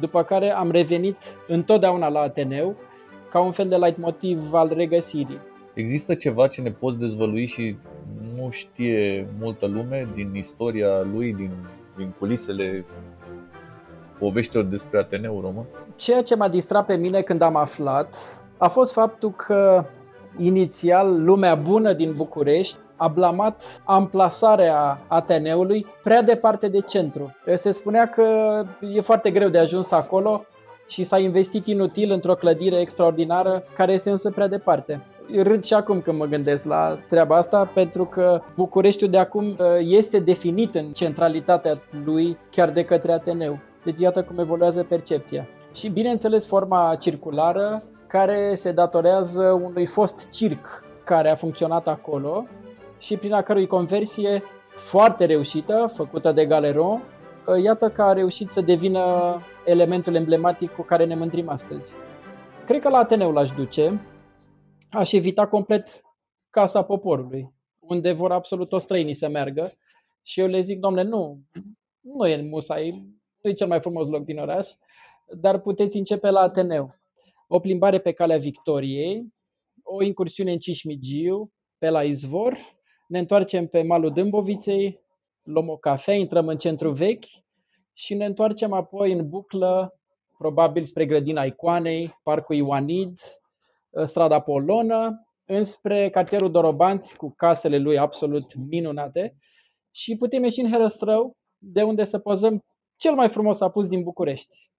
după 0.00 0.22
care 0.22 0.50
am 0.50 0.70
revenit 0.70 1.16
întotdeauna 1.48 2.08
la 2.08 2.20
Ateneu 2.20 2.76
ca 3.30 3.40
un 3.40 3.52
fel 3.52 3.68
de 3.68 3.76
leitmotiv 3.76 4.52
al 4.52 4.72
regăsirii. 4.74 5.38
Există 5.74 6.14
ceva 6.14 6.46
ce 6.46 6.60
ne 6.60 6.70
poți 6.70 6.98
dezvălui 6.98 7.46
și 7.46 7.76
nu 8.36 8.50
știe 8.50 9.28
multă 9.38 9.66
lume 9.66 10.08
din 10.14 10.34
istoria 10.34 11.00
lui, 11.12 11.34
din, 11.34 11.50
din 11.96 12.12
culisele 12.18 12.84
poveștilor 14.18 14.64
despre 14.64 14.98
Ateneu 14.98 15.40
român? 15.40 15.64
Ceea 15.96 16.22
ce 16.22 16.36
m-a 16.36 16.48
distrat 16.48 16.86
pe 16.86 16.96
mine 16.96 17.20
când 17.20 17.42
am 17.42 17.56
aflat 17.56 18.40
a 18.56 18.68
fost 18.68 18.92
faptul 18.92 19.30
că 19.30 19.84
inițial 20.38 21.24
lumea 21.24 21.54
bună 21.54 21.92
din 21.92 22.14
București 22.16 22.78
a 23.02 23.08
blamat 23.08 23.82
amplasarea 23.84 25.00
Ateneului 25.08 25.86
prea 26.02 26.22
departe 26.22 26.68
de 26.68 26.80
centru. 26.80 27.36
Se 27.54 27.70
spunea 27.70 28.06
că 28.06 28.26
e 28.94 29.00
foarte 29.00 29.30
greu 29.30 29.48
de 29.48 29.58
ajuns 29.58 29.90
acolo 29.90 30.44
și 30.86 31.04
s-a 31.04 31.18
investit 31.18 31.66
inutil 31.66 32.10
într-o 32.10 32.34
clădire 32.34 32.80
extraordinară 32.80 33.62
care 33.74 33.92
este 33.92 34.10
însă 34.10 34.30
prea 34.30 34.48
departe. 34.48 35.06
Râd 35.42 35.64
și 35.64 35.74
acum 35.74 36.00
când 36.00 36.18
mă 36.18 36.24
gândesc 36.24 36.66
la 36.66 36.98
treaba 37.08 37.36
asta 37.36 37.70
pentru 37.74 38.04
că 38.04 38.40
Bucureștiul 38.56 39.10
de 39.10 39.18
acum 39.18 39.44
uh, 39.44 39.56
este 39.78 40.18
definit 40.18 40.74
în 40.74 40.92
centralitatea 40.92 41.80
lui 42.04 42.38
chiar 42.50 42.70
de 42.70 42.84
către 42.84 43.12
Ateneu. 43.12 43.58
Deci 43.84 44.00
iată 44.00 44.22
cum 44.22 44.38
evoluează 44.38 44.82
percepția. 44.82 45.48
Și 45.74 45.88
bineînțeles 45.88 46.46
forma 46.46 46.96
circulară 47.00 47.82
care 48.06 48.54
se 48.54 48.72
datorează 48.72 49.60
unui 49.62 49.86
fost 49.86 50.28
circ 50.30 50.84
care 51.04 51.30
a 51.30 51.34
funcționat 51.34 51.88
acolo 51.88 52.46
și 53.02 53.16
prin 53.16 53.32
a 53.32 53.42
cărui 53.42 53.66
conversie 53.66 54.42
foarte 54.68 55.24
reușită, 55.24 55.90
făcută 55.94 56.32
de 56.32 56.46
Galeron, 56.46 57.02
ă, 57.46 57.60
iată 57.60 57.90
că 57.90 58.02
a 58.02 58.12
reușit 58.12 58.50
să 58.50 58.60
devină 58.60 59.36
elementul 59.64 60.14
emblematic 60.14 60.70
cu 60.70 60.82
care 60.82 61.04
ne 61.04 61.14
mândrim 61.14 61.48
astăzi. 61.48 61.94
Cred 62.66 62.80
că 62.80 62.88
la 62.88 62.98
Ateneu 62.98 63.32
l-aș 63.32 63.50
duce, 63.50 64.00
aș 64.90 65.12
evita 65.12 65.46
complet 65.46 66.02
Casa 66.50 66.82
Poporului, 66.82 67.54
unde 67.78 68.12
vor 68.12 68.32
absolut 68.32 68.68
toți 68.68 68.84
străinii 68.84 69.14
să 69.14 69.28
meargă 69.28 69.76
și 70.22 70.40
eu 70.40 70.46
le 70.46 70.60
zic, 70.60 70.78
domnule, 70.78 71.08
nu, 71.08 71.40
nu 72.00 72.26
e 72.26 72.42
Musai, 72.42 72.90
nu 73.40 73.50
e 73.50 73.52
cel 73.52 73.66
mai 73.66 73.80
frumos 73.80 74.08
loc 74.08 74.24
din 74.24 74.38
oraș, 74.38 74.68
dar 75.36 75.60
puteți 75.60 75.96
începe 75.96 76.30
la 76.30 76.40
Ateneu. 76.40 76.94
O 77.46 77.58
plimbare 77.58 77.98
pe 77.98 78.12
calea 78.12 78.38
Victoriei, 78.38 79.32
o 79.82 80.02
incursiune 80.02 80.52
în 80.52 80.58
Cismigiu, 80.58 81.52
pe 81.78 81.88
la 81.88 82.02
Izvor, 82.02 82.56
ne 83.12 83.18
întoarcem 83.18 83.66
pe 83.66 83.82
malul 83.82 84.12
Dâmboviței, 84.12 85.00
luăm 85.42 85.68
o 85.68 85.76
cafea, 85.76 86.14
intrăm 86.14 86.48
în 86.48 86.56
centru 86.56 86.90
vechi 86.90 87.24
și 87.92 88.14
ne 88.14 88.24
întoarcem 88.24 88.72
apoi 88.72 89.12
în 89.12 89.28
buclă, 89.28 89.98
probabil 90.38 90.84
spre 90.84 91.06
grădina 91.06 91.44
Icoanei, 91.44 92.18
Parcul 92.22 92.56
Ioanid, 92.56 93.18
strada 94.04 94.40
Polonă, 94.40 95.26
înspre 95.44 96.10
cartierul 96.10 96.50
Dorobanți 96.50 97.16
cu 97.16 97.34
casele 97.36 97.78
lui 97.78 97.98
absolut 97.98 98.54
minunate 98.54 99.36
și 99.90 100.16
putem 100.16 100.42
ieși 100.42 100.60
în 100.60 100.70
Herăstrău, 100.70 101.36
de 101.58 101.82
unde 101.82 102.04
să 102.04 102.18
pozăm 102.18 102.64
cel 102.96 103.14
mai 103.14 103.28
frumos 103.28 103.60
apus 103.60 103.88
din 103.88 104.02
București. 104.02 104.70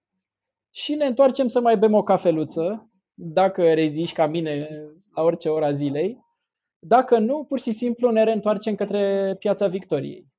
Și 0.70 0.94
ne 0.94 1.04
întoarcem 1.04 1.48
să 1.48 1.60
mai 1.60 1.78
bem 1.78 1.94
o 1.94 2.02
cafeluță, 2.02 2.90
dacă 3.14 3.74
reziști 3.74 4.14
ca 4.14 4.26
mine 4.26 4.68
la 5.14 5.22
orice 5.22 5.48
ora 5.48 5.70
zilei. 5.70 6.23
Dacă 6.86 7.18
nu, 7.18 7.44
pur 7.44 7.60
și 7.60 7.72
simplu 7.72 8.10
ne 8.10 8.24
reîntoarcem 8.24 8.74
către 8.74 9.34
Piața 9.38 9.66
Victoriei. 9.66 10.32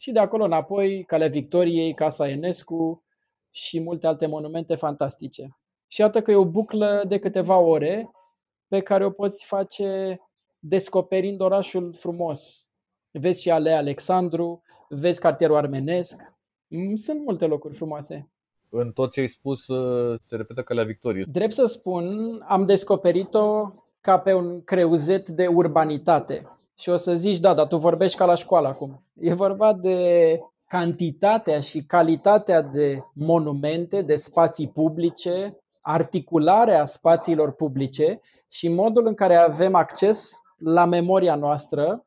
Și 0.00 0.12
de 0.12 0.18
acolo 0.18 0.44
înapoi, 0.44 1.04
Calea 1.04 1.28
Victoriei, 1.28 1.94
Casa 1.94 2.28
Enescu 2.28 3.04
și 3.50 3.80
multe 3.80 4.06
alte 4.06 4.26
monumente 4.26 4.74
fantastice. 4.74 5.56
Și 5.86 6.00
iată 6.00 6.22
că 6.22 6.30
e 6.30 6.34
o 6.34 6.44
buclă 6.44 7.04
de 7.08 7.18
câteva 7.18 7.58
ore 7.58 8.10
pe 8.68 8.80
care 8.80 9.04
o 9.04 9.10
poți 9.10 9.44
face 9.44 10.20
descoperind 10.58 11.40
orașul 11.40 11.94
frumos. 11.94 12.70
Vezi 13.12 13.42
și 13.42 13.50
Alea 13.50 13.76
Alexandru, 13.76 14.62
vezi 14.88 15.20
cartierul 15.20 15.56
armenesc, 15.56 16.22
mm, 16.66 16.94
sunt 16.94 17.24
multe 17.24 17.46
locuri 17.46 17.74
frumoase. 17.74 18.30
În 18.68 18.92
tot 18.92 19.12
ce 19.12 19.20
ai 19.20 19.28
spus 19.28 19.66
uh, 19.66 20.18
se 20.20 20.36
repetă 20.36 20.62
Calea 20.62 20.84
Victoriei. 20.84 21.24
Drept 21.24 21.52
să 21.52 21.66
spun, 21.66 22.04
am 22.48 22.66
descoperit-o 22.66 23.72
ca 24.02 24.18
pe 24.18 24.32
un 24.32 24.64
creuzet 24.64 25.28
de 25.28 25.46
urbanitate. 25.46 26.46
Și 26.78 26.88
o 26.88 26.96
să 26.96 27.14
zici, 27.14 27.38
da, 27.38 27.54
dar 27.54 27.66
tu 27.66 27.76
vorbești 27.76 28.16
ca 28.16 28.24
la 28.24 28.34
școală 28.34 28.68
acum. 28.68 29.02
E 29.20 29.34
vorba 29.34 29.72
de 29.72 30.38
cantitatea 30.66 31.60
și 31.60 31.84
calitatea 31.84 32.62
de 32.62 33.02
monumente, 33.14 34.02
de 34.02 34.16
spații 34.16 34.68
publice, 34.68 35.56
articularea 35.80 36.84
spațiilor 36.84 37.52
publice 37.52 38.20
și 38.48 38.68
modul 38.68 39.06
în 39.06 39.14
care 39.14 39.34
avem 39.34 39.74
acces 39.74 40.40
la 40.58 40.84
memoria 40.84 41.34
noastră 41.34 42.06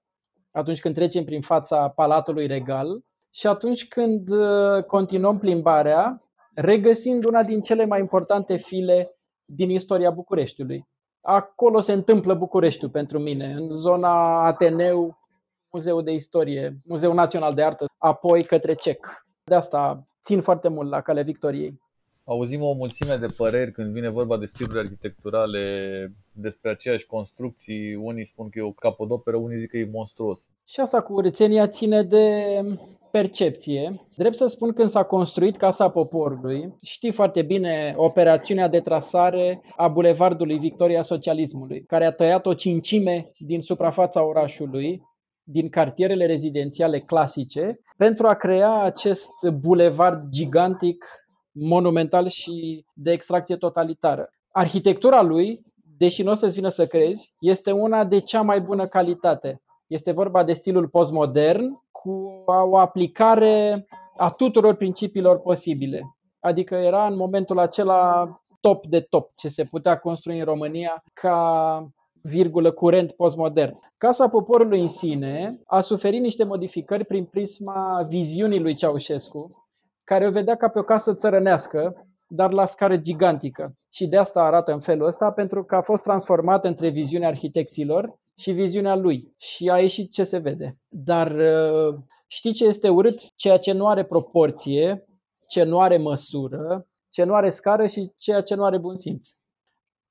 atunci 0.51 0.79
când 0.79 0.95
trecem 0.95 1.23
prin 1.23 1.41
fața 1.41 1.89
Palatului 1.89 2.47
Regal 2.47 3.03
și 3.33 3.47
atunci 3.47 3.87
când 3.87 4.29
uh, 4.29 4.83
continuăm 4.83 5.39
plimbarea, 5.39 6.23
regăsind 6.53 7.23
una 7.23 7.43
din 7.43 7.61
cele 7.61 7.85
mai 7.85 7.99
importante 7.99 8.55
file 8.55 9.17
din 9.45 9.69
istoria 9.69 10.09
Bucureștiului. 10.09 10.87
Acolo 11.25 11.79
se 11.79 11.93
întâmplă 11.93 12.33
Bucureștiul 12.33 12.89
pentru 12.89 13.19
mine, 13.19 13.53
în 13.53 13.71
zona 13.71 14.45
Ateneu, 14.45 15.17
Muzeul 15.71 16.03
de 16.03 16.11
Istorie, 16.11 16.77
Muzeul 16.85 17.13
Național 17.13 17.53
de 17.53 17.63
Artă, 17.63 17.85
apoi 17.97 18.43
către 18.43 18.73
CEC. 18.73 19.25
De 19.43 19.55
asta 19.55 20.07
țin 20.23 20.41
foarte 20.41 20.67
mult 20.67 20.89
la 20.89 21.01
Calea 21.01 21.23
Victoriei 21.23 21.83
auzim 22.25 22.61
o 22.61 22.73
mulțime 22.73 23.15
de 23.15 23.27
păreri 23.37 23.71
când 23.71 23.93
vine 23.93 24.09
vorba 24.09 24.37
de 24.37 24.45
stiluri 24.45 24.79
arhitecturale 24.79 25.61
despre 26.31 26.69
aceeași 26.69 27.05
construcții. 27.05 27.95
Unii 27.95 28.25
spun 28.25 28.49
că 28.49 28.59
e 28.59 28.61
o 28.61 28.71
capodoperă, 28.71 29.37
unii 29.37 29.59
zic 29.59 29.69
că 29.69 29.77
e 29.77 29.89
monstruos. 29.91 30.39
Și 30.67 30.79
asta 30.79 31.01
cu 31.01 31.19
rețenia 31.19 31.67
ține 31.67 32.03
de 32.03 32.43
percepție. 33.15 34.07
Drept 34.15 34.35
să 34.35 34.45
spun, 34.45 34.73
când 34.73 34.89
s-a 34.89 35.03
construit 35.03 35.57
Casa 35.57 35.89
Poporului, 35.89 36.75
știi 36.85 37.11
foarte 37.11 37.41
bine 37.41 37.93
operațiunea 37.97 38.67
de 38.67 38.79
trasare 38.79 39.61
a 39.75 39.87
Bulevardului 39.87 40.57
Victoria 40.57 41.01
Socialismului, 41.01 41.83
care 41.83 42.05
a 42.05 42.11
tăiat 42.11 42.45
o 42.45 42.53
cincime 42.53 43.31
din 43.37 43.61
suprafața 43.61 44.25
orașului, 44.25 45.01
din 45.43 45.69
cartierele 45.69 46.25
rezidențiale 46.25 46.99
clasice, 46.99 47.79
pentru 47.97 48.27
a 48.27 48.33
crea 48.33 48.81
acest 48.81 49.31
bulevard 49.59 50.29
gigantic 50.29 51.05
monumental 51.51 52.27
și 52.27 52.85
de 52.93 53.11
extracție 53.11 53.55
totalitară. 53.55 54.29
Arhitectura 54.51 55.21
lui, 55.21 55.61
deși 55.97 56.23
nu 56.23 56.31
o 56.31 56.33
să-ți 56.33 56.55
vină 56.55 56.69
să 56.69 56.85
crezi, 56.85 57.33
este 57.39 57.71
una 57.71 58.05
de 58.05 58.19
cea 58.19 58.41
mai 58.41 58.61
bună 58.61 58.87
calitate. 58.87 59.61
Este 59.87 60.11
vorba 60.11 60.43
de 60.43 60.53
stilul 60.53 60.87
postmodern 60.87 61.83
cu 62.05 62.43
o 62.45 62.77
aplicare 62.77 63.85
a 64.17 64.29
tuturor 64.29 64.75
principiilor 64.75 65.39
posibile. 65.39 66.01
Adică 66.39 66.75
era 66.75 67.07
în 67.07 67.15
momentul 67.15 67.59
acela 67.59 68.29
top 68.59 68.85
de 68.85 68.99
top 68.99 69.31
ce 69.35 69.47
se 69.47 69.63
putea 69.63 69.97
construi 69.97 70.39
în 70.39 70.45
România 70.45 71.03
ca 71.13 71.87
virgulă 72.21 72.71
curent 72.71 73.11
postmodern. 73.11 73.79
Casa 73.97 74.29
Poporului 74.29 74.79
în 74.79 74.87
sine 74.87 75.59
a 75.65 75.81
suferit 75.81 76.21
niște 76.21 76.43
modificări 76.43 77.05
prin 77.05 77.25
prisma 77.25 78.05
viziunii 78.09 78.59
lui 78.59 78.75
Ceaușescu, 78.75 79.67
care 80.03 80.27
o 80.27 80.31
vedea 80.31 80.55
ca 80.55 80.67
pe 80.67 80.79
o 80.79 80.83
casă 80.83 81.13
țărănească, 81.13 82.07
dar 82.27 82.51
la 82.51 82.65
scară 82.65 82.97
gigantică. 82.97 83.73
Și 83.93 84.07
de 84.07 84.17
asta 84.17 84.43
arată 84.43 84.71
în 84.71 84.79
felul 84.79 85.07
ăsta, 85.07 85.31
pentru 85.31 85.63
că 85.63 85.75
a 85.75 85.81
fost 85.81 86.03
transformat 86.03 86.65
între 86.65 86.89
viziunea 86.89 87.27
arhitecților 87.27 88.19
și 88.37 88.51
viziunea 88.51 88.95
lui. 88.95 89.33
Și 89.37 89.69
a 89.69 89.79
ieșit 89.79 90.11
ce 90.11 90.23
se 90.23 90.37
vede. 90.37 90.77
Dar 90.87 91.31
uh, 91.31 91.95
știi 92.27 92.53
ce 92.53 92.65
este 92.65 92.89
urât? 92.89 93.35
Ceea 93.35 93.57
ce 93.57 93.71
nu 93.71 93.87
are 93.87 94.05
proporție, 94.05 95.05
ce 95.47 95.63
nu 95.63 95.79
are 95.79 95.97
măsură, 95.97 96.85
ce 97.09 97.23
nu 97.23 97.33
are 97.33 97.49
scară 97.49 97.85
și 97.85 98.11
ceea 98.17 98.41
ce 98.41 98.55
nu 98.55 98.63
are 98.63 98.77
bun 98.77 98.95
simț. 98.95 99.29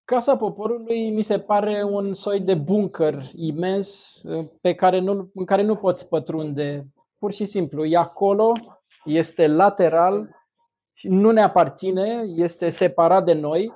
Casa 0.04 0.36
Poporului 0.36 1.10
mi 1.10 1.22
se 1.22 1.38
pare 1.38 1.84
un 1.90 2.14
soi 2.14 2.40
de 2.40 2.54
bunker 2.54 3.22
imens 3.34 4.20
uh, 4.22 4.46
pe 4.62 4.74
care 4.74 4.98
nu, 4.98 5.30
în 5.34 5.44
care 5.44 5.62
nu 5.62 5.76
poți 5.76 6.08
pătrunde. 6.08 6.86
Pur 7.18 7.32
și 7.32 7.44
simplu, 7.44 7.84
e 7.84 7.96
acolo 7.96 8.52
este 9.04 9.46
lateral 9.46 10.28
și 10.92 11.08
nu 11.08 11.30
ne 11.30 11.42
aparține, 11.42 12.24
este 12.26 12.70
separat 12.70 13.24
de 13.24 13.32
noi 13.32 13.72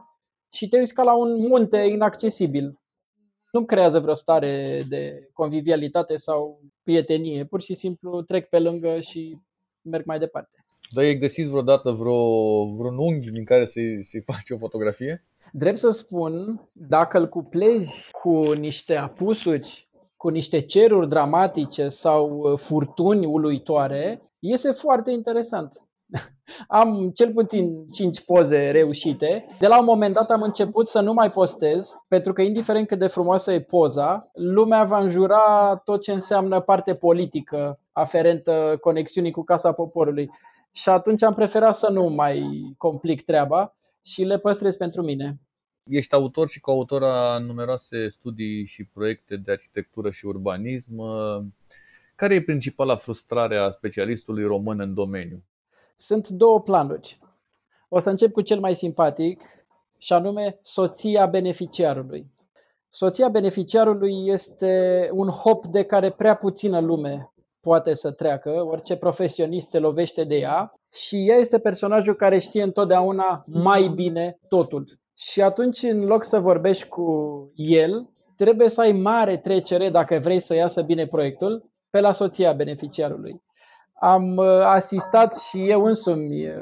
și 0.53 0.69
te 0.69 0.79
uiți 0.79 0.95
ca 0.95 1.03
la 1.03 1.17
un 1.17 1.47
munte 1.49 1.77
inaccesibil. 1.77 2.79
Nu 3.59 3.65
creează 3.65 4.01
vreo 4.01 4.15
stare 4.15 4.83
de 4.89 5.29
convivialitate 5.33 6.17
sau 6.17 6.61
prietenie, 6.83 7.45
pur 7.45 7.63
și 7.63 7.75
simplu 7.75 8.23
trec 8.23 8.49
pe 8.49 8.59
lângă 8.59 9.01
și 9.01 9.39
merg 9.83 10.05
mai 10.05 10.19
departe. 10.19 10.65
Dar 10.95 11.05
ai 11.05 11.19
găsit 11.19 11.47
vreodată 11.47 11.91
vreo, 11.91 12.65
vreun 12.65 12.99
unghi 12.99 13.31
din 13.31 13.45
care 13.45 13.65
să-i, 13.65 14.05
să 14.05 14.19
faci 14.25 14.51
o 14.51 14.59
fotografie? 14.59 15.25
Drept 15.53 15.77
să 15.77 15.91
spun, 15.91 16.61
dacă 16.73 17.19
îl 17.19 17.29
cuplezi 17.29 18.11
cu 18.23 18.53
niște 18.53 18.95
apusuri, 18.95 19.89
cu 20.17 20.29
niște 20.29 20.61
ceruri 20.61 21.09
dramatice 21.09 21.89
sau 21.89 22.55
furtuni 22.57 23.27
uluitoare, 23.27 24.29
Iese 24.41 24.73
foarte 24.73 25.11
interesant. 25.11 25.83
Am 26.69 27.11
cel 27.15 27.33
puțin 27.33 27.87
5 27.93 28.25
poze 28.25 28.71
reușite. 28.71 29.47
De 29.59 29.67
la 29.67 29.79
un 29.79 29.85
moment 29.85 30.15
dat 30.15 30.31
am 30.31 30.43
început 30.43 30.89
să 30.89 31.01
nu 31.01 31.13
mai 31.13 31.31
postez, 31.31 31.97
pentru 32.09 32.33
că 32.33 32.43
indiferent 32.43 32.87
cât 32.87 32.99
de 32.99 33.07
frumoasă 33.07 33.53
e 33.53 33.61
poza, 33.61 34.31
lumea 34.33 34.85
va 34.85 34.99
înjura 34.99 35.77
tot 35.85 36.03
ce 36.03 36.13
înseamnă 36.13 36.61
parte 36.61 36.95
politică 36.95 37.81
aferentă 37.93 38.79
conexiunii 38.81 39.31
cu 39.31 39.45
Casa 39.45 39.73
Poporului. 39.73 40.31
Și 40.75 40.89
atunci 40.89 41.23
am 41.23 41.35
preferat 41.35 41.75
să 41.75 41.91
nu 41.91 42.05
mai 42.09 42.43
complic 42.77 43.25
treaba 43.25 43.77
și 44.05 44.23
le 44.23 44.39
păstrez 44.39 44.77
pentru 44.77 45.03
mine. 45.03 45.41
Ești 45.91 46.15
autor 46.15 46.49
și 46.49 46.61
coautor 46.61 47.05
a 47.05 47.39
numeroase 47.39 48.09
studii 48.09 48.67
și 48.67 48.85
proiecte 48.85 49.37
de 49.37 49.53
arhitectură 49.53 50.11
și 50.11 50.27
urbanism. 50.27 51.03
Care 52.17 52.35
e 52.35 52.43
principala 52.43 52.97
frustrare 52.97 53.57
a 53.57 53.71
specialistului 53.71 54.45
român 54.45 54.81
în 54.81 54.95
domeniu? 54.95 55.43
Sunt 56.01 56.29
două 56.29 56.61
planuri. 56.61 57.19
O 57.89 57.99
să 57.99 58.11
încep 58.11 58.33
cu 58.33 58.41
cel 58.41 58.61
mai 58.61 58.75
simpatic, 58.75 59.43
și 59.99 60.13
anume 60.13 60.59
soția 60.63 61.27
beneficiarului. 61.27 62.27
Soția 62.89 63.29
beneficiarului 63.29 64.27
este 64.27 65.09
un 65.13 65.29
hop 65.29 65.67
de 65.67 65.83
care 65.83 66.11
prea 66.11 66.35
puțină 66.35 66.81
lume 66.81 67.33
poate 67.61 67.95
să 67.95 68.11
treacă, 68.11 68.51
orice 68.51 68.97
profesionist 68.97 69.69
se 69.69 69.79
lovește 69.79 70.25
de 70.25 70.35
ea 70.35 70.75
și 70.93 71.29
ea 71.29 71.37
este 71.37 71.59
personajul 71.59 72.15
care 72.15 72.39
știe 72.39 72.63
întotdeauna 72.63 73.45
mai 73.47 73.89
bine 73.89 74.39
totul. 74.49 74.99
Și 75.17 75.43
atunci, 75.43 75.83
în 75.83 76.05
loc 76.05 76.25
să 76.25 76.41
vorbești 76.41 76.89
cu 76.89 77.07
el, 77.55 78.09
trebuie 78.37 78.69
să 78.69 78.81
ai 78.81 78.93
mare 78.93 79.37
trecere 79.37 79.91
dacă 79.91 80.19
vrei 80.19 80.41
să 80.41 80.55
iasă 80.55 80.83
bine 80.83 81.07
proiectul 81.07 81.71
pe 81.91 82.01
la 82.01 82.13
soția 82.13 82.53
beneficiarului. 82.53 83.43
Am 84.01 84.37
uh, 84.37 84.61
asistat 84.63 85.37
și 85.37 85.69
eu 85.69 85.85
însumi 85.85 86.47
uh, 86.47 86.55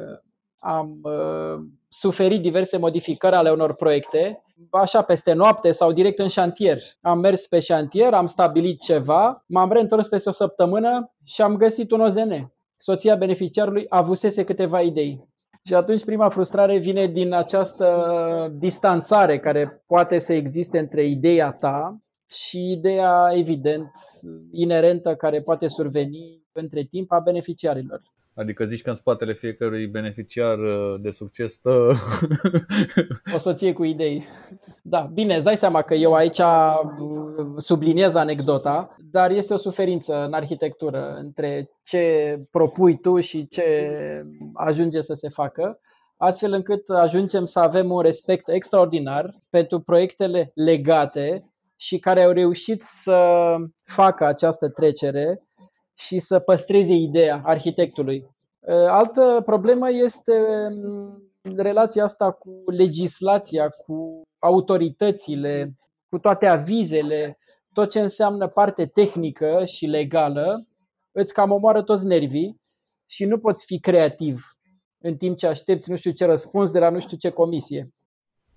am 0.59 1.01
uh, 1.03 1.65
suferit 1.89 2.43
diverse 2.43 2.77
modificări 2.77 3.35
ale 3.35 3.51
unor 3.51 3.75
proiecte, 3.75 4.43
așa 4.71 5.03
peste 5.03 5.33
noapte 5.33 5.71
sau 5.71 5.93
direct 5.93 6.19
în 6.19 6.29
șantier. 6.29 6.79
Am 7.01 7.19
mers 7.19 7.47
pe 7.47 7.59
șantier, 7.59 8.15
am 8.15 8.27
stabilit 8.27 8.81
ceva, 8.81 9.45
m-am 9.47 9.73
reîntors 9.73 10.09
peste 10.09 10.29
o 10.29 10.33
săptămână 10.33 11.15
și 11.25 11.43
am 11.43 11.57
găsit 11.57 11.91
un 11.91 12.01
OZN. 12.01 12.53
Soția 12.77 13.15
beneficiarului 13.15 13.87
avusese 13.89 14.45
câteva 14.45 14.81
idei. 14.81 15.29
Și 15.67 15.75
atunci 15.75 16.05
prima 16.05 16.29
frustrare 16.29 16.77
vine 16.77 17.07
din 17.07 17.33
această 17.33 18.53
distanțare 18.59 19.39
care 19.39 19.85
poate 19.87 20.19
să 20.19 20.33
existe 20.33 20.79
între 20.79 21.03
ideea 21.03 21.53
ta 21.53 22.01
și 22.27 22.71
ideea, 22.71 23.31
evident, 23.33 23.91
inerentă 24.51 25.15
care 25.15 25.43
poate 25.43 25.67
surveni 25.67 26.46
între 26.57 26.83
timp 26.83 27.13
a 27.13 27.19
beneficiarilor. 27.19 28.03
Adică 28.35 28.65
zici 28.65 28.83
că 28.83 28.89
în 28.91 28.95
spatele 28.95 29.33
fiecărui 29.33 29.87
beneficiar 29.87 30.59
uh, 30.59 31.01
de 31.01 31.11
succes 31.11 31.53
stă 31.53 31.93
o 33.35 33.39
soție 33.39 33.73
cu 33.73 33.85
idei. 33.85 34.25
Da, 34.83 35.11
bine, 35.13 35.35
îți 35.35 35.45
dai 35.45 35.57
seama 35.57 35.83
că 35.83 35.95
eu 35.95 36.15
aici 36.15 36.39
uh, 36.39 36.81
subliniez 37.57 38.15
anecdota, 38.15 38.97
dar 39.11 39.31
este 39.31 39.55
o 39.55 39.57
suferință 39.57 40.25
în 40.25 40.33
arhitectură 40.33 41.17
între 41.19 41.71
ce 41.83 42.39
propui 42.51 42.99
tu 42.99 43.21
și 43.21 43.49
ce 43.49 43.91
ajunge 44.55 45.01
să 45.01 45.15
se 45.15 45.29
facă, 45.29 45.81
astfel 46.17 46.53
încât 46.53 46.89
ajungem 46.89 47.45
să 47.45 47.59
avem 47.59 47.91
un 47.91 48.01
respect 48.01 48.49
extraordinar 48.49 49.35
pentru 49.51 49.81
proiectele 49.81 50.51
legate 50.55 51.51
și 51.77 51.99
care 51.99 52.23
au 52.23 52.31
reușit 52.31 52.83
să 52.83 53.53
facă 53.85 54.25
această 54.25 54.69
trecere 54.69 55.46
și 55.99 56.19
să 56.19 56.39
păstreze 56.39 56.93
ideea 56.93 57.43
arhitectului. 57.45 58.27
Uh, 58.61 58.75
altă 58.75 59.43
problemă 59.45 59.91
este 59.91 60.33
mm, 60.71 61.33
relația 61.57 62.05
asta 62.05 62.31
cu 62.31 62.63
legislația, 62.67 63.69
cu 63.69 64.23
autoritățile, 64.39 65.77
cu 66.09 66.19
toate 66.19 66.47
avizele, 66.47 67.39
tot 67.73 67.91
ce 67.91 68.01
înseamnă 68.01 68.49
parte 68.49 68.87
tehnică 68.87 69.65
și 69.65 69.87
legală, 69.87 70.67
îți 71.13 71.33
cam 71.33 71.51
omoară 71.51 71.83
toți 71.83 72.07
nervii 72.07 72.61
și 73.09 73.25
nu 73.25 73.39
poți 73.39 73.65
fi 73.65 73.81
creativ 73.81 74.57
în 74.99 75.17
timp 75.17 75.37
ce 75.37 75.47
aștepți 75.47 75.91
nu 75.91 75.97
știu 75.97 76.11
ce 76.11 76.25
răspuns 76.25 76.71
de 76.71 76.79
la 76.79 76.91
nu 76.91 77.01
știu 77.01 77.17
ce 77.17 77.31
comisie. 77.31 77.91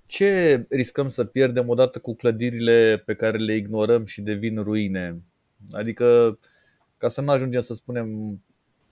Ce 0.05 0.65
riscăm 0.69 1.09
să 1.09 1.23
pierdem 1.23 1.69
odată 1.69 1.99
cu 1.99 2.15
clădirile 2.15 3.03
pe 3.05 3.13
care 3.13 3.37
le 3.37 3.55
ignorăm 3.55 4.05
și 4.05 4.21
devin 4.21 4.63
ruine? 4.63 5.21
Adică, 5.71 6.39
ca 6.99 7.09
să 7.09 7.21
nu 7.21 7.31
ajungem 7.31 7.61
să 7.61 7.73
spunem 7.73 8.39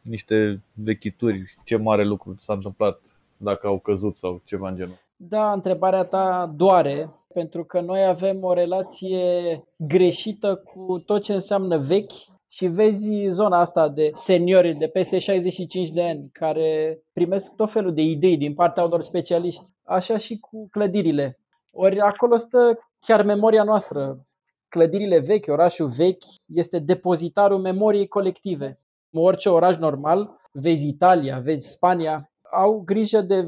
niște 0.01 0.61
vechituri, 0.73 1.55
ce 1.63 1.75
mare 1.75 2.03
lucru 2.03 2.35
s-a 2.39 2.53
întâmplat 2.53 2.99
dacă 3.37 3.67
au 3.67 3.79
căzut 3.79 4.17
sau 4.17 4.41
ceva 4.43 4.69
în 4.69 4.75
genul. 4.75 4.97
Da, 5.15 5.51
întrebarea 5.51 6.03
ta 6.03 6.53
doare, 6.55 7.09
pentru 7.33 7.63
că 7.63 7.79
noi 7.79 8.05
avem 8.05 8.43
o 8.43 8.53
relație 8.53 9.63
greșită 9.75 10.55
cu 10.55 10.99
tot 10.99 11.23
ce 11.23 11.33
înseamnă 11.33 11.77
vechi 11.77 12.11
și 12.49 12.67
vezi 12.67 13.27
zona 13.27 13.59
asta 13.59 13.89
de 13.89 14.09
seniori 14.13 14.73
de 14.73 14.87
peste 14.87 15.19
65 15.19 15.89
de 15.89 16.03
ani 16.03 16.29
care 16.31 16.99
primesc 17.13 17.55
tot 17.55 17.71
felul 17.71 17.93
de 17.93 18.01
idei 18.01 18.37
din 18.37 18.53
partea 18.53 18.83
unor 18.83 19.01
specialiști, 19.01 19.63
așa 19.83 20.17
și 20.17 20.37
cu 20.37 20.67
clădirile. 20.71 21.39
Ori 21.71 21.99
acolo 21.99 22.35
stă 22.35 22.79
chiar 22.99 23.23
memoria 23.23 23.63
noastră. 23.63 24.26
Clădirile 24.70 25.20
vechi, 25.20 25.51
orașul 25.51 25.88
vechi, 25.88 26.24
este 26.53 26.80
depozitarul 26.80 27.59
memoriei 27.59 28.07
colective. 28.07 28.80
Orice 29.11 29.49
oraș 29.49 29.78
normal, 29.78 30.36
vezi 30.51 30.88
Italia, 30.88 31.39
vezi 31.39 31.70
Spania, 31.70 32.32
au 32.51 32.82
grijă 32.86 33.22
de 33.22 33.47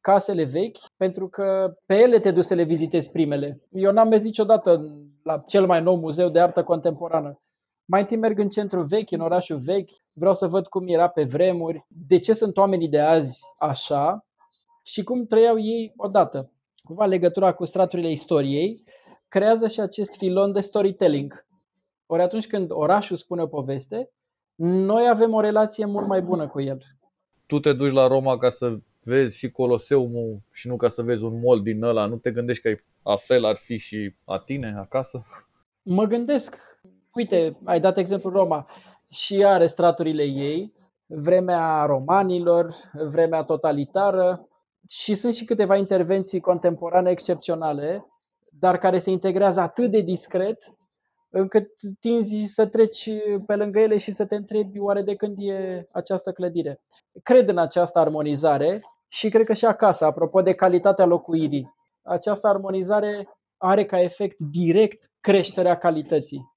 casele 0.00 0.44
vechi 0.44 0.78
pentru 0.96 1.28
că 1.28 1.74
pe 1.86 1.94
ele 1.94 2.18
te 2.18 2.30
duci 2.30 2.44
să 2.44 2.54
le 2.54 2.62
vizitezi 2.62 3.10
primele. 3.10 3.60
Eu 3.70 3.92
n-am 3.92 4.08
mers 4.08 4.22
niciodată 4.22 4.80
la 5.22 5.38
cel 5.46 5.66
mai 5.66 5.82
nou 5.82 5.96
muzeu 5.96 6.28
de 6.28 6.40
artă 6.40 6.62
contemporană. 6.62 7.40
Mai 7.84 8.00
întâi 8.00 8.16
merg 8.16 8.38
în 8.38 8.48
centru 8.48 8.82
vechi, 8.82 9.10
în 9.10 9.20
orașul 9.20 9.58
vechi, 9.58 9.90
vreau 10.12 10.34
să 10.34 10.46
văd 10.46 10.66
cum 10.66 10.88
era 10.88 11.08
pe 11.08 11.24
vremuri, 11.24 11.86
de 11.88 12.18
ce 12.18 12.32
sunt 12.32 12.56
oamenii 12.56 12.88
de 12.88 13.00
azi 13.00 13.40
așa 13.58 14.26
și 14.84 15.02
cum 15.02 15.26
trăiau 15.26 15.58
ei 15.58 15.92
odată. 15.96 16.50
Cumva 16.82 17.04
legătura 17.04 17.52
cu 17.52 17.64
straturile 17.64 18.10
istoriei 18.10 18.82
creează 19.32 19.66
și 19.66 19.80
acest 19.80 20.16
filon 20.16 20.52
de 20.52 20.60
storytelling. 20.60 21.46
Ori 22.06 22.22
atunci 22.22 22.46
când 22.46 22.70
orașul 22.70 23.16
spune 23.16 23.42
o 23.42 23.46
poveste, 23.46 24.10
noi 24.54 25.08
avem 25.08 25.32
o 25.32 25.40
relație 25.40 25.84
mult 25.84 26.06
mai 26.06 26.22
bună 26.22 26.48
cu 26.48 26.60
el 26.60 26.82
tu 27.52 27.60
te 27.60 27.72
duci 27.72 27.92
la 27.92 28.06
Roma 28.06 28.38
ca 28.38 28.50
să 28.50 28.76
vezi 29.02 29.38
și 29.38 29.50
Coloseumul 29.50 30.40
și 30.50 30.68
nu 30.68 30.76
ca 30.76 30.88
să 30.88 31.02
vezi 31.02 31.24
un 31.24 31.40
mall 31.44 31.62
din 31.62 31.82
ăla, 31.82 32.06
nu 32.06 32.16
te 32.16 32.30
gândești 32.30 32.62
că 32.62 32.74
a 33.02 33.16
fel 33.16 33.44
ar 33.44 33.56
fi 33.56 33.76
și 33.76 34.14
a 34.24 34.38
tine 34.38 34.74
acasă? 34.78 35.22
Mă 35.82 36.04
gândesc, 36.04 36.56
uite, 37.14 37.56
ai 37.64 37.80
dat 37.80 37.96
exemplu 37.96 38.30
Roma 38.30 38.66
și 39.08 39.44
are 39.44 39.66
straturile 39.66 40.22
ei, 40.22 40.72
vremea 41.06 41.84
romanilor, 41.84 42.74
vremea 42.92 43.42
totalitară 43.42 44.48
și 44.88 45.14
sunt 45.14 45.34
și 45.34 45.44
câteva 45.44 45.76
intervenții 45.76 46.40
contemporane 46.40 47.10
excepționale, 47.10 48.06
dar 48.58 48.78
care 48.78 48.98
se 48.98 49.10
integrează 49.10 49.60
atât 49.60 49.90
de 49.90 50.00
discret 50.00 50.76
încât 51.30 51.68
tinzi 52.00 52.44
să 52.44 52.66
treci 52.66 53.08
pe 53.46 53.56
lângă 53.56 53.78
ele 53.78 53.96
și 53.98 54.12
să 54.12 54.26
te 54.26 54.36
întrebi 54.36 54.78
oare 54.78 55.02
de 55.02 55.14
când 55.14 55.36
e 55.38 55.88
această 55.92 56.32
clădire. 56.32 56.80
Cred 57.22 57.48
în 57.48 57.58
această 57.58 57.98
armonizare 57.98 58.82
și 59.08 59.28
cred 59.28 59.46
că 59.46 59.52
și 59.52 59.64
acasă, 59.64 60.04
apropo 60.04 60.42
de 60.42 60.54
calitatea 60.54 61.04
locuirii, 61.04 61.74
această 62.02 62.46
armonizare 62.48 63.28
are 63.56 63.84
ca 63.84 64.00
efect 64.00 64.38
direct 64.38 65.10
creșterea 65.20 65.78
calității. 65.78 66.50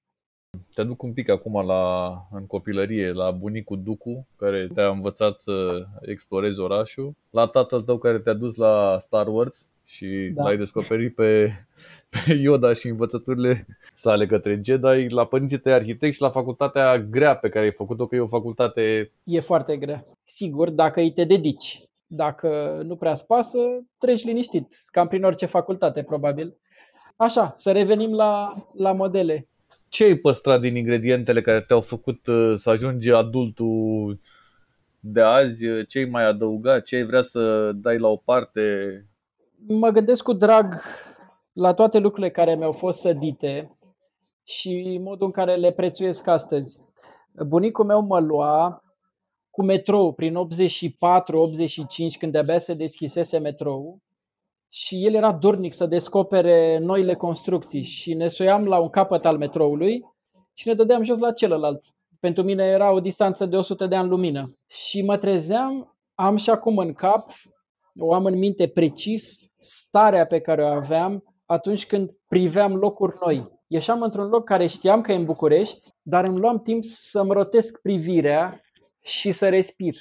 Te 0.74 0.82
duc 0.82 1.02
un 1.02 1.12
pic 1.12 1.28
acum 1.28 1.66
la, 1.66 2.12
în 2.30 2.46
copilărie 2.46 3.12
la 3.12 3.30
bunicul 3.30 3.82
Ducu, 3.82 4.26
care 4.36 4.68
te-a 4.74 4.88
învățat 4.88 5.40
să 5.40 5.84
explorezi 6.00 6.60
orașul, 6.60 7.12
la 7.30 7.46
tatăl 7.46 7.82
tău 7.82 7.98
care 7.98 8.18
te-a 8.18 8.34
dus 8.34 8.54
la 8.54 8.98
Star 9.00 9.26
Wars 9.26 9.75
și 9.86 10.30
da. 10.34 10.42
l-ai 10.42 10.56
descoperit 10.56 11.14
pe, 11.14 11.52
pe 12.10 12.32
Yoda 12.32 12.72
și 12.72 12.88
învățăturile 12.88 13.66
sale 13.94 14.26
către 14.26 14.60
Jedi, 14.64 15.06
la 15.08 15.26
părinții 15.26 15.58
tăi 15.58 15.72
arhitect 15.72 16.14
și 16.14 16.20
la 16.20 16.30
facultatea 16.30 16.98
grea 16.98 17.36
pe 17.36 17.48
care 17.48 17.64
ai 17.64 17.72
făcut-o, 17.72 18.06
că 18.06 18.14
e 18.16 18.20
o 18.20 18.26
facultate... 18.26 19.12
E 19.24 19.40
foarte 19.40 19.76
grea. 19.76 20.06
Sigur, 20.22 20.70
dacă 20.70 21.00
îi 21.00 21.12
te 21.12 21.24
dedici. 21.24 21.80
Dacă 22.06 22.80
nu 22.84 22.96
prea 22.96 23.14
spasă, 23.14 23.58
treci 23.98 24.24
liniștit, 24.24 24.66
cam 24.86 25.08
prin 25.08 25.24
orice 25.24 25.46
facultate, 25.46 26.02
probabil. 26.02 26.56
Așa, 27.16 27.54
să 27.56 27.72
revenim 27.72 28.14
la, 28.14 28.54
la 28.76 28.92
modele. 28.92 29.48
Ce 29.88 30.04
ai 30.04 30.14
păstrat 30.14 30.60
din 30.60 30.76
ingredientele 30.76 31.40
care 31.40 31.60
te-au 31.60 31.80
făcut 31.80 32.26
uh, 32.26 32.52
să 32.56 32.70
ajungi 32.70 33.10
adultul 33.10 34.18
de 35.00 35.20
azi? 35.20 35.66
Ce 35.88 35.98
ai 35.98 36.04
mai 36.04 36.24
adăugat? 36.24 36.82
Ce 36.82 36.96
ai 36.96 37.02
vrea 37.02 37.22
să 37.22 37.72
dai 37.74 37.98
la 37.98 38.08
o 38.08 38.16
parte? 38.16 38.62
Mă 39.68 39.90
gândesc 39.90 40.22
cu 40.22 40.32
drag 40.32 40.82
la 41.52 41.74
toate 41.74 41.98
lucrurile 41.98 42.30
care 42.30 42.54
mi-au 42.54 42.72
fost 42.72 43.00
sădite 43.00 43.68
și 44.44 45.00
modul 45.02 45.26
în 45.26 45.32
care 45.32 45.54
le 45.54 45.72
prețuiesc 45.72 46.26
astăzi. 46.26 46.80
Bunicul 47.46 47.84
meu 47.84 48.00
mă 48.00 48.20
lua 48.20 48.82
cu 49.50 49.62
metrou 49.62 50.12
prin 50.12 50.34
84-85 50.34 50.38
când 52.18 52.32
de-abia 52.32 52.58
se 52.58 52.74
deschisese 52.74 53.38
metrou 53.38 53.98
și 54.68 55.04
el 55.04 55.14
era 55.14 55.32
dornic 55.32 55.72
să 55.72 55.86
descopere 55.86 56.78
noile 56.78 57.14
construcții 57.14 57.82
și 57.82 58.14
ne 58.14 58.28
soiam 58.28 58.64
la 58.64 58.78
un 58.78 58.88
capăt 58.88 59.26
al 59.26 59.38
metroului 59.38 60.04
și 60.54 60.68
ne 60.68 60.74
dădeam 60.74 61.02
jos 61.02 61.18
la 61.18 61.32
celălalt. 61.32 61.84
Pentru 62.20 62.42
mine 62.42 62.64
era 62.64 62.92
o 62.92 63.00
distanță 63.00 63.46
de 63.46 63.56
100 63.56 63.86
de 63.86 63.96
ani 63.96 64.08
lumină. 64.08 64.56
Și 64.66 65.02
mă 65.02 65.16
trezeam, 65.16 65.96
am 66.14 66.36
și 66.36 66.50
acum 66.50 66.78
în 66.78 66.92
cap, 66.92 67.30
o 67.98 68.14
am 68.14 68.24
în 68.24 68.38
minte 68.38 68.68
precis, 68.68 69.38
starea 69.58 70.26
pe 70.26 70.40
care 70.40 70.62
o 70.62 70.66
aveam 70.66 71.34
atunci 71.46 71.86
când 71.86 72.10
priveam 72.28 72.74
locuri 72.74 73.16
noi. 73.24 73.54
Ieșeam 73.66 74.02
într-un 74.02 74.28
loc 74.28 74.44
care 74.44 74.66
știam 74.66 75.00
că 75.00 75.12
e 75.12 75.14
în 75.14 75.24
București, 75.24 75.88
dar 76.02 76.24
îmi 76.24 76.38
luam 76.38 76.60
timp 76.60 76.84
să-mi 76.84 77.32
rotesc 77.32 77.80
privirea 77.80 78.60
și 79.02 79.30
să 79.30 79.48
respir. 79.48 79.94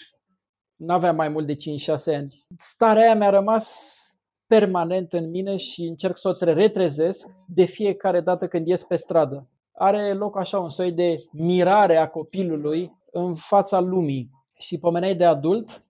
Nu 0.75 0.93
aveam 0.93 1.15
mai 1.15 1.29
mult 1.29 1.45
de 1.45 1.55
5-6 1.55 1.57
ani. 2.05 2.45
Starea 2.57 3.03
aia 3.03 3.15
mi-a 3.15 3.29
rămas 3.29 3.99
permanent 4.47 5.13
în 5.13 5.29
mine 5.29 5.57
și 5.57 5.81
încerc 5.81 6.17
să 6.17 6.27
o 6.27 6.51
retrezesc 6.51 7.27
de 7.47 7.65
fiecare 7.65 8.21
dată 8.21 8.47
când 8.47 8.67
ies 8.67 8.83
pe 8.83 8.95
stradă. 8.95 9.47
Are 9.71 10.13
loc 10.13 10.37
așa 10.37 10.59
un 10.59 10.69
soi 10.69 10.91
de 10.91 11.17
mirare 11.31 11.97
a 11.97 12.09
copilului 12.09 12.91
în 13.11 13.35
fața 13.35 13.79
lumii. 13.79 14.29
Și 14.57 14.77
pomeneai 14.77 15.15
de 15.15 15.25
adult, 15.25 15.85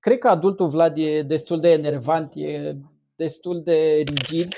cred 0.00 0.18
că 0.18 0.28
adultul 0.28 0.68
Vlad 0.68 0.98
e 0.98 1.22
destul 1.22 1.60
de 1.60 1.68
enervant, 1.68 2.32
e 2.34 2.76
destul 3.16 3.62
de 3.62 4.02
rigid 4.06 4.52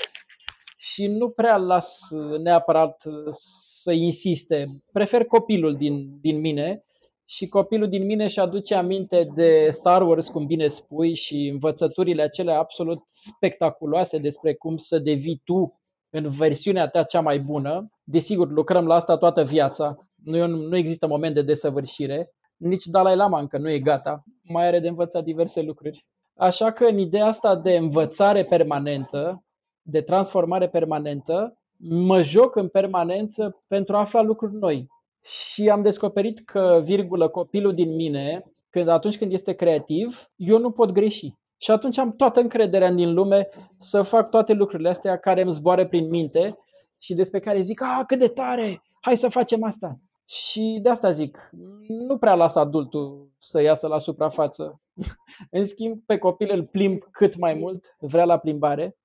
și 0.77 1.07
nu 1.07 1.29
prea 1.29 1.57
las 1.57 2.09
neapărat 2.43 3.03
să 3.29 3.91
insiste. 3.91 4.81
Prefer 4.93 5.23
copilul 5.23 5.75
din, 5.75 6.19
din 6.21 6.39
mine 6.39 6.83
și 7.25 7.47
copilul 7.47 7.89
din 7.89 8.05
mine 8.05 8.27
și 8.27 8.39
aduce 8.39 8.75
aminte 8.75 9.27
de 9.35 9.67
Star 9.69 10.01
Wars, 10.07 10.27
cum 10.27 10.45
bine 10.45 10.67
spui, 10.67 11.15
și 11.15 11.49
învățăturile 11.51 12.21
acelea 12.21 12.59
absolut 12.59 13.01
spectaculoase 13.05 14.17
despre 14.17 14.53
cum 14.53 14.77
să 14.77 14.99
devii 14.99 15.41
tu 15.43 15.81
în 16.09 16.27
versiunea 16.29 16.87
ta 16.87 17.03
cea 17.03 17.21
mai 17.21 17.39
bună. 17.39 17.91
Desigur, 18.03 18.51
lucrăm 18.51 18.87
la 18.87 18.95
asta 18.95 19.17
toată 19.17 19.43
viața. 19.43 20.07
Nu, 20.23 20.47
nu 20.47 20.75
există 20.75 21.07
moment 21.07 21.33
de 21.33 21.41
desăvârșire. 21.41 22.31
Nici 22.61 22.85
Dalai 22.85 23.15
Lama 23.15 23.39
încă 23.39 23.57
nu 23.57 23.69
e 23.69 23.79
gata. 23.79 24.23
Mai 24.43 24.67
are 24.67 24.79
de 24.79 24.87
învățat 24.87 25.23
diverse 25.23 25.61
lucruri. 25.61 26.05
Așa 26.37 26.71
că 26.71 26.85
în 26.85 26.97
ideea 26.97 27.25
asta 27.25 27.55
de 27.55 27.75
învățare 27.75 28.45
permanentă, 28.45 29.43
de 29.81 30.01
transformare 30.01 30.69
permanentă, 30.69 31.57
mă 31.89 32.21
joc 32.21 32.55
în 32.55 32.67
permanență 32.67 33.63
pentru 33.67 33.95
a 33.95 33.99
afla 33.99 34.21
lucruri 34.21 34.55
noi. 34.55 34.87
Și 35.21 35.69
am 35.69 35.81
descoperit 35.81 36.39
că, 36.39 36.81
virgulă, 36.83 37.27
copilul 37.27 37.73
din 37.73 37.95
mine, 37.95 38.43
când 38.69 38.87
atunci 38.87 39.17
când 39.17 39.31
este 39.31 39.53
creativ, 39.53 40.29
eu 40.35 40.57
nu 40.57 40.71
pot 40.71 40.91
greși. 40.91 41.33
Și 41.57 41.71
atunci 41.71 41.97
am 41.97 42.15
toată 42.15 42.39
încrederea 42.39 42.91
din 42.91 43.13
lume 43.13 43.49
să 43.77 44.01
fac 44.01 44.29
toate 44.29 44.53
lucrurile 44.53 44.89
astea 44.89 45.17
care 45.17 45.41
îmi 45.41 45.51
zboară 45.51 45.87
prin 45.87 46.09
minte 46.09 46.57
și 46.99 47.13
despre 47.13 47.39
care 47.39 47.61
zic, 47.61 47.81
a, 47.81 48.03
cât 48.07 48.19
de 48.19 48.27
tare, 48.27 48.81
hai 49.01 49.17
să 49.17 49.29
facem 49.29 49.63
asta. 49.63 49.89
Și 50.31 50.79
de 50.81 50.89
asta 50.89 51.11
zic, 51.11 51.49
nu 51.87 52.17
prea 52.17 52.35
las 52.35 52.55
adultul 52.55 53.29
să 53.37 53.61
iasă 53.61 53.87
la 53.87 53.97
suprafață. 53.97 54.81
În 55.57 55.65
schimb, 55.65 56.01
pe 56.05 56.17
copil 56.17 56.51
îl 56.51 56.65
plimb 56.65 57.03
cât 57.11 57.37
mai 57.37 57.53
mult, 57.53 57.95
vrea 57.99 58.25
la 58.25 58.37
plimbare 58.37 58.97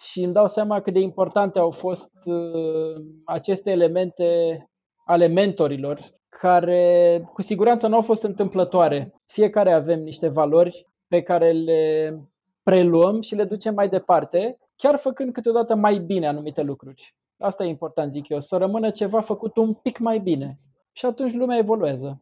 și 0.00 0.22
îmi 0.22 0.32
dau 0.32 0.48
seama 0.48 0.80
cât 0.80 0.92
de 0.92 0.98
importante 0.98 1.58
au 1.58 1.70
fost 1.70 2.12
uh, 2.24 3.04
aceste 3.24 3.70
elemente 3.70 4.58
ale 5.04 5.26
mentorilor, 5.26 6.00
care 6.28 7.22
cu 7.32 7.42
siguranță 7.42 7.86
nu 7.86 7.94
au 7.94 8.02
fost 8.02 8.22
întâmplătoare. 8.22 9.14
Fiecare 9.26 9.72
avem 9.72 10.00
niște 10.02 10.28
valori 10.28 10.86
pe 11.08 11.22
care 11.22 11.52
le 11.52 12.14
preluăm 12.62 13.20
și 13.20 13.34
le 13.34 13.44
ducem 13.44 13.74
mai 13.74 13.88
departe, 13.88 14.58
chiar 14.76 14.96
făcând 14.96 15.32
câteodată 15.32 15.74
mai 15.74 15.98
bine 15.98 16.26
anumite 16.26 16.62
lucruri. 16.62 17.14
Asta 17.38 17.64
e 17.64 17.68
important, 17.68 18.12
zic 18.12 18.28
eu, 18.28 18.40
să 18.40 18.56
rămână 18.56 18.90
ceva 18.90 19.20
făcut 19.20 19.56
un 19.56 19.74
pic 19.74 19.98
mai 19.98 20.18
bine. 20.18 20.58
Și 20.96 21.06
atunci 21.06 21.32
lumea 21.32 21.58
evoluează. 21.58 22.20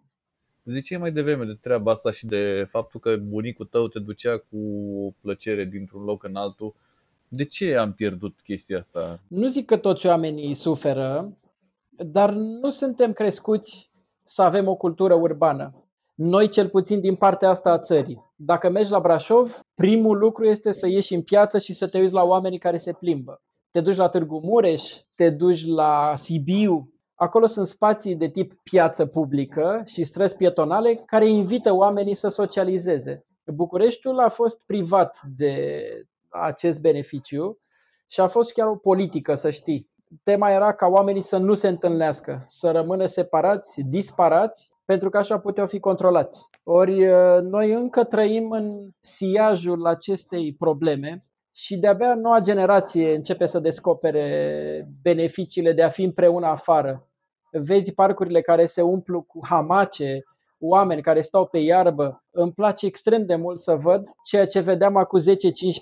Ziceai 0.64 1.00
mai 1.00 1.12
devreme 1.12 1.44
de 1.44 1.58
treaba 1.60 1.90
asta 1.90 2.10
și 2.10 2.26
de 2.26 2.66
faptul 2.70 3.00
că 3.00 3.16
bunicul 3.16 3.66
tău 3.66 3.88
te 3.88 3.98
ducea 3.98 4.38
cu 4.50 4.58
plăcere 5.20 5.64
dintr-un 5.64 6.02
loc 6.02 6.24
în 6.24 6.34
altul. 6.34 6.74
De 7.28 7.44
ce 7.44 7.74
am 7.74 7.92
pierdut 7.92 8.40
chestia 8.44 8.78
asta? 8.78 9.20
Nu 9.28 9.46
zic 9.46 9.66
că 9.66 9.76
toți 9.76 10.06
oamenii 10.06 10.54
suferă, 10.54 11.36
dar 11.88 12.32
nu 12.32 12.70
suntem 12.70 13.12
crescuți 13.12 13.92
să 14.22 14.42
avem 14.42 14.68
o 14.68 14.74
cultură 14.74 15.14
urbană. 15.14 15.74
Noi, 16.14 16.48
cel 16.48 16.68
puțin 16.68 17.00
din 17.00 17.14
partea 17.14 17.48
asta 17.48 17.70
a 17.70 17.78
țării. 17.78 18.22
Dacă 18.36 18.70
mergi 18.70 18.90
la 18.90 19.00
Brașov, 19.00 19.60
primul 19.74 20.18
lucru 20.18 20.44
este 20.44 20.72
să 20.72 20.88
ieși 20.88 21.14
în 21.14 21.22
piață 21.22 21.58
și 21.58 21.72
să 21.72 21.88
te 21.88 21.98
uiți 21.98 22.14
la 22.14 22.22
oamenii 22.22 22.58
care 22.58 22.76
se 22.76 22.92
plimbă. 22.92 23.40
Te 23.70 23.80
duci 23.80 23.96
la 23.96 24.08
Târgu 24.08 24.40
Mureș, 24.44 24.82
te 25.14 25.30
duci 25.30 25.66
la 25.66 26.12
Sibiu, 26.16 26.90
Acolo 27.22 27.46
sunt 27.46 27.66
spații 27.66 28.16
de 28.16 28.28
tip 28.28 28.52
piață 28.62 29.06
publică 29.06 29.82
și 29.84 30.04
străzi 30.04 30.36
pietonale 30.36 30.94
care 30.94 31.26
invită 31.26 31.72
oamenii 31.72 32.14
să 32.14 32.28
socializeze. 32.28 33.26
Bucureștiul 33.46 34.18
a 34.18 34.28
fost 34.28 34.66
privat 34.66 35.20
de 35.36 35.74
acest 36.28 36.80
beneficiu 36.80 37.58
și 38.10 38.20
a 38.20 38.26
fost 38.26 38.52
chiar 38.52 38.66
o 38.66 38.76
politică, 38.76 39.34
să 39.34 39.50
știi. 39.50 39.90
Tema 40.22 40.50
era 40.50 40.74
ca 40.74 40.86
oamenii 40.86 41.20
să 41.20 41.36
nu 41.36 41.54
se 41.54 41.68
întâlnească, 41.68 42.42
să 42.46 42.70
rămână 42.70 43.06
separați, 43.06 43.80
disparați, 43.80 44.72
pentru 44.84 45.10
că 45.10 45.18
așa 45.18 45.38
puteau 45.38 45.66
fi 45.66 45.78
controlați. 45.78 46.46
Ori 46.62 47.12
ă, 47.12 47.40
noi 47.40 47.72
încă 47.72 48.04
trăim 48.04 48.50
în 48.50 48.88
siajul 49.00 49.86
acestei 49.86 50.54
probleme 50.54 51.26
și 51.54 51.76
de-abia 51.76 52.14
noua 52.14 52.40
generație 52.40 53.14
începe 53.14 53.46
să 53.46 53.58
descopere 53.58 54.88
beneficiile 55.02 55.72
de 55.72 55.82
a 55.82 55.88
fi 55.88 56.02
împreună 56.02 56.46
afară, 56.46 57.06
vezi 57.52 57.94
parcurile 57.94 58.40
care 58.40 58.66
se 58.66 58.82
umplu 58.82 59.22
cu 59.22 59.40
hamace, 59.42 60.24
oameni 60.58 61.02
care 61.02 61.20
stau 61.20 61.46
pe 61.46 61.58
iarbă. 61.58 62.24
Îmi 62.30 62.52
place 62.52 62.86
extrem 62.86 63.26
de 63.26 63.34
mult 63.34 63.58
să 63.58 63.74
văd 63.74 64.06
ceea 64.24 64.46
ce 64.46 64.60
vedeam 64.60 64.96
acum 64.96 65.18
10-15 65.20 65.24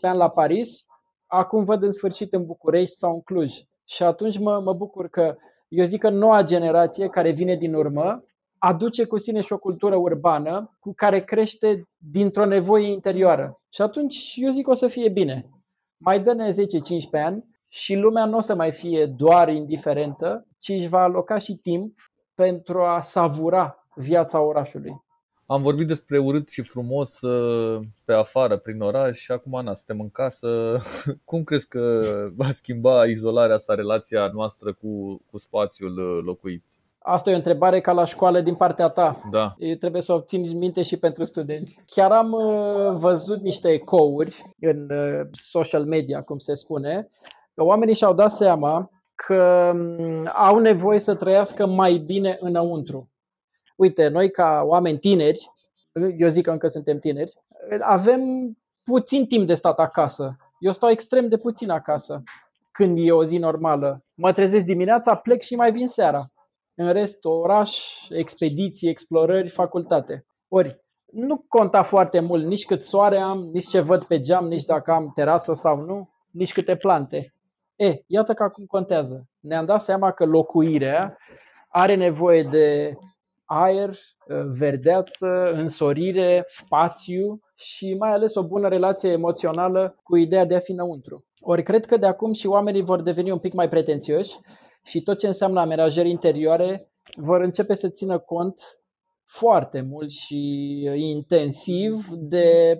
ani 0.01 0.19
la 0.19 0.29
Paris, 0.29 0.87
acum 1.27 1.65
văd 1.65 1.83
în 1.83 1.91
sfârșit 1.91 2.33
în 2.33 2.47
București 2.47 2.97
sau 2.97 3.15
în 3.15 3.21
Cluj. 3.21 3.55
Și 3.85 4.03
atunci 4.03 4.39
mă, 4.39 4.61
mă 4.61 4.73
bucur 4.73 5.09
că 5.09 5.37
eu 5.69 5.85
zic 5.85 6.01
că 6.01 6.11
noua 6.11 6.43
generație 6.43 7.09
care 7.09 7.31
vine 7.31 7.55
din 7.55 7.75
urmă 7.75 8.25
aduce 8.59 9.05
cu 9.05 9.19
sine 9.19 9.41
și 9.41 9.53
o 9.53 9.59
cultură 9.59 9.97
urbană 9.97 10.77
cu 10.81 10.93
care 10.95 11.25
crește 11.25 11.89
dintr-o 11.97 12.45
nevoie 12.45 12.91
interioară. 12.91 13.61
Și 13.69 13.83
atunci 13.83 14.35
eu 14.37 14.51
zic 14.51 14.65
că 14.65 14.71
o 14.71 14.75
să 14.75 14.89
fie 14.89 15.09
bine. 15.09 15.49
Mai 15.97 16.21
dă-ne 16.21 16.49
10-15 16.49 16.55
ani 17.11 17.45
și 17.73 17.95
lumea 17.95 18.25
nu 18.25 18.37
o 18.37 18.41
să 18.41 18.55
mai 18.55 18.73
fie 18.73 19.07
doar 19.07 19.49
indiferentă, 19.49 20.47
ci 20.59 20.69
își 20.69 20.89
va 20.89 21.03
aloca 21.03 21.39
și 21.39 21.55
timp 21.55 21.99
pentru 22.35 22.83
a 22.83 23.01
savura 23.01 23.87
viața 23.95 24.41
orașului. 24.41 24.93
Am 25.47 25.63
vorbit 25.63 25.87
despre 25.87 26.19
urât 26.19 26.49
și 26.49 26.63
frumos 26.63 27.21
uh, 27.21 27.81
pe 28.05 28.13
afară, 28.13 28.57
prin 28.57 28.81
oraș 28.81 29.19
și 29.19 29.33
acum 29.33 29.65
na, 29.65 29.75
suntem 29.75 30.01
în 30.01 30.11
casă. 30.11 30.79
Cum 31.25 31.45
crezi 31.45 31.69
că 31.69 32.01
va 32.37 32.51
schimba 32.51 33.07
izolarea 33.07 33.55
asta 33.55 33.75
relația 33.75 34.31
noastră 34.35 34.73
cu, 34.73 35.23
cu 35.31 35.39
spațiul 35.39 35.99
uh, 35.99 36.23
locuit? 36.25 36.65
Asta 36.99 37.31
e 37.31 37.33
o 37.33 37.37
întrebare 37.37 37.81
ca 37.81 37.93
la 37.93 38.05
școală 38.05 38.41
din 38.41 38.55
partea 38.55 38.89
ta. 38.89 39.21
Da. 39.31 39.55
E, 39.59 39.77
trebuie 39.77 40.03
să 40.03 40.13
o 40.13 40.21
țin 40.21 40.59
minte 40.59 40.83
și 40.83 40.97
pentru 40.97 41.25
studenți. 41.25 41.81
Chiar 41.87 42.13
am 42.13 42.33
uh, 42.33 42.91
văzut 42.91 43.41
niște 43.41 43.69
ecouri 43.69 44.43
în 44.61 44.89
social 45.33 45.85
media, 45.85 46.23
cum 46.23 46.39
se 46.39 46.55
spune, 46.55 47.09
că 47.55 47.65
oamenii 47.65 47.95
și-au 47.95 48.15
dat 48.15 48.31
seama 48.31 48.91
că 49.15 49.73
mm, 49.75 50.31
au 50.35 50.59
nevoie 50.59 50.99
să 50.99 51.15
trăiască 51.15 51.67
mai 51.67 51.97
bine 51.97 52.37
înăuntru. 52.41 53.11
Uite, 53.77 54.09
noi 54.09 54.31
ca 54.31 54.63
oameni 54.65 54.99
tineri, 54.99 55.51
eu 56.17 56.29
zic 56.29 56.45
că 56.45 56.51
încă 56.51 56.67
suntem 56.67 56.99
tineri, 56.99 57.33
avem 57.81 58.21
puțin 58.85 59.27
timp 59.27 59.47
de 59.47 59.55
stat 59.55 59.79
acasă. 59.79 60.37
Eu 60.59 60.73
stau 60.73 60.91
extrem 60.91 61.29
de 61.29 61.37
puțin 61.37 61.71
acasă 61.71 62.23
când 62.71 62.99
e 63.01 63.13
o 63.13 63.25
zi 63.25 63.39
normală. 63.39 64.05
Mă 64.15 64.33
trezesc 64.33 64.65
dimineața, 64.65 65.15
plec 65.15 65.43
și 65.43 65.55
mai 65.55 65.73
vin 65.73 65.89
seara. 65.89 66.33
În 66.75 66.93
rest, 66.93 67.25
oraș, 67.25 67.79
expediții, 68.09 68.89
explorări, 68.89 69.49
facultate. 69.49 70.27
Ori, 70.49 70.81
nu 71.13 71.45
conta 71.49 71.83
foarte 71.83 72.21
mult 72.21 72.47
nici 72.47 72.65
cât 72.65 72.83
soare 72.83 73.19
am, 73.19 73.49
nici 73.53 73.69
ce 73.69 73.81
văd 73.81 74.05
pe 74.05 74.21
geam, 74.21 74.47
nici 74.47 74.65
dacă 74.65 74.93
am 74.93 75.11
terasă 75.15 75.53
sau 75.53 75.81
nu, 75.81 76.11
nici 76.31 76.53
câte 76.53 76.77
plante. 76.77 77.35
E, 77.81 78.03
iată 78.07 78.35
că 78.35 78.43
acum 78.43 78.65
contează. 78.65 79.29
Ne-am 79.41 79.65
dat 79.65 79.81
seama 79.81 80.11
că 80.11 80.25
locuirea 80.25 81.17
are 81.69 81.95
nevoie 81.95 82.43
de 82.43 82.95
aer, 83.45 83.95
verdeață, 84.47 85.53
însorire, 85.53 86.43
spațiu 86.47 87.41
și 87.55 87.95
mai 87.99 88.13
ales 88.13 88.35
o 88.35 88.47
bună 88.47 88.69
relație 88.69 89.11
emoțională 89.11 90.01
cu 90.03 90.17
ideea 90.17 90.45
de 90.45 90.55
a 90.55 90.59
fi 90.59 90.73
înăuntru. 90.73 91.25
Ori 91.41 91.63
cred 91.63 91.87
că 91.87 91.97
de 91.97 92.07
acum 92.07 92.33
și 92.33 92.47
oamenii 92.47 92.83
vor 92.83 93.03
deveni 93.03 93.31
un 93.31 93.39
pic 93.39 93.53
mai 93.53 93.69
pretențioși 93.69 94.39
și 94.85 95.03
tot 95.03 95.19
ce 95.19 95.27
înseamnă 95.27 95.61
amenajări 95.61 96.11
interioare 96.11 96.89
vor 97.17 97.41
începe 97.41 97.75
să 97.75 97.89
țină 97.89 98.19
cont 98.19 98.61
foarte 99.25 99.81
mult 99.81 100.11
și 100.11 100.39
intensiv 100.95 102.07
de 102.09 102.79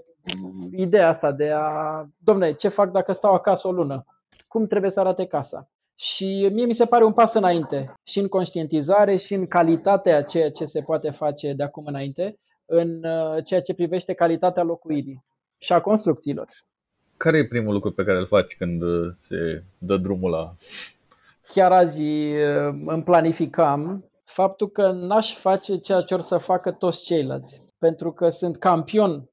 ideea 0.77 1.09
asta 1.09 1.33
de 1.33 1.51
a, 1.51 2.05
domne, 2.19 2.53
ce 2.53 2.69
fac 2.69 2.91
dacă 2.91 3.13
stau 3.13 3.35
acasă 3.35 3.69
o 3.69 3.73
lună? 3.73 4.05
Cum 4.51 4.67
trebuie 4.67 4.91
să 4.91 5.01
arate 5.01 5.27
casa. 5.27 5.69
Și 5.95 6.49
mie 6.53 6.65
mi 6.65 6.75
se 6.75 6.85
pare 6.85 7.05
un 7.05 7.13
pas 7.13 7.35
înainte 7.35 7.95
și 8.05 8.19
în 8.19 8.29
conștientizare 8.29 9.17
și 9.17 9.35
în 9.35 9.47
calitatea 9.47 10.23
ceea 10.23 10.51
ce 10.51 10.65
se 10.65 10.83
poate 10.83 11.11
face 11.11 11.53
de 11.53 11.63
acum 11.63 11.87
înainte, 11.87 12.39
în 12.65 13.05
uh, 13.05 13.45
ceea 13.45 13.61
ce 13.61 13.75
privește 13.75 14.13
calitatea 14.13 14.63
locuirii 14.63 15.25
și 15.59 15.73
a 15.73 15.81
construcțiilor. 15.81 16.49
Care 17.17 17.39
e 17.39 17.47
primul 17.47 17.73
lucru 17.73 17.93
pe 17.93 18.05
care 18.05 18.19
îl 18.19 18.27
faci 18.27 18.57
când 18.57 18.83
uh, 18.83 19.13
se 19.17 19.65
dă 19.79 19.97
drumul 19.97 20.31
la... 20.31 20.53
Chiar 21.47 21.73
azi 21.73 22.05
uh, 22.05 22.75
îmi 22.87 23.03
planificam 23.03 24.11
faptul 24.25 24.69
că 24.69 24.91
n-aș 24.91 25.37
face 25.37 25.77
ceea 25.77 26.01
ce 26.01 26.15
or 26.15 26.21
să 26.21 26.37
facă 26.37 26.71
toți 26.71 27.03
ceilalți, 27.03 27.63
pentru 27.79 28.13
că 28.13 28.29
sunt 28.29 28.57
campion 28.57 29.31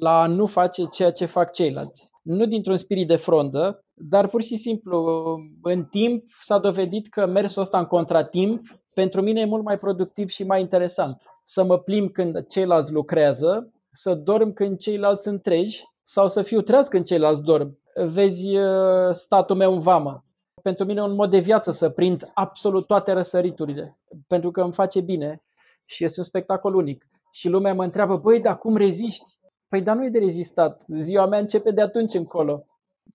la 0.00 0.20
a 0.20 0.26
nu 0.26 0.46
face 0.46 0.84
ceea 0.84 1.12
ce 1.12 1.26
fac 1.26 1.52
ceilalți. 1.52 2.10
Nu 2.22 2.46
dintr-un 2.46 2.76
spirit 2.76 3.08
de 3.08 3.16
frondă, 3.16 3.84
dar 4.02 4.28
pur 4.28 4.42
și 4.42 4.56
simplu, 4.56 5.24
în 5.62 5.84
timp 5.84 6.24
s-a 6.40 6.58
dovedit 6.58 7.08
că 7.08 7.26
mersul 7.26 7.62
ăsta 7.62 7.78
în 7.78 7.84
contratimp 7.84 8.60
pentru 8.94 9.20
mine 9.20 9.40
e 9.40 9.44
mult 9.44 9.64
mai 9.64 9.78
productiv 9.78 10.28
și 10.28 10.44
mai 10.44 10.60
interesant. 10.60 11.22
Să 11.44 11.64
mă 11.64 11.78
plimb 11.78 12.10
când 12.10 12.46
ceilalți 12.46 12.92
lucrează, 12.92 13.72
să 13.90 14.14
dorm 14.14 14.52
când 14.52 14.78
ceilalți 14.78 15.22
sunt 15.22 15.42
treji 15.42 15.84
sau 16.02 16.28
să 16.28 16.42
fiu 16.42 16.60
treaz 16.60 16.88
când 16.88 17.04
ceilalți 17.04 17.42
dorm. 17.42 17.78
Vezi 17.94 18.56
uh, 18.56 19.12
statul 19.12 19.56
meu 19.56 19.72
în 19.72 19.80
vamă. 19.80 20.24
Pentru 20.62 20.84
mine 20.84 21.00
e 21.00 21.04
un 21.04 21.14
mod 21.14 21.30
de 21.30 21.38
viață 21.38 21.70
să 21.70 21.88
prind 21.88 22.30
absolut 22.34 22.86
toate 22.86 23.12
răsăriturile, 23.12 23.96
pentru 24.26 24.50
că 24.50 24.60
îmi 24.60 24.72
face 24.72 25.00
bine 25.00 25.42
și 25.84 26.04
este 26.04 26.18
un 26.18 26.24
spectacol 26.24 26.74
unic. 26.74 27.06
Și 27.32 27.48
lumea 27.48 27.74
mă 27.74 27.84
întreabă, 27.84 28.16
băi, 28.16 28.40
dar 28.40 28.58
cum 28.58 28.76
reziști? 28.76 29.24
Păi, 29.68 29.82
dar 29.82 29.96
nu 29.96 30.04
e 30.04 30.08
de 30.08 30.18
rezistat. 30.18 30.84
Ziua 30.88 31.26
mea 31.26 31.38
începe 31.38 31.70
de 31.70 31.80
atunci 31.80 32.14
încolo 32.14 32.64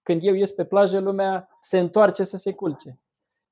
când 0.04 0.22
eu 0.24 0.34
ies 0.34 0.52
pe 0.52 0.66
plajă, 0.66 1.00
lumea 1.00 1.48
se 1.60 1.80
întoarce 1.80 2.24
să 2.24 2.38
se 2.38 2.54
culce. 2.54 3.00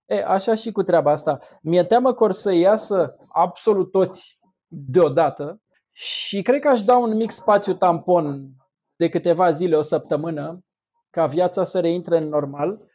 E, 0.06 0.24
așa 0.24 0.56
și 0.56 0.72
cu 0.72 0.84
treaba 0.84 1.12
asta. 1.12 1.39
Mi-e 1.62 1.84
teamă 1.84 2.14
că 2.14 2.24
or 2.24 2.32
să 2.32 2.52
iasă 2.52 3.26
absolut 3.28 3.91
toți 3.91 4.39
deodată 4.68 5.62
și 5.91 6.41
cred 6.41 6.60
că 6.62 6.68
aș 6.68 6.84
da 6.84 6.98
un 6.98 7.16
mic 7.16 7.32
spațiu 7.32 7.74
tampon 7.74 8.50
de 8.96 9.10
câteva 9.10 9.52
zile, 9.52 9.76
o 9.76 9.82
săptămână, 9.82 10.66
ca 11.10 11.26
viața 11.26 11.64
să 11.64 11.80
reintre 11.80 12.18
în 12.18 12.28
normal 12.28 12.91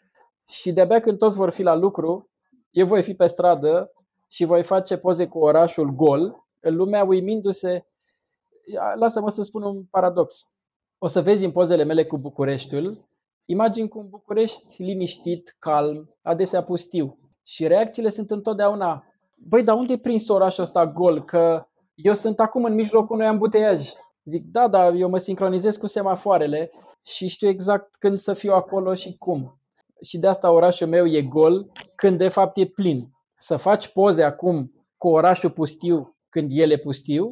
și 0.48 0.72
de-abia 0.72 1.00
când 1.00 1.18
toți 1.18 1.36
vor 1.36 1.50
fi 1.50 1.62
la 1.62 1.74
lucru, 1.74 2.30
eu 2.70 2.86
voi 2.86 3.02
fi 3.02 3.14
pe 3.14 3.26
stradă 3.26 3.92
și 4.30 4.44
voi 4.44 4.62
face 4.62 4.96
poze 4.96 5.26
cu 5.26 5.38
orașul 5.38 5.90
gol, 5.90 6.46
lumea 6.60 7.04
uimindu-se. 7.04 7.86
Lasă-mă 8.94 9.30
să 9.30 9.42
spun 9.42 9.62
un 9.62 9.84
paradox 9.84 10.50
o 10.98 11.06
să 11.06 11.22
vezi 11.22 11.44
în 11.44 11.52
pozele 11.52 11.84
mele 11.84 12.04
cu 12.04 12.18
Bucureștiul, 12.18 13.08
imagini 13.50 13.88
cu 13.88 13.98
un 13.98 14.08
București 14.08 14.82
liniștit, 14.82 15.56
calm, 15.58 16.14
adesea 16.22 16.62
pustiu. 16.62 17.18
Și 17.46 17.66
reacțiile 17.66 18.08
sunt 18.08 18.30
întotdeauna, 18.30 19.04
băi, 19.34 19.62
dar 19.62 19.76
unde 19.76 19.92
e 19.92 19.98
prins 19.98 20.28
orașul 20.28 20.62
ăsta 20.62 20.86
gol? 20.86 21.24
Că 21.24 21.66
eu 21.94 22.14
sunt 22.14 22.40
acum 22.40 22.64
în 22.64 22.74
mijlocul 22.74 23.16
unui 23.16 23.26
ambuteiaj. 23.26 23.88
Zic, 24.24 24.44
da, 24.44 24.68
dar 24.68 24.92
eu 24.92 25.08
mă 25.08 25.18
sincronizez 25.18 25.76
cu 25.76 25.86
semafoarele 25.86 26.70
și 27.04 27.26
știu 27.26 27.48
exact 27.48 27.94
când 27.94 28.18
să 28.18 28.32
fiu 28.32 28.52
acolo 28.52 28.94
și 28.94 29.16
cum. 29.18 29.60
Și 30.02 30.18
de 30.18 30.26
asta 30.26 30.50
orașul 30.50 30.86
meu 30.86 31.06
e 31.06 31.22
gol 31.22 31.72
când 31.94 32.18
de 32.18 32.28
fapt 32.28 32.56
e 32.56 32.66
plin. 32.66 33.08
Să 33.36 33.56
faci 33.56 33.88
poze 33.88 34.22
acum 34.22 34.72
cu 34.96 35.08
orașul 35.08 35.50
pustiu 35.50 36.16
când 36.28 36.48
el 36.52 36.70
e 36.70 36.78
pustiu, 36.78 37.24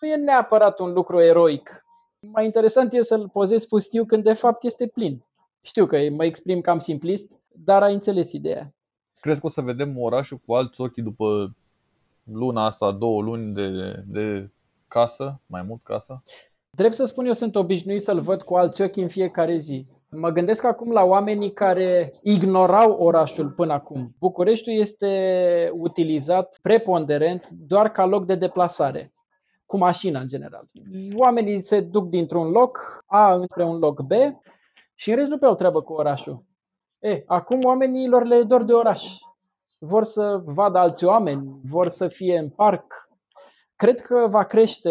nu 0.00 0.08
e 0.08 0.16
neapărat 0.16 0.78
un 0.78 0.92
lucru 0.92 1.20
eroic. 1.20 1.84
Mai 2.32 2.44
interesant 2.44 2.92
e 2.92 3.02
să-l 3.02 3.28
pozezi 3.28 3.68
pustiu 3.68 4.04
când 4.04 4.22
de 4.22 4.32
fapt 4.32 4.64
este 4.64 4.86
plin. 4.86 5.24
Știu 5.60 5.86
că 5.86 5.98
mă 6.10 6.24
exprim 6.24 6.60
cam 6.60 6.78
simplist, 6.78 7.40
dar 7.48 7.82
ai 7.82 7.92
înțeles 7.92 8.32
ideea. 8.32 8.74
Crezi 9.20 9.40
că 9.40 9.46
o 9.46 9.50
să 9.50 9.60
vedem 9.60 9.98
orașul 9.98 10.40
cu 10.46 10.54
alți 10.54 10.80
ochi 10.80 10.96
după 10.96 11.54
luna 12.22 12.64
asta, 12.64 12.92
două 12.92 13.22
luni 13.22 13.52
de, 13.52 14.02
de 14.06 14.50
casă, 14.88 15.40
mai 15.46 15.62
mult 15.62 15.80
casă? 15.82 16.22
Drept 16.76 16.94
să 16.94 17.04
spun, 17.04 17.26
eu 17.26 17.32
sunt 17.32 17.54
obișnuit 17.54 18.00
să-l 18.00 18.20
văd 18.20 18.42
cu 18.42 18.54
alți 18.54 18.82
ochi 18.82 18.96
în 18.96 19.08
fiecare 19.08 19.56
zi. 19.56 19.86
Mă 20.10 20.30
gândesc 20.30 20.64
acum 20.64 20.90
la 20.92 21.04
oamenii 21.04 21.52
care 21.52 22.18
ignorau 22.22 22.92
orașul 22.92 23.48
până 23.50 23.72
acum. 23.72 24.14
Bucureștiul 24.18 24.76
este 24.76 25.70
utilizat 25.74 26.58
preponderent 26.62 27.48
doar 27.48 27.90
ca 27.90 28.06
loc 28.06 28.26
de 28.26 28.34
deplasare, 28.34 29.12
cu 29.66 29.76
mașina 29.76 30.20
în 30.20 30.28
general. 30.28 30.68
Oamenii 31.14 31.58
se 31.58 31.80
duc 31.80 32.08
dintr-un 32.08 32.50
loc 32.50 33.02
A 33.06 33.34
înspre 33.34 33.64
un 33.64 33.78
loc 33.78 34.00
B 34.00 34.12
și 35.00 35.10
în 35.10 35.16
rest 35.16 35.28
nu 35.28 35.36
prea 35.36 35.48
au 35.48 35.54
treabă 35.54 35.82
cu 35.82 35.92
orașul. 35.92 36.44
E, 36.98 37.22
acum 37.26 37.64
oamenilor 37.64 38.24
le 38.24 38.42
dor 38.42 38.62
de 38.62 38.72
oraș. 38.72 39.02
Vor 39.78 40.04
să 40.04 40.40
vadă 40.44 40.78
alți 40.78 41.04
oameni, 41.04 41.60
vor 41.62 41.88
să 41.88 42.08
fie 42.08 42.38
în 42.38 42.48
parc. 42.48 43.08
Cred 43.76 44.00
că 44.00 44.26
va 44.28 44.44
crește 44.44 44.90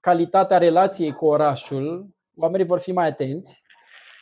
calitatea 0.00 0.58
relației 0.58 1.12
cu 1.12 1.26
orașul, 1.26 2.08
oamenii 2.36 2.66
vor 2.66 2.78
fi 2.78 2.92
mai 2.92 3.06
atenți, 3.06 3.62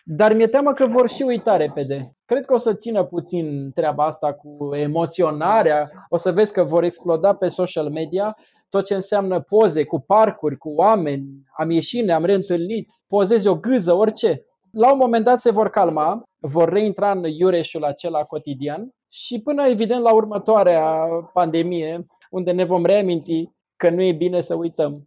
dar 0.04 0.32
mi-e 0.32 0.46
teamă 0.46 0.72
că 0.72 0.86
vor 0.86 1.08
și 1.08 1.22
uita 1.22 1.56
repede. 1.56 2.16
Cred 2.24 2.44
că 2.44 2.54
o 2.54 2.56
să 2.56 2.74
țină 2.74 3.04
puțin 3.04 3.70
treaba 3.74 4.04
asta 4.04 4.32
cu 4.32 4.74
emoționarea. 4.74 5.90
O 6.08 6.16
să 6.16 6.32
vezi 6.32 6.52
că 6.52 6.64
vor 6.64 6.82
exploda 6.82 7.34
pe 7.34 7.48
social 7.48 7.90
media 7.90 8.36
tot 8.68 8.84
ce 8.84 8.94
înseamnă 8.94 9.40
poze 9.40 9.84
cu 9.84 10.00
parcuri, 10.00 10.56
cu 10.56 10.68
oameni. 10.68 11.26
Am 11.58 11.70
ieșit, 11.70 12.04
ne-am 12.04 12.24
reîntâlnit, 12.24 12.88
pozezi 13.08 13.46
o 13.46 13.56
gâză, 13.56 13.92
orice. 13.92 14.46
La 14.78 14.92
un 14.92 14.98
moment 14.98 15.24
dat 15.24 15.40
se 15.40 15.50
vor 15.50 15.70
calma, 15.70 16.22
vor 16.38 16.68
reintra 16.68 17.10
în 17.10 17.24
iureșul 17.24 17.84
acela 17.84 18.24
cotidian 18.24 18.88
și 19.12 19.40
până 19.40 19.68
evident 19.68 20.02
la 20.02 20.12
următoarea 20.12 21.06
pandemie, 21.32 22.06
unde 22.30 22.50
ne 22.50 22.64
vom 22.64 22.84
reaminti 22.84 23.50
că 23.76 23.90
nu 23.90 24.02
e 24.02 24.12
bine 24.12 24.40
să 24.40 24.54
uităm. 24.54 25.06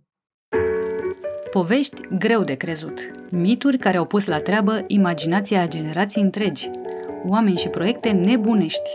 Povești 1.52 2.02
greu 2.18 2.42
de 2.42 2.54
crezut. 2.54 3.00
Mituri 3.32 3.78
care 3.78 3.98
au 3.98 4.06
pus 4.06 4.28
la 4.28 4.40
treabă 4.40 4.84
imaginația 4.88 5.62
a 5.62 5.68
generații 5.68 6.22
întregi. 6.22 6.70
Oameni 7.28 7.58
și 7.58 7.70
proiecte 7.70 8.12
nebunești. 8.12 8.90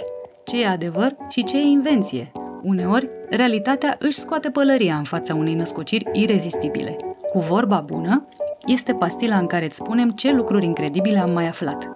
Ce 0.44 0.62
e 0.62 0.66
adevăr 0.66 1.16
și 1.28 1.44
ce 1.44 1.58
e 1.58 1.62
invenție. 1.62 2.30
Uneori, 2.62 3.08
realitatea 3.30 3.96
își 3.98 4.18
scoate 4.18 4.50
pălăria 4.50 4.96
în 4.96 5.04
fața 5.04 5.34
unei 5.34 5.54
născociri 5.54 6.08
irezistibile. 6.12 6.96
Cu 7.30 7.38
vorba 7.38 7.80
bună, 7.80 8.28
este 8.66 8.94
pastila 8.94 9.36
în 9.36 9.46
care 9.46 9.64
îți 9.64 9.76
spunem 9.76 10.10
ce 10.10 10.32
lucruri 10.32 10.64
incredibile 10.64 11.18
am 11.18 11.32
mai 11.32 11.46
aflat. 11.46 11.92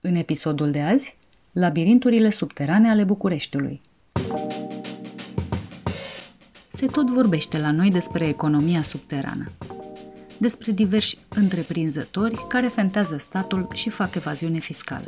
În 0.00 0.14
episodul 0.14 0.70
de 0.70 0.80
azi, 0.80 1.18
labirinturile 1.52 2.30
subterane 2.30 2.90
ale 2.90 3.04
Bucureștiului 3.04 3.80
se 6.68 6.86
tot 6.86 7.10
vorbește 7.10 7.58
la 7.58 7.70
noi 7.70 7.90
despre 7.90 8.28
economia 8.28 8.82
subterană, 8.82 9.52
despre 10.38 10.72
diversi 10.72 11.18
întreprinzători 11.28 12.46
care 12.48 12.66
fentează 12.66 13.16
statul 13.18 13.68
și 13.72 13.90
fac 13.90 14.14
evaziune 14.14 14.58
fiscală. 14.58 15.06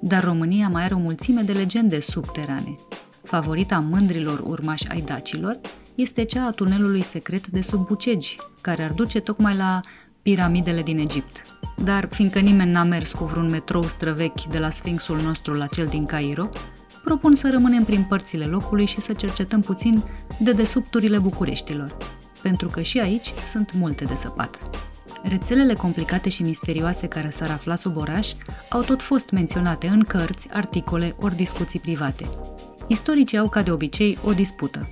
Dar 0.00 0.24
România 0.24 0.68
mai 0.68 0.82
are 0.82 0.94
o 0.94 0.98
mulțime 0.98 1.42
de 1.42 1.52
legende 1.52 2.00
subterane. 2.00 2.76
Favorita 3.22 3.78
mândrilor 3.78 4.40
urmași 4.40 4.88
ai 4.88 5.00
dacilor 5.00 5.60
este 5.94 6.24
cea 6.24 6.46
a 6.46 6.50
tunelului 6.50 7.02
secret 7.02 7.46
de 7.46 7.60
sub 7.60 7.86
Bucegi, 7.86 8.36
care 8.60 8.82
ar 8.82 8.92
duce 8.92 9.20
tocmai 9.20 9.56
la 9.56 9.80
piramidele 10.22 10.82
din 10.82 10.98
Egipt. 10.98 11.44
Dar 11.76 12.08
fiindcă 12.10 12.38
nimeni 12.38 12.70
n-a 12.70 12.82
mers 12.82 13.12
cu 13.12 13.24
vreun 13.24 13.50
metrou 13.50 13.82
străvechi 13.82 14.44
de 14.50 14.58
la 14.58 14.70
Sfinxul 14.70 15.20
nostru 15.20 15.54
la 15.54 15.66
cel 15.66 15.86
din 15.86 16.06
Cairo, 16.06 16.48
propun 17.02 17.34
să 17.34 17.50
rămânem 17.50 17.84
prin 17.84 18.02
părțile 18.02 18.44
locului 18.44 18.84
și 18.84 19.00
să 19.00 19.12
cercetăm 19.12 19.60
puțin 19.60 20.02
de 20.38 20.52
desubturile 20.52 21.18
Bucureștilor, 21.18 21.96
pentru 22.42 22.68
că 22.68 22.82
și 22.82 23.00
aici 23.00 23.32
sunt 23.42 23.72
multe 23.72 24.04
de 24.04 24.14
săpat. 24.14 24.60
Rețelele 25.22 25.74
complicate 25.74 26.28
și 26.28 26.42
misterioase 26.42 27.06
care 27.06 27.28
s-ar 27.28 27.50
afla 27.50 27.74
sub 27.74 27.96
oraș 27.96 28.32
au 28.68 28.82
tot 28.82 29.02
fost 29.02 29.30
menționate 29.30 29.86
în 29.86 30.04
cărți, 30.04 30.48
articole 30.52 31.14
ori 31.20 31.36
discuții 31.36 31.80
private. 31.80 32.28
Istoricii 32.86 33.38
au, 33.38 33.48
ca 33.48 33.62
de 33.62 33.70
obicei, 33.70 34.18
o 34.24 34.32
dispută. 34.32 34.86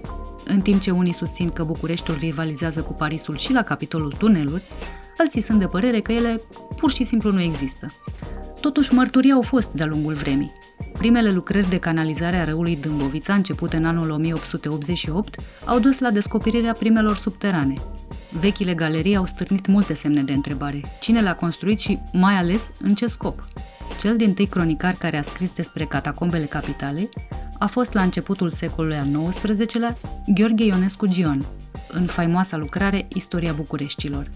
În 0.53 0.61
timp 0.61 0.81
ce 0.81 0.91
unii 0.91 1.13
susțin 1.13 1.51
că 1.51 1.65
Bucureștiul 1.65 2.17
rivalizează 2.17 2.83
cu 2.83 2.93
Parisul 2.93 3.37
și 3.37 3.53
la 3.53 3.63
capitolul 3.63 4.15
tuneluri, 4.19 4.63
alții 5.19 5.41
sunt 5.41 5.59
de 5.59 5.67
părere 5.67 6.01
că 6.01 6.13
ele 6.13 6.41
pur 6.77 6.91
și 6.91 7.05
simplu 7.05 7.33
nu 7.33 7.41
există. 7.41 7.93
Totuși, 8.61 8.95
mărturii 8.95 9.33
au 9.33 9.43
fost 9.43 9.73
de-a 9.73 9.87
lungul 9.87 10.15
vremii. 10.15 10.53
Primele 10.93 11.33
lucrări 11.33 11.69
de 11.69 11.79
canalizare 11.79 12.37
a 12.37 12.45
râului 12.45 12.77
Dâmbovița, 12.77 13.35
începute 13.35 13.77
în 13.77 13.85
anul 13.85 14.11
1888, 14.11 15.37
au 15.65 15.79
dus 15.79 15.99
la 15.99 16.11
descoperirea 16.11 16.73
primelor 16.73 17.17
subterane. 17.17 17.75
Vechile 18.41 18.75
galerii 18.75 19.17
au 19.17 19.25
stârnit 19.25 19.67
multe 19.67 19.95
semne 19.95 20.23
de 20.23 20.33
întrebare. 20.33 20.81
Cine 21.01 21.21
le-a 21.21 21.35
construit 21.35 21.81
și, 21.81 21.99
mai 22.13 22.35
ales, 22.35 22.71
în 22.81 22.95
ce 22.95 23.07
scop? 23.07 23.45
Cel 24.01 24.17
din 24.17 24.35
tâi 24.35 24.47
cronicar 24.47 24.95
care 24.95 25.17
a 25.17 25.23
scris 25.23 25.53
despre 25.53 25.85
catacombele 25.85 26.45
capitalei 26.45 27.09
a 27.59 27.67
fost 27.67 27.93
la 27.93 28.03
începutul 28.03 28.51
secolului 28.51 28.97
al 28.97 29.29
XIX-lea 29.29 29.99
Gheorghe 30.27 30.65
Ionescu 30.65 31.07
Gion, 31.07 31.47
în 31.89 32.07
faimoasa 32.07 32.57
lucrare 32.57 33.07
Istoria 33.15 33.53
Bucureștilor. 33.53 34.31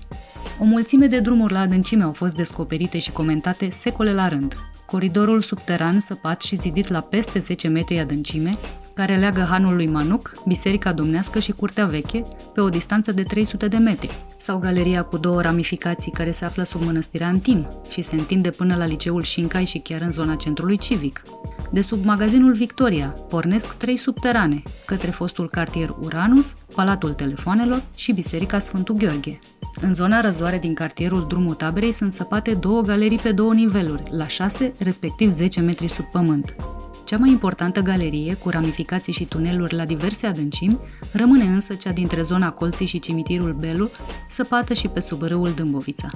O 0.58 0.64
mulțime 0.64 1.06
de 1.06 1.20
drumuri 1.20 1.52
la 1.52 1.60
adâncime 1.60 2.02
au 2.02 2.12
fost 2.12 2.34
descoperite 2.34 2.98
și 2.98 3.12
comentate 3.12 3.70
secole 3.70 4.12
la 4.12 4.28
rând. 4.28 4.56
Coridorul 4.86 5.40
subteran 5.40 6.00
săpat 6.00 6.42
și 6.42 6.56
zidit 6.56 6.88
la 6.88 7.00
peste 7.00 7.38
10 7.38 7.68
metri 7.68 7.98
adâncime, 7.98 8.58
care 8.94 9.16
leagă 9.16 9.40
hanul 9.40 9.74
lui 9.74 9.86
Manuc, 9.86 10.34
Biserica 10.46 10.92
Domnească 10.92 11.38
și 11.38 11.52
Curtea 11.52 11.86
Veche, 11.86 12.24
pe 12.54 12.60
o 12.60 12.68
distanță 12.68 13.12
de 13.12 13.22
300 13.22 13.68
de 13.68 13.76
metri, 13.76 14.24
sau 14.36 14.58
galeria 14.58 15.02
cu 15.02 15.16
două 15.16 15.40
ramificații 15.40 16.12
care 16.12 16.30
se 16.30 16.44
află 16.44 16.62
sub 16.62 16.82
mănăstirea 16.82 17.26
Antim 17.26 17.66
și 17.88 18.02
se 18.02 18.14
întinde 18.14 18.50
până 18.50 18.76
la 18.76 18.86
liceul 18.86 19.22
Șincai 19.22 19.64
și 19.64 19.78
chiar 19.78 20.00
în 20.00 20.10
zona 20.10 20.34
centrului 20.34 20.76
civic. 20.76 21.22
De 21.70 21.80
sub 21.80 22.04
magazinul 22.04 22.52
Victoria 22.52 23.08
pornesc 23.28 23.72
trei 23.72 23.96
subterane, 23.96 24.62
către 24.86 25.10
fostul 25.10 25.48
cartier 25.48 25.94
Uranus, 26.00 26.54
Palatul 26.74 27.12
Telefoanelor 27.12 27.82
și 27.94 28.12
Biserica 28.12 28.58
Sfântul 28.58 28.94
Gheorghe. 28.94 29.38
În 29.80 29.94
zona 29.94 30.20
răzoare 30.20 30.58
din 30.58 30.74
cartierul 30.74 31.26
Drumul 31.28 31.54
Taberei 31.54 31.92
sunt 31.92 32.12
săpate 32.12 32.54
două 32.54 32.80
galerii 32.82 33.18
pe 33.18 33.32
două 33.32 33.54
niveluri, 33.54 34.02
la 34.10 34.26
6, 34.26 34.72
respectiv 34.78 35.30
10 35.30 35.60
metri 35.60 35.86
sub 35.86 36.04
pământ. 36.04 36.54
Cea 37.14 37.20
mai 37.20 37.30
importantă 37.30 37.80
galerie, 37.80 38.34
cu 38.34 38.48
ramificații 38.48 39.12
și 39.12 39.24
tuneluri 39.24 39.74
la 39.74 39.84
diverse 39.84 40.26
adâncimi, 40.26 40.78
rămâne 41.12 41.44
însă 41.44 41.74
cea 41.74 41.92
dintre 41.92 42.22
zona 42.22 42.50
Colții 42.50 42.86
și 42.86 42.98
cimitirul 42.98 43.52
Belu, 43.52 43.90
săpată 44.28 44.72
și 44.74 44.88
pe 44.88 45.00
sub 45.00 45.22
râul 45.22 45.52
Dâmbovița. 45.52 46.10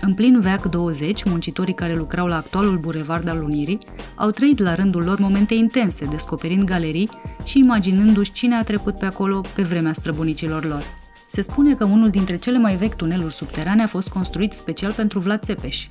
În 0.00 0.14
plin 0.14 0.40
veac 0.40 0.66
20, 0.66 1.24
muncitorii 1.24 1.74
care 1.74 1.94
lucrau 1.94 2.26
la 2.26 2.36
actualul 2.36 2.78
bulevard 2.78 3.28
al 3.28 3.42
Unirii 3.42 3.78
au 4.16 4.30
trăit 4.30 4.58
la 4.58 4.74
rândul 4.74 5.02
lor 5.02 5.18
momente 5.18 5.54
intense, 5.54 6.04
descoperind 6.04 6.64
galerii 6.64 7.08
și 7.44 7.58
imaginându-și 7.58 8.32
cine 8.32 8.54
a 8.54 8.64
trecut 8.64 8.98
pe 8.98 9.06
acolo 9.06 9.40
pe 9.54 9.62
vremea 9.62 9.92
străbunicilor 9.92 10.64
lor. 10.64 10.82
Se 11.28 11.40
spune 11.40 11.74
că 11.74 11.84
unul 11.84 12.10
dintre 12.10 12.36
cele 12.36 12.58
mai 12.58 12.76
vechi 12.76 12.94
tuneluri 12.94 13.34
subterane 13.34 13.82
a 13.82 13.86
fost 13.86 14.08
construit 14.08 14.52
special 14.52 14.92
pentru 14.92 15.18
Vlad 15.18 15.42
Țepeș. 15.42 15.86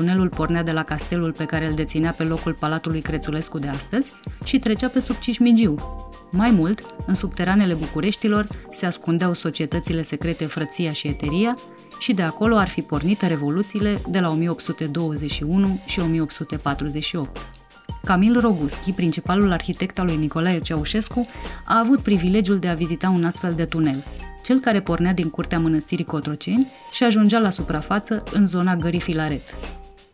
Tunelul 0.00 0.28
pornea 0.28 0.62
de 0.62 0.72
la 0.72 0.82
castelul 0.82 1.32
pe 1.32 1.44
care 1.44 1.66
îl 1.66 1.74
deținea 1.74 2.12
pe 2.12 2.22
locul 2.22 2.52
Palatului 2.52 3.00
Crețulescu 3.00 3.58
de 3.58 3.68
astăzi 3.68 4.10
și 4.44 4.58
trecea 4.58 4.88
pe 4.88 5.00
sub 5.00 5.18
Cismigiu. 5.18 5.74
Mai 6.30 6.50
mult, 6.50 6.80
în 7.06 7.14
subteranele 7.14 7.74
Bucureștilor 7.74 8.46
se 8.70 8.86
ascundeau 8.86 9.32
societățile 9.32 10.02
secrete 10.02 10.44
Frăția 10.46 10.92
și 10.92 11.08
Eteria 11.08 11.58
și 11.98 12.12
de 12.12 12.22
acolo 12.22 12.56
ar 12.56 12.68
fi 12.68 12.82
pornit 12.82 13.22
revoluțiile 13.22 14.00
de 14.08 14.20
la 14.20 14.30
1821 14.30 15.80
și 15.86 16.00
1848. 16.00 17.46
Camil 18.04 18.40
Roguschi, 18.40 18.92
principalul 18.92 19.52
arhitect 19.52 19.98
al 19.98 20.06
lui 20.06 20.16
Nicolae 20.16 20.60
Ceaușescu, 20.60 21.26
a 21.64 21.78
avut 21.78 22.02
privilegiul 22.02 22.58
de 22.58 22.68
a 22.68 22.74
vizita 22.74 23.08
un 23.08 23.24
astfel 23.24 23.52
de 23.52 23.64
tunel, 23.64 24.04
cel 24.42 24.58
care 24.58 24.80
pornea 24.80 25.12
din 25.12 25.30
curtea 25.30 25.58
mănăstirii 25.58 26.04
Cotroceni 26.04 26.68
și 26.92 27.04
ajungea 27.04 27.38
la 27.38 27.50
suprafață 27.50 28.22
în 28.32 28.46
zona 28.46 28.76
gării 28.76 29.00
Filaret. 29.00 29.54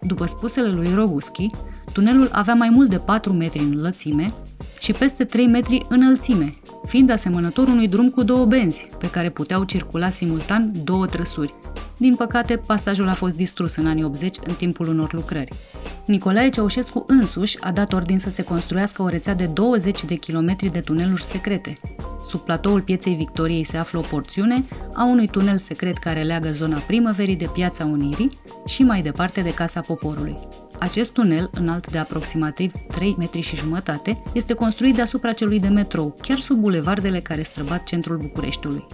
După 0.00 0.26
spusele 0.26 0.68
lui 0.68 0.94
Roguschi, 0.94 1.46
tunelul 1.92 2.28
avea 2.32 2.54
mai 2.54 2.68
mult 2.70 2.90
de 2.90 2.98
4 2.98 3.32
metri 3.32 3.58
în 3.58 3.80
lățime 3.80 4.34
și 4.78 4.92
peste 4.92 5.24
3 5.24 5.46
metri 5.46 5.86
înălțime, 5.88 6.54
fiind 6.86 7.10
asemănător 7.10 7.68
unui 7.68 7.88
drum 7.88 8.10
cu 8.10 8.22
două 8.22 8.44
benzi, 8.44 8.90
pe 8.98 9.10
care 9.10 9.30
puteau 9.30 9.64
circula 9.64 10.10
simultan 10.10 10.72
două 10.84 11.06
trăsuri. 11.06 11.54
Din 11.96 12.14
păcate, 12.14 12.56
pasajul 12.56 13.08
a 13.08 13.14
fost 13.14 13.36
distrus 13.36 13.76
în 13.76 13.86
anii 13.86 14.04
80 14.04 14.36
în 14.46 14.54
timpul 14.54 14.88
unor 14.88 15.12
lucrări. 15.12 15.52
Nicolae 16.04 16.48
Ceaușescu 16.48 17.04
însuși 17.06 17.60
a 17.60 17.72
dat 17.72 17.92
ordin 17.92 18.18
să 18.18 18.30
se 18.30 18.42
construiască 18.42 19.02
o 19.02 19.08
rețea 19.08 19.34
de 19.34 19.46
20 19.46 20.04
de 20.04 20.14
kilometri 20.14 20.72
de 20.72 20.80
tuneluri 20.80 21.22
secrete. 21.22 21.78
Sub 22.22 22.40
platoul 22.40 22.80
pieței 22.80 23.14
Victoriei 23.14 23.64
se 23.64 23.76
află 23.76 23.98
o 23.98 24.02
porțiune 24.02 24.64
a 24.94 25.04
unui 25.04 25.26
tunel 25.26 25.58
secret 25.58 25.96
care 25.96 26.22
leagă 26.22 26.50
zona 26.50 26.76
primăverii 26.76 27.36
de 27.36 27.48
Piața 27.52 27.84
Unirii 27.84 28.28
și 28.66 28.82
mai 28.82 29.02
departe 29.02 29.40
de 29.40 29.54
Casa 29.54 29.80
Poporului. 29.80 30.38
Acest 30.78 31.12
tunel, 31.12 31.50
înalt 31.52 31.90
de 31.90 31.98
aproximativ 31.98 32.72
3 32.88 33.14
metri 33.18 33.40
și 33.40 33.56
jumătate, 33.56 34.22
este 34.32 34.54
construit 34.54 34.94
deasupra 34.94 35.32
celui 35.32 35.60
de 35.60 35.68
metrou, 35.68 36.16
chiar 36.20 36.38
sub 36.38 36.62
bulevardele 36.76 37.20
care 37.20 37.42
străbat 37.42 37.82
centrul 37.82 38.16
Bucureștiului. 38.16 38.86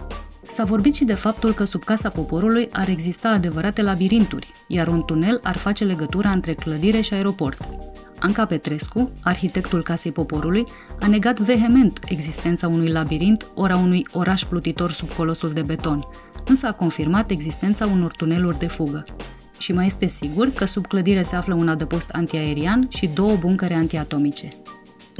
S-a 0.47 0.63
vorbit 0.63 0.95
și 0.95 1.03
de 1.03 1.13
faptul 1.13 1.53
că 1.53 1.63
sub 1.63 1.83
Casa 1.83 2.09
Poporului 2.09 2.69
ar 2.71 2.87
exista 2.87 3.29
adevărate 3.29 3.81
labirinturi, 3.81 4.51
iar 4.67 4.87
un 4.87 5.03
tunel 5.05 5.39
ar 5.43 5.57
face 5.57 5.83
legătura 5.83 6.29
între 6.29 6.53
clădire 6.53 7.01
și 7.01 7.13
aeroport. 7.13 7.69
Anca 8.19 8.45
Petrescu, 8.45 9.03
arhitectul 9.23 9.83
Casei 9.83 10.11
Poporului, 10.11 10.63
a 10.99 11.07
negat 11.07 11.39
vehement 11.39 11.99
existența 12.05 12.67
unui 12.67 12.87
labirint 12.87 13.47
ori 13.55 13.71
a 13.71 13.77
unui 13.77 14.05
oraș 14.11 14.43
plutitor 14.43 14.91
sub 14.91 15.09
colosul 15.09 15.49
de 15.49 15.61
beton, 15.61 16.03
însă 16.45 16.67
a 16.67 16.73
confirmat 16.73 17.31
existența 17.31 17.85
unor 17.85 18.11
tuneluri 18.11 18.59
de 18.59 18.67
fugă 18.67 19.03
și 19.57 19.73
mai 19.73 19.85
este 19.85 20.07
sigur 20.07 20.49
că 20.49 20.65
sub 20.65 20.87
clădire 20.87 21.23
se 21.23 21.35
află 21.35 21.53
un 21.53 21.67
adăpost 21.67 22.09
antiaerian 22.09 22.87
și 22.89 23.07
două 23.07 23.35
buncăre 23.35 23.73
antiatomice. 23.73 24.47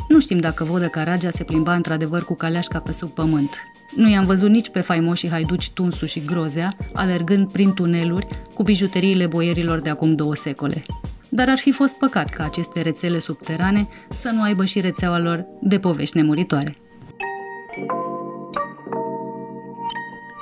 Nu 0.08 0.20
știm 0.20 0.38
dacă 0.38 0.64
Vodă 0.64 0.88
Caragea 0.88 1.30
se 1.30 1.44
plimba 1.44 1.76
într-adevăr 1.76 2.24
cu 2.24 2.36
caleașca 2.36 2.80
pe 2.80 2.92
sub 2.92 3.10
pământ. 3.10 3.64
Nu 3.96 4.10
i-am 4.10 4.26
văzut 4.26 4.50
nici 4.50 4.70
pe 4.70 4.82
faimoșii 4.82 5.30
haiduci 5.30 5.72
Tunsu 5.72 6.06
și 6.06 6.26
Grozea, 6.26 6.70
alergând 6.94 7.52
prin 7.52 7.74
tuneluri 7.74 8.28
cu 8.54 8.64
bijuteriile 8.64 9.28
boierilor 9.28 9.80
de 9.80 9.90
acum 9.90 10.16
două 10.16 10.36
secole. 10.36 10.82
Dar 11.30 11.50
ar 11.50 11.58
fi 11.58 11.72
fost 11.72 11.98
păcat 11.98 12.30
ca 12.30 12.44
aceste 12.44 12.82
rețele 12.82 13.20
subterane 13.20 13.88
să 14.10 14.30
nu 14.30 14.42
aibă 14.42 14.66
și 14.66 14.80
rețeaua 14.80 15.20
lor 15.20 15.46
de 15.62 15.80
povești 15.80 16.18
nemuritoare. 16.18 16.78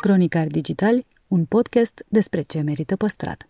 Cronicar 0.01 0.47
Digital, 0.47 1.05
un 1.27 1.45
podcast 1.45 2.03
despre 2.07 2.41
ce 2.41 2.61
merită 2.61 2.95
păstrat. 2.95 3.47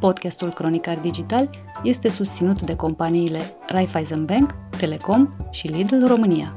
Podcastul 0.00 0.52
Cronicar 0.52 0.98
Digital 0.98 1.50
este 1.82 2.10
susținut 2.10 2.62
de 2.62 2.76
companiile 2.76 3.40
Raiffeisen 3.66 4.24
Bank, 4.24 4.54
Telecom 4.78 5.28
și 5.50 5.66
Lidl 5.66 6.06
România. 6.06 6.56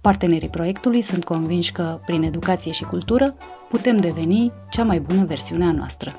Partenerii 0.00 0.48
proiectului 0.48 1.00
sunt 1.00 1.24
convinși 1.24 1.72
că, 1.72 2.00
prin 2.06 2.22
educație 2.22 2.72
și 2.72 2.84
cultură, 2.84 3.34
putem 3.68 3.96
deveni 3.96 4.52
cea 4.70 4.84
mai 4.84 5.00
bună 5.00 5.24
versiune 5.24 5.64
a 5.64 5.72
noastră. 5.72 6.12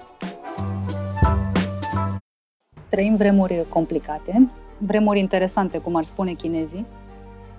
Trăim 2.89 3.15
vremuri 3.15 3.65
complicate, 3.69 4.49
vremuri 4.77 5.19
interesante, 5.19 5.77
cum 5.77 5.95
ar 5.95 6.05
spune 6.05 6.33
chinezii, 6.33 6.85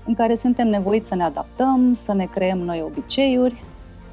în 0.07 0.14
care 0.14 0.34
suntem 0.34 0.68
nevoiți 0.68 1.09
să 1.09 1.14
ne 1.14 1.22
adaptăm, 1.22 1.95
să 1.95 2.12
ne 2.12 2.24
creăm 2.24 2.59
noi 2.59 2.82
obiceiuri. 2.82 3.62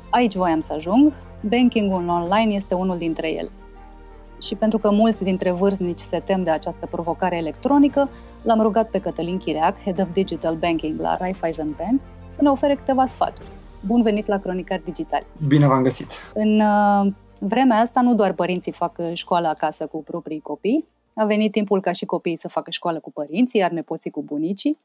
Aici 0.10 0.36
voiam 0.36 0.60
să 0.60 0.74
ajung. 0.74 1.14
Bankingul 1.50 2.08
online 2.08 2.54
este 2.54 2.74
unul 2.74 2.98
dintre 2.98 3.30
ele 3.32 3.50
și 4.46 4.56
pentru 4.56 4.78
că 4.78 4.92
mulți 4.92 5.24
dintre 5.24 5.52
vârstnici 5.52 6.00
se 6.00 6.20
tem 6.20 6.44
de 6.44 6.50
această 6.50 6.86
provocare 6.86 7.38
electronică, 7.38 8.10
l-am 8.42 8.62
rugat 8.62 8.90
pe 8.90 9.00
Cătălin 9.00 9.38
Chireac, 9.38 9.82
Head 9.84 10.02
of 10.02 10.14
Digital 10.14 10.56
Banking 10.56 11.00
la 11.00 11.18
Raiffeisen 11.18 11.76
Bank, 11.78 12.02
să 12.30 12.38
ne 12.42 12.50
ofere 12.50 12.76
câteva 12.76 13.06
sfaturi. 13.06 13.48
Bun 13.86 14.02
venit 14.02 14.28
la 14.28 14.38
Cronicar 14.38 14.82
Digital! 14.84 15.26
Bine 15.48 15.68
v-am 15.68 15.84
găsit! 15.84 16.08
În 16.34 16.60
uh, 16.60 17.14
vremea 17.40 17.80
asta 17.80 18.02
nu 18.02 18.16
doar 18.16 18.34
părinții 18.34 18.72
fac 18.72 19.00
școală 19.14 19.48
acasă 19.48 19.88
cu 19.88 20.04
proprii 20.04 20.40
copii, 20.40 20.88
a 21.14 21.26
venit 21.26 21.52
timpul 21.52 21.82
ca 21.82 21.92
și 21.92 22.06
copiii 22.06 22.38
să 22.38 22.48
facă 22.48 22.72
școală 22.72 23.00
cu 23.00 23.12
părinții, 23.12 23.60
iar 23.60 23.72
nepoții 23.72 24.12
cu 24.12 24.24
bunicii. 24.24 24.78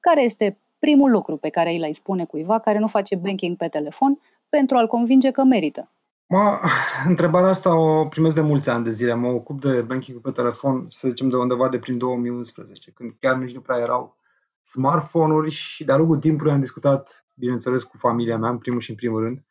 Care 0.00 0.22
este 0.22 0.58
primul 0.78 1.10
lucru 1.10 1.36
pe 1.36 1.48
care 1.48 1.70
îi 1.70 1.78
l-ai 1.78 1.92
spune 1.92 2.24
cuiva 2.24 2.58
care 2.58 2.78
nu 2.78 2.86
face 2.86 3.16
banking 3.16 3.56
pe 3.56 3.68
telefon 3.68 4.18
pentru 4.48 4.76
a-l 4.76 4.86
convinge 4.86 5.30
că 5.30 5.44
merită? 5.44 5.90
Mă, 6.28 6.60
întrebarea 7.06 7.48
asta 7.48 7.76
o 7.76 8.06
primesc 8.06 8.34
de 8.34 8.40
mulți 8.40 8.68
ani 8.68 8.84
de 8.84 8.90
zile. 8.90 9.14
Mă 9.14 9.28
ocup 9.28 9.60
de 9.60 9.80
banking 9.80 10.20
pe 10.20 10.30
telefon, 10.30 10.86
să 10.88 11.08
zicem, 11.08 11.28
de 11.28 11.36
undeva 11.36 11.68
de 11.68 11.78
prin 11.78 11.98
2011, 11.98 12.90
când 12.90 13.16
chiar 13.20 13.36
nici 13.36 13.54
nu 13.54 13.60
prea 13.60 13.78
erau 13.78 14.16
smartphone-uri 14.62 15.50
și 15.50 15.84
de-a 15.84 15.96
lungul 15.96 16.18
timpului 16.18 16.52
am 16.52 16.60
discutat, 16.60 17.26
bineînțeles, 17.34 17.82
cu 17.82 17.96
familia 17.96 18.38
mea, 18.38 18.50
în 18.50 18.58
primul 18.58 18.80
și 18.80 18.90
în 18.90 18.96
primul 18.96 19.22
rând, 19.22 19.44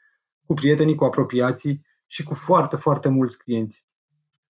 cu 0.46 0.54
prietenii, 0.54 0.96
cu 0.96 1.04
apropiații 1.04 1.86
și 2.08 2.24
cu 2.24 2.34
foarte, 2.34 2.76
foarte 2.76 3.10
mulți 3.10 3.38
clienți. 3.38 3.86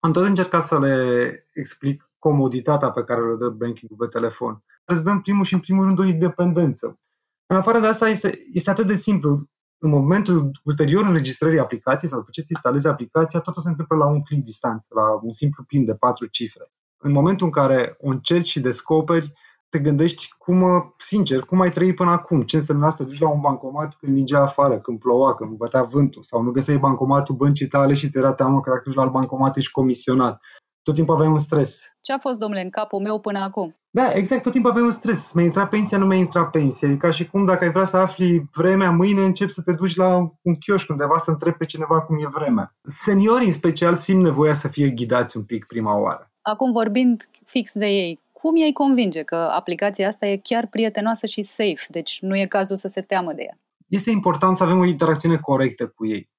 Am 0.00 0.12
tot 0.12 0.24
încercat 0.24 0.62
să 0.62 0.78
le 0.78 1.46
explic 1.52 2.10
comoditatea 2.18 2.90
pe 2.90 3.04
care 3.04 3.20
le 3.20 3.36
dă 3.36 3.48
banking 3.48 3.96
pe 3.98 4.06
telefon. 4.06 4.62
Îți 4.84 5.02
dă 5.02 5.10
în 5.10 5.20
primul 5.20 5.44
și 5.44 5.54
în 5.54 5.60
primul 5.60 5.84
rând 5.84 5.98
o 5.98 6.04
independență. 6.04 6.98
În 7.46 7.56
afară 7.56 7.80
de 7.80 7.86
asta 7.86 8.08
este, 8.08 8.46
este 8.52 8.70
atât 8.70 8.86
de 8.86 8.94
simplu 8.94 9.48
în 9.78 9.90
momentul 9.90 10.50
ulterior 10.64 11.04
înregistrării 11.04 11.58
aplicației 11.58 12.10
sau 12.10 12.18
după 12.18 12.30
ce 12.32 12.40
ți 12.40 12.52
instalezi 12.52 12.86
aplicația, 12.86 13.40
totul 13.40 13.62
se 13.62 13.68
întâmplă 13.68 13.96
la 13.96 14.06
un 14.06 14.22
click 14.22 14.44
distanță, 14.44 14.88
la 14.94 15.20
un 15.22 15.32
simplu 15.32 15.64
PIN 15.64 15.84
de 15.84 15.94
patru 15.94 16.26
cifre. 16.26 16.72
În 16.98 17.12
momentul 17.12 17.46
în 17.46 17.52
care 17.52 17.96
o 18.00 18.08
încerci 18.08 18.48
și 18.48 18.60
descoperi, 18.60 19.32
te 19.68 19.78
gândești 19.78 20.28
cum, 20.38 20.94
sincer, 20.98 21.40
cum 21.40 21.60
ai 21.60 21.70
trăit 21.70 21.94
până 21.94 22.10
acum, 22.10 22.42
ce 22.42 22.56
înseamnă 22.56 22.86
asta, 22.86 23.04
duci 23.04 23.20
la 23.20 23.28
un 23.28 23.40
bancomat 23.40 23.94
când 23.94 24.14
ningea 24.14 24.42
afară, 24.42 24.78
când 24.78 24.98
ploua, 24.98 25.34
când 25.34 25.56
bătea 25.56 25.82
vântul, 25.82 26.22
sau 26.22 26.42
nu 26.42 26.50
găseai 26.50 26.78
bancomatul 26.78 27.34
băncii 27.34 27.66
tale 27.66 27.94
și 27.94 28.08
ți 28.08 28.18
era 28.18 28.32
teamă 28.32 28.60
că 28.60 28.70
dacă 28.70 28.82
duci 28.84 28.94
la 28.94 29.02
alt 29.02 29.12
bancomat 29.12 29.56
ești 29.56 29.70
comisionat. 29.70 30.42
Tot 30.86 30.94
timpul 30.94 31.14
aveai 31.14 31.30
un 31.30 31.38
stres. 31.38 31.82
Ce 32.00 32.12
a 32.12 32.18
fost, 32.18 32.38
domnule, 32.38 32.62
în 32.62 32.70
capul 32.70 33.00
meu 33.00 33.18
până 33.18 33.38
acum? 33.38 33.76
Da, 33.90 34.12
exact, 34.12 34.42
tot 34.42 34.52
timpul 34.52 34.70
aveai 34.70 34.84
un 34.84 34.90
stres. 34.90 35.32
Mi-a 35.32 35.44
intrat 35.44 35.68
pensia, 35.68 35.98
nu 35.98 36.06
mi-a 36.06 36.16
intrat 36.16 36.50
pensia. 36.50 36.88
E 36.88 36.96
ca 36.96 37.10
și 37.10 37.26
cum 37.26 37.44
dacă 37.44 37.64
ai 37.64 37.70
vrea 37.70 37.84
să 37.84 37.96
afli 37.96 38.48
vremea 38.54 38.90
mâine, 38.90 39.24
începi 39.24 39.52
să 39.52 39.62
te 39.62 39.72
duci 39.72 39.96
la 39.96 40.16
un 40.42 40.56
chioșc 40.58 40.90
undeva 40.90 41.18
să 41.18 41.30
întrebi 41.30 41.56
pe 41.56 41.64
cineva 41.64 42.00
cum 42.00 42.18
e 42.18 42.28
vremea. 42.28 42.74
Seniorii, 43.02 43.46
în 43.46 43.52
special, 43.52 43.94
simt 43.94 44.22
nevoia 44.22 44.54
să 44.54 44.68
fie 44.68 44.90
ghidați 44.90 45.36
un 45.36 45.42
pic 45.42 45.64
prima 45.64 45.98
oară. 45.98 46.30
Acum, 46.42 46.72
vorbind 46.72 47.28
fix 47.44 47.72
de 47.74 47.86
ei, 47.86 48.20
cum 48.32 48.56
ei 48.56 48.72
convinge 48.72 49.22
că 49.22 49.36
aplicația 49.36 50.06
asta 50.08 50.26
e 50.26 50.36
chiar 50.36 50.66
prietenoasă 50.66 51.26
și 51.26 51.42
safe, 51.42 51.86
deci 51.88 52.18
nu 52.20 52.36
e 52.36 52.46
cazul 52.46 52.76
să 52.76 52.88
se 52.88 53.00
teamă 53.00 53.32
de 53.32 53.42
ea? 53.42 53.56
Este 53.86 54.10
important 54.10 54.56
să 54.56 54.62
avem 54.62 54.78
o 54.78 54.84
interacțiune 54.84 55.36
corectă 55.36 55.86
cu 55.86 56.06
ei. 56.06 56.30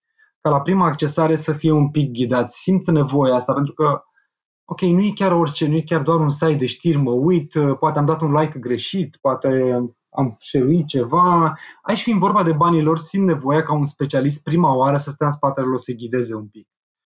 Ca 0.42 0.50
la 0.50 0.62
prima 0.62 0.86
accesare 0.86 1.36
să 1.36 1.52
fie 1.52 1.72
un 1.72 1.90
pic 1.90 2.12
ghidați. 2.12 2.60
Simt 2.62 2.90
nevoia 2.90 3.36
asta 3.36 3.54
pentru 3.54 3.74
că 3.74 4.02
ok, 4.70 4.82
nu 4.82 5.02
e 5.02 5.12
chiar 5.16 5.32
orice, 5.32 5.68
nu 5.68 5.76
e 5.76 5.82
chiar 5.82 6.02
doar 6.02 6.20
un 6.20 6.30
site 6.30 6.54
de 6.54 6.66
știri, 6.66 6.98
mă 6.98 7.12
uit, 7.12 7.54
uh, 7.54 7.78
poate 7.80 8.00
am 8.00 8.06
dat 8.06 8.22
un 8.22 8.32
like 8.32 8.60
greșit, 8.60 9.18
poate 9.22 9.74
am 10.10 10.38
share 10.40 10.84
ceva. 10.86 11.58
Aici 11.82 12.02
fiind 12.02 12.20
vorba 12.20 12.44
de 12.44 12.52
banii 12.52 12.82
lor, 12.82 12.98
simt 12.98 13.26
nevoia 13.26 13.64
ca 13.64 13.74
un 13.74 13.86
specialist 13.86 14.44
prima 14.44 14.76
oară 14.76 14.98
să 14.98 15.10
stea 15.10 15.28
în 15.28 15.32
spatele 15.32 15.68
lor 15.68 15.80
să 15.80 15.92
ghideze 15.92 16.36
un 16.36 16.48
pic. 16.48 16.68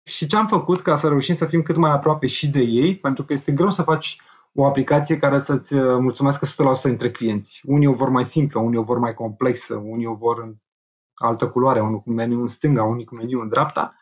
Și 0.03 0.25
ce 0.25 0.35
am 0.35 0.47
făcut 0.47 0.81
ca 0.81 0.95
să 0.95 1.07
reușim 1.07 1.33
să 1.33 1.45
fim 1.45 1.61
cât 1.61 1.75
mai 1.75 1.91
aproape 1.91 2.27
și 2.27 2.49
de 2.49 2.61
ei, 2.61 2.97
pentru 2.97 3.25
că 3.25 3.33
este 3.33 3.51
greu 3.51 3.69
să 3.69 3.81
faci 3.81 4.17
o 4.53 4.65
aplicație 4.65 5.17
care 5.17 5.39
să-ți 5.39 5.73
uh, 5.73 5.97
mulțumească 5.99 6.45
100% 6.45 6.81
dintre 6.83 7.11
clienți. 7.11 7.61
Unii 7.65 7.87
o 7.87 7.93
vor 7.93 8.09
mai 8.09 8.25
simplă, 8.25 8.59
unii 8.59 8.77
o 8.77 8.83
vor 8.83 8.97
mai 8.97 9.13
complexă, 9.13 9.75
unii 9.75 10.05
o 10.05 10.13
vor 10.13 10.39
în 10.39 10.55
altă 11.13 11.49
culoare, 11.49 11.81
unul 11.81 11.99
cu 11.99 12.11
meniu 12.11 12.41
în 12.41 12.47
stânga, 12.47 12.83
unii 12.83 13.05
cu 13.05 13.15
meniu 13.15 13.41
în 13.41 13.49
dreapta. 13.49 13.95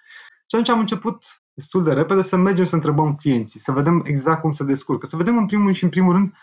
Și 0.50 0.56
atunci 0.56 0.70
am 0.70 0.80
început 0.80 1.24
destul 1.60 1.84
de 1.84 1.94
repede 1.94 2.22
să 2.22 2.36
mergem 2.36 2.66
să 2.66 2.76
întrebăm 2.76 3.16
clienții, 3.16 3.60
să 3.60 3.72
vedem 3.72 4.04
exact 4.06 4.42
cum 4.42 4.52
se 4.52 4.64
descurcă, 4.64 5.06
să 5.06 5.16
vedem 5.16 5.38
în 5.38 5.46
primul 5.46 5.74
și 5.74 5.84
în 5.84 5.90
primul 5.90 6.14
rând 6.14 6.34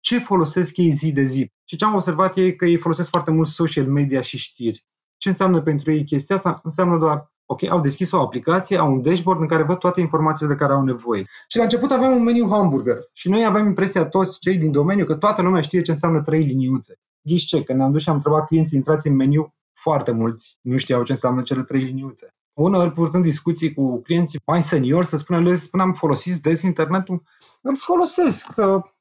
ce 0.00 0.18
folosesc 0.18 0.76
ei 0.76 0.90
zi 0.90 1.12
de 1.12 1.22
zi. 1.22 1.52
Și 1.64 1.76
ce 1.76 1.84
am 1.84 1.94
observat 1.94 2.36
e 2.36 2.50
că 2.50 2.64
ei 2.66 2.76
folosesc 2.76 3.08
foarte 3.08 3.30
mult 3.30 3.48
social 3.48 3.86
media 3.86 4.20
și 4.20 4.38
știri. 4.38 4.86
Ce 5.16 5.28
înseamnă 5.28 5.60
pentru 5.60 5.92
ei 5.92 6.04
chestia 6.04 6.36
asta? 6.36 6.60
Înseamnă 6.62 6.98
doar, 6.98 7.32
ok, 7.46 7.62
au 7.62 7.80
deschis 7.80 8.12
o 8.12 8.20
aplicație, 8.20 8.78
au 8.78 8.92
un 8.92 9.02
dashboard 9.02 9.40
în 9.40 9.46
care 9.46 9.62
văd 9.62 9.78
toate 9.78 10.00
informațiile 10.00 10.52
de 10.52 10.58
care 10.58 10.72
au 10.72 10.84
nevoie. 10.84 11.22
Și 11.48 11.56
la 11.56 11.62
început 11.62 11.90
aveam 11.90 12.16
un 12.16 12.22
meniu 12.22 12.48
hamburger 12.48 12.98
și 13.12 13.28
noi 13.28 13.44
aveam 13.44 13.66
impresia 13.66 14.04
toți 14.04 14.38
cei 14.40 14.56
din 14.56 14.70
domeniu 14.72 15.04
că 15.04 15.14
toată 15.14 15.42
lumea 15.42 15.60
știe 15.60 15.82
ce 15.82 15.90
înseamnă 15.90 16.22
trei 16.22 16.42
liniuțe. 16.42 16.98
Ghiși 17.22 17.46
ce, 17.46 17.62
când 17.62 17.78
ne-am 17.78 17.92
dus 17.92 18.02
și 18.02 18.08
am 18.08 18.14
întrebat 18.14 18.46
clienții, 18.46 18.78
intrați 18.78 19.08
în 19.08 19.14
meniu, 19.14 19.54
foarte 19.72 20.10
mulți 20.10 20.58
nu 20.60 20.76
știau 20.76 21.02
ce 21.02 21.12
înseamnă 21.12 21.42
cele 21.42 21.62
trei 21.62 21.82
liniuțe. 21.82 22.34
Uneori, 22.56 22.92
purtând 22.92 23.24
discuții 23.24 23.74
cu 23.74 24.02
clienții 24.02 24.40
mai 24.46 24.62
seniori, 24.62 25.06
să 25.06 25.16
spunem, 25.16 25.42
le 25.42 25.54
spuneam, 25.54 25.92
folosiți 25.92 26.40
des 26.40 26.62
internetul? 26.62 27.22
îl 27.66 27.76
folosesc 27.76 28.46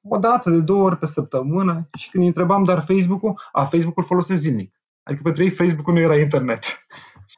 o 0.10 0.18
dată, 0.18 0.50
de 0.50 0.60
două 0.60 0.84
ori 0.84 0.98
pe 0.98 1.06
săptămână 1.06 1.90
și 1.98 2.10
când 2.10 2.24
îi 2.24 2.30
întrebam, 2.30 2.64
dar 2.64 2.86
Facebook-ul, 2.86 3.40
a, 3.52 3.64
Facebook-ul 3.64 4.04
folosesc 4.04 4.42
zilnic. 4.42 4.74
Adică 5.04 5.24
pentru 5.24 5.44
ei 5.44 5.50
Facebook-ul 5.50 5.94
nu 5.94 6.00
era 6.00 6.20
internet. 6.20 6.64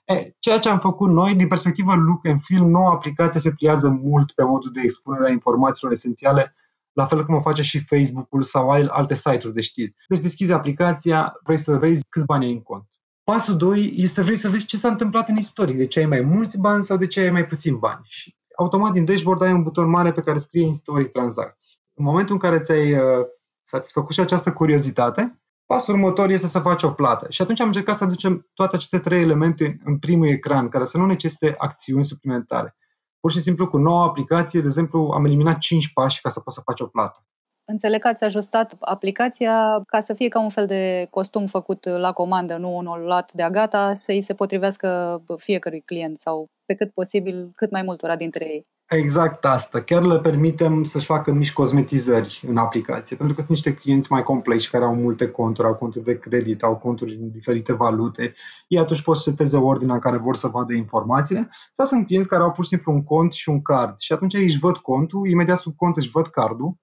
E, 0.06 0.32
ceea 0.40 0.60
ce 0.60 0.70
am 0.70 0.80
făcut 0.80 1.10
noi, 1.10 1.36
din 1.36 1.48
perspectiva 1.48 1.96
Look 1.96 2.26
and 2.26 2.42
Film, 2.42 2.70
noua 2.70 2.92
aplicație 2.92 3.40
se 3.40 3.52
pliază 3.52 3.90
mult 3.90 4.32
pe 4.32 4.44
modul 4.44 4.72
de 4.72 4.82
expunere 4.84 5.28
a 5.28 5.32
informațiilor 5.32 5.94
esențiale, 5.94 6.56
la 6.94 7.06
fel 7.06 7.26
cum 7.26 7.36
o 7.36 7.40
face 7.40 7.62
și 7.62 7.80
Facebook-ul 7.80 8.44
sau 8.44 8.70
alte 8.70 9.14
site-uri 9.14 9.54
de 9.54 9.62
știri. 9.62 9.96
Deci 10.08 10.20
deschizi 10.20 10.52
aplicația, 10.52 11.40
vrei 11.44 11.58
să 11.58 11.78
vezi 11.78 12.06
câți 12.10 12.26
bani 12.26 12.46
ai 12.46 12.52
în 12.52 12.62
cont. 12.62 12.86
Pasul 13.32 13.58
2 13.58 13.94
este 13.96 14.22
vrei 14.22 14.36
să 14.36 14.50
vezi 14.50 14.66
ce 14.66 14.78
s-a 14.78 14.88
întâmplat 14.88 15.30
în 15.30 15.36
istorie, 15.36 15.76
de 15.76 15.88
ce 15.88 16.00
ai 16.00 16.06
mai 16.06 16.22
mulți 16.22 16.60
bani 16.60 16.84
sau 16.84 16.98
de 16.98 17.08
ce 17.08 17.20
ai 17.20 17.30
mai 17.30 17.46
puțin 17.46 17.78
bani. 17.78 18.02
Și 18.04 18.36
automat 18.56 18.92
din 18.92 19.06
dashboard 19.06 19.42
ai 19.42 19.52
un 19.52 19.64
buton 19.64 19.90
mare 19.90 20.12
pe 20.12 20.22
care 20.22 20.38
scrie 20.38 20.68
istoric 20.68 21.12
tranzacții. 21.12 21.80
În 21.94 22.06
momentul 22.06 22.34
în 22.34 22.40
care 22.40 22.60
ți-ai 22.60 22.94
uh, 22.94 23.26
satisfăcut 23.64 24.14
și 24.14 24.20
această 24.20 24.54
curiozitate, 24.54 25.42
pasul 25.66 25.94
următor 25.94 26.30
este 26.30 26.48
să 26.48 26.60
faci 26.60 26.84
o 26.84 26.92
plată. 26.92 27.26
Și 27.30 27.42
atunci 27.42 27.60
am 27.60 27.68
încercat 27.68 27.98
să 27.98 28.04
aducem 28.04 28.48
toate 28.54 28.76
aceste 28.76 29.00
trei 29.00 29.22
elemente 29.22 29.80
în 29.84 29.98
primul 30.00 30.28
ecran, 30.28 30.70
care 30.70 30.86
să 30.86 30.98
nu 30.98 31.06
necesite 31.06 31.56
acțiuni 31.58 32.06
suplimentare. 32.06 32.76
Pur 33.20 33.32
și 33.32 33.40
simplu 33.40 33.68
cu 33.68 33.78
noua 33.78 34.04
aplicație, 34.04 34.60
de 34.60 34.68
exemplu, 34.68 35.12
am 35.14 35.26
eliminat 35.26 35.58
5 35.58 35.94
pași 35.94 36.22
ca 36.22 36.30
să 36.30 36.40
poți 36.40 36.56
să 36.56 36.62
faci 36.66 36.80
o 36.80 36.86
plată. 36.86 37.26
Înțeleg 37.70 38.02
că 38.02 38.08
ați 38.08 38.24
ajustat 38.24 38.76
aplicația 38.80 39.82
ca 39.88 40.00
să 40.00 40.14
fie 40.14 40.28
ca 40.28 40.40
un 40.40 40.50
fel 40.50 40.66
de 40.66 41.08
costum 41.10 41.46
făcut 41.46 41.86
la 41.86 42.12
comandă, 42.12 42.58
nu 42.58 42.78
unul 42.78 43.00
luat 43.00 43.32
de-a 43.34 43.50
gata, 43.50 43.94
să 43.94 44.12
îi 44.12 44.22
se 44.22 44.34
potrivească 44.34 45.22
fiecărui 45.38 45.82
client 45.82 46.18
sau 46.18 46.48
pe 46.66 46.74
cât 46.74 46.92
posibil, 46.94 47.52
cât 47.56 47.72
mai 47.72 47.82
multora 47.82 48.16
dintre 48.16 48.46
ei. 48.46 48.66
Exact 48.90 49.46
asta. 49.46 49.82
Chiar 49.82 50.04
le 50.04 50.20
permitem 50.20 50.84
să-și 50.84 51.06
facă 51.06 51.32
mici 51.32 51.54
cosmetizări 51.54 52.42
în 52.48 52.58
aplicație, 52.58 53.16
pentru 53.16 53.36
că 53.36 53.42
sunt 53.42 53.54
niște 53.54 53.74
clienți 53.74 54.12
mai 54.12 54.24
complexi 54.24 54.70
care 54.70 54.84
au 54.84 54.96
multe 54.96 55.30
conturi, 55.30 55.68
au 55.68 55.76
conturi 55.76 56.04
de 56.04 56.20
credit, 56.20 56.64
au 56.64 56.76
conturi 56.78 57.16
în 57.16 57.32
diferite 57.32 57.74
valute. 57.74 58.34
Ei 58.68 58.80
atunci 58.80 59.02
pot 59.02 59.16
să 59.18 59.30
seteze 59.30 59.58
ordinea 59.58 59.94
în 59.94 60.02
care 60.02 60.18
vor 60.18 60.36
să 60.36 60.48
vadă 60.48 60.74
informațiile 60.74 61.50
sau 61.74 61.86
sunt 61.86 62.06
clienți 62.06 62.28
care 62.28 62.44
au 62.44 62.52
pur 62.52 62.64
și 62.64 62.70
simplu 62.70 62.92
un 62.92 63.04
cont 63.04 63.34
și 63.34 63.50
un 63.50 63.62
card 63.62 64.00
și 64.00 64.14
atunci 64.14 64.34
ei 64.34 64.44
își 64.44 64.60
văd 64.60 64.78
contul, 64.78 65.30
imediat 65.30 65.60
sub 65.60 65.76
cont 65.76 65.98
își 65.98 66.10
văd 66.10 66.28
cardul 66.28 66.78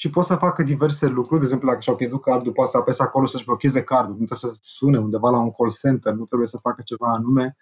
și 0.00 0.10
pot 0.10 0.24
să 0.24 0.34
facă 0.34 0.62
diverse 0.62 1.06
lucruri. 1.06 1.40
De 1.40 1.44
exemplu, 1.44 1.68
dacă 1.68 1.80
și-au 1.80 1.96
pierdut 1.96 2.22
cardul, 2.22 2.52
poate 2.52 2.70
să 2.70 2.76
apese 2.76 3.02
acolo 3.02 3.26
să-și 3.26 3.44
blocheze 3.44 3.82
cardul, 3.82 4.16
nu 4.18 4.24
trebuie 4.24 4.52
să 4.52 4.58
sune 4.62 4.98
undeva 4.98 5.30
la 5.30 5.38
un 5.38 5.52
call 5.52 5.72
center, 5.82 6.12
nu 6.12 6.24
trebuie 6.24 6.48
să 6.48 6.58
facă 6.62 6.82
ceva 6.84 7.08
anume. 7.08 7.56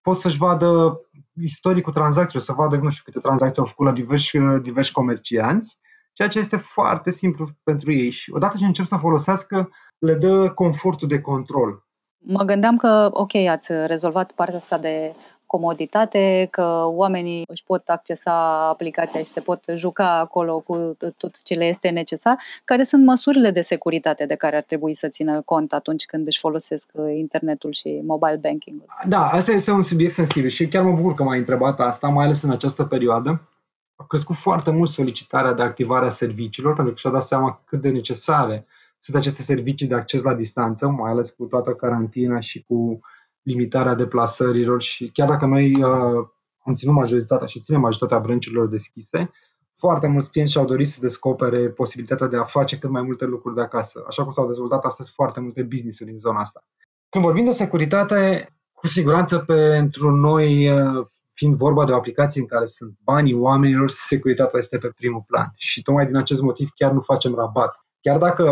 Pot 0.00 0.20
să-și 0.20 0.36
vadă 0.36 1.00
istoricul 1.42 1.92
tranzacțiilor, 1.92 2.42
să 2.42 2.52
vadă, 2.52 2.76
nu 2.76 2.90
știu, 2.90 3.02
câte 3.04 3.18
tranzacții 3.18 3.62
au 3.62 3.68
făcut 3.68 3.86
la 3.86 3.92
diversi, 3.92 4.38
diversi 4.62 4.92
comercianți, 4.92 5.78
ceea 6.12 6.28
ce 6.28 6.38
este 6.38 6.56
foarte 6.56 7.10
simplu 7.10 7.48
pentru 7.62 7.92
ei. 7.92 8.10
Și 8.10 8.32
odată 8.32 8.56
ce 8.58 8.64
încep 8.64 8.86
să 8.86 8.96
folosească, 8.96 9.70
le 9.98 10.14
dă 10.14 10.50
confortul 10.50 11.08
de 11.08 11.20
control. 11.20 11.86
Mă 12.18 12.42
gândeam 12.42 12.76
că, 12.76 13.08
ok, 13.12 13.34
ați 13.34 13.72
rezolvat 13.86 14.32
partea 14.32 14.56
asta 14.56 14.78
de 14.78 15.14
comoditate, 15.48 16.48
că 16.50 16.84
oamenii 16.86 17.42
își 17.48 17.64
pot 17.64 17.88
accesa 17.88 18.66
aplicația 18.68 19.20
și 19.20 19.26
se 19.26 19.40
pot 19.40 19.64
juca 19.74 20.18
acolo 20.18 20.60
cu 20.60 20.96
tot 21.16 21.42
ce 21.42 21.54
le 21.54 21.64
este 21.64 21.88
necesar. 21.88 22.36
Care 22.64 22.82
sunt 22.82 23.04
măsurile 23.04 23.50
de 23.50 23.60
securitate 23.60 24.26
de 24.26 24.34
care 24.34 24.56
ar 24.56 24.62
trebui 24.62 24.94
să 24.94 25.08
țină 25.08 25.40
cont 25.40 25.72
atunci 25.72 26.04
când 26.04 26.26
își 26.26 26.38
folosesc 26.38 26.90
uh, 26.92 27.16
internetul 27.16 27.72
și 27.72 28.02
mobile 28.06 28.38
banking-ul? 28.42 28.86
Da, 29.06 29.28
asta 29.28 29.52
este 29.52 29.70
un 29.70 29.82
subiect 29.82 30.12
sensibil 30.12 30.50
și 30.50 30.68
chiar 30.68 30.82
mă 30.82 30.92
bucur 30.92 31.14
că 31.14 31.22
m-ai 31.22 31.38
întrebat 31.38 31.80
asta, 31.80 32.08
mai 32.08 32.24
ales 32.24 32.42
în 32.42 32.50
această 32.50 32.84
perioadă. 32.84 33.48
A 33.96 34.04
crescut 34.08 34.36
foarte 34.36 34.70
mult 34.70 34.90
solicitarea 34.90 35.52
de 35.52 35.62
activare 35.62 36.06
a 36.06 36.10
serviciilor, 36.10 36.74
pentru 36.74 36.92
că 36.92 36.98
și-a 36.98 37.10
dat 37.10 37.22
seama 37.22 37.62
cât 37.64 37.80
de 37.80 37.88
necesare 37.88 38.66
sunt 38.98 39.16
aceste 39.16 39.42
servicii 39.42 39.86
de 39.86 39.94
acces 39.94 40.22
la 40.22 40.34
distanță, 40.34 40.88
mai 40.88 41.10
ales 41.10 41.30
cu 41.30 41.44
toată 41.44 41.70
carantina 41.70 42.40
și 42.40 42.64
cu 42.68 43.00
limitarea 43.42 43.94
deplasărilor 43.94 44.82
și 44.82 45.10
chiar 45.10 45.28
dacă 45.28 45.46
noi 45.46 45.82
uh, 45.82 46.26
am 46.64 46.74
ținut 46.74 46.94
majoritatea 46.94 47.46
și 47.46 47.60
ținem 47.60 47.80
majoritatea 47.80 48.18
brâncurilor 48.18 48.68
deschise, 48.68 49.30
foarte 49.76 50.06
mulți 50.06 50.30
clienți 50.30 50.52
și-au 50.52 50.64
dorit 50.64 50.88
să 50.88 50.98
descopere 51.00 51.68
posibilitatea 51.68 52.26
de 52.26 52.36
a 52.36 52.44
face 52.44 52.78
cât 52.78 52.90
mai 52.90 53.02
multe 53.02 53.24
lucruri 53.24 53.54
de 53.54 53.60
acasă, 53.60 54.04
așa 54.08 54.22
cum 54.22 54.32
s-au 54.32 54.46
dezvoltat 54.46 54.84
astăzi 54.84 55.10
foarte 55.10 55.40
multe 55.40 55.62
business-uri 55.62 56.10
în 56.10 56.18
zona 56.18 56.40
asta. 56.40 56.64
Când 57.08 57.24
vorbim 57.24 57.44
de 57.44 57.50
securitate, 57.50 58.48
cu 58.72 58.86
siguranță 58.86 59.38
pentru 59.38 60.10
noi, 60.10 60.70
uh, 60.70 61.06
fiind 61.32 61.54
vorba 61.54 61.84
de 61.84 61.92
o 61.92 61.96
aplicație 61.96 62.40
în 62.40 62.46
care 62.46 62.66
sunt 62.66 62.96
banii 63.04 63.34
oamenilor, 63.34 63.90
securitatea 63.90 64.58
este 64.58 64.78
pe 64.78 64.92
primul 64.96 65.24
plan. 65.26 65.52
Și 65.56 65.82
tocmai 65.82 66.06
din 66.06 66.16
acest 66.16 66.40
motiv 66.40 66.68
chiar 66.74 66.92
nu 66.92 67.00
facem 67.00 67.34
rabat. 67.34 67.86
Chiar 68.00 68.18
dacă 68.18 68.46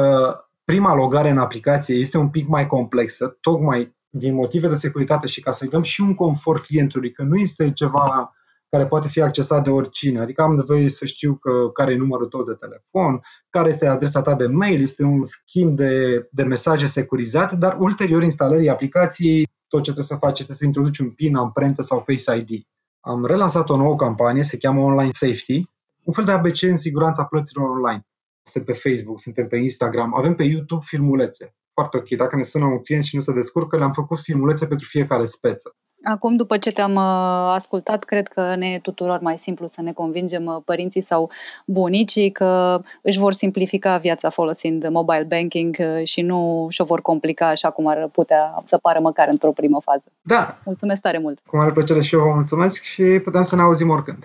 prima 0.64 0.94
logare 0.94 1.30
în 1.30 1.38
aplicație 1.38 1.94
este 1.94 2.18
un 2.18 2.28
pic 2.28 2.48
mai 2.48 2.66
complexă, 2.66 3.36
tocmai 3.40 3.96
din 4.18 4.34
motive 4.34 4.68
de 4.68 4.74
securitate 4.74 5.26
și 5.26 5.40
ca 5.40 5.52
să-i 5.52 5.68
dăm 5.68 5.82
și 5.82 6.00
un 6.00 6.14
confort 6.14 6.64
clientului, 6.64 7.12
că 7.12 7.22
nu 7.22 7.36
este 7.36 7.72
ceva 7.72 8.30
care 8.68 8.86
poate 8.86 9.08
fi 9.08 9.20
accesat 9.20 9.64
de 9.64 9.70
oricine. 9.70 10.20
Adică 10.20 10.42
am 10.42 10.54
nevoie 10.54 10.90
să 10.90 11.06
știu 11.06 11.34
că, 11.34 11.70
care 11.72 11.92
e 11.92 11.96
numărul 11.96 12.26
tău 12.26 12.44
de 12.44 12.52
telefon, 12.52 13.20
care 13.50 13.68
este 13.68 13.86
adresa 13.86 14.22
ta 14.22 14.34
de 14.34 14.46
mail, 14.46 14.82
este 14.82 15.02
un 15.02 15.24
schimb 15.24 15.76
de, 15.76 16.26
de 16.30 16.42
mesaje 16.42 16.86
securizate, 16.86 17.56
dar 17.56 17.76
ulterior 17.78 18.22
instalării 18.22 18.68
aplicației, 18.68 19.48
tot 19.68 19.82
ce 19.82 19.92
trebuie 19.92 20.04
să 20.04 20.26
faci 20.26 20.40
este 20.40 20.54
să 20.54 20.64
introduci 20.64 20.98
un 20.98 21.10
PIN, 21.10 21.36
amprentă 21.36 21.82
sau 21.82 21.98
Face 21.98 22.36
ID. 22.36 22.66
Am 23.00 23.26
relansat 23.26 23.70
o 23.70 23.76
nouă 23.76 23.96
campanie, 23.96 24.44
se 24.44 24.56
cheamă 24.56 24.80
Online 24.80 25.10
Safety, 25.12 25.62
un 26.02 26.12
fel 26.12 26.24
de 26.24 26.32
ABC 26.32 26.62
în 26.62 26.76
siguranța 26.76 27.24
plăților 27.24 27.68
online. 27.68 28.06
Suntem 28.42 28.74
pe 28.74 28.88
Facebook, 28.88 29.20
suntem 29.20 29.48
pe 29.48 29.56
Instagram, 29.56 30.16
avem 30.16 30.34
pe 30.34 30.44
YouTube 30.44 30.84
filmulețe 30.84 31.54
foarte 31.76 31.96
ok. 31.96 32.08
Dacă 32.22 32.36
ne 32.36 32.42
sună 32.42 32.64
un 32.64 32.82
client 32.82 33.04
și 33.04 33.16
nu 33.16 33.20
se 33.20 33.32
descurcă, 33.32 33.76
le-am 33.76 33.92
făcut 33.92 34.18
filmulețe 34.18 34.66
pentru 34.66 34.86
fiecare 34.90 35.24
speță. 35.24 35.76
Acum, 36.02 36.36
după 36.36 36.56
ce 36.56 36.70
te-am 36.72 36.94
uh, 36.94 37.54
ascultat, 37.54 38.04
cred 38.04 38.28
că 38.28 38.54
ne 38.56 38.66
e 38.66 38.78
tuturor 38.78 39.20
mai 39.20 39.38
simplu 39.38 39.66
să 39.66 39.82
ne 39.82 39.92
convingem 39.92 40.44
uh, 40.44 40.56
părinții 40.64 41.00
sau 41.00 41.30
bunicii 41.66 42.30
că 42.30 42.80
își 43.02 43.18
vor 43.18 43.32
simplifica 43.32 43.96
viața 43.96 44.30
folosind 44.30 44.88
mobile 44.88 45.26
banking 45.28 45.76
uh, 45.78 46.06
și 46.06 46.22
nu 46.22 46.66
și-o 46.70 46.84
vor 46.84 47.00
complica 47.00 47.48
așa 47.48 47.70
cum 47.70 47.86
ar 47.86 48.08
putea 48.12 48.62
să 48.64 48.76
pară 48.76 49.00
măcar 49.00 49.28
într-o 49.28 49.52
primă 49.52 49.80
fază. 49.80 50.04
Da. 50.22 50.58
Mulțumesc 50.64 51.00
tare 51.00 51.18
mult! 51.18 51.38
Cu 51.46 51.56
mare 51.56 51.72
plăcere 51.72 52.02
și 52.02 52.14
eu 52.14 52.20
vă 52.20 52.32
mulțumesc 52.34 52.82
și 52.82 53.02
putem 53.02 53.42
să 53.42 53.56
ne 53.56 53.62
auzim 53.62 53.88
oricând. 53.90 54.24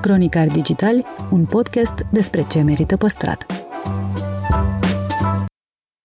Cronicar 0.00 0.46
Digital, 0.46 1.06
un 1.30 1.44
podcast 1.44 1.94
despre 2.12 2.42
ce 2.42 2.62
merită 2.62 2.96
păstrat. 2.96 3.69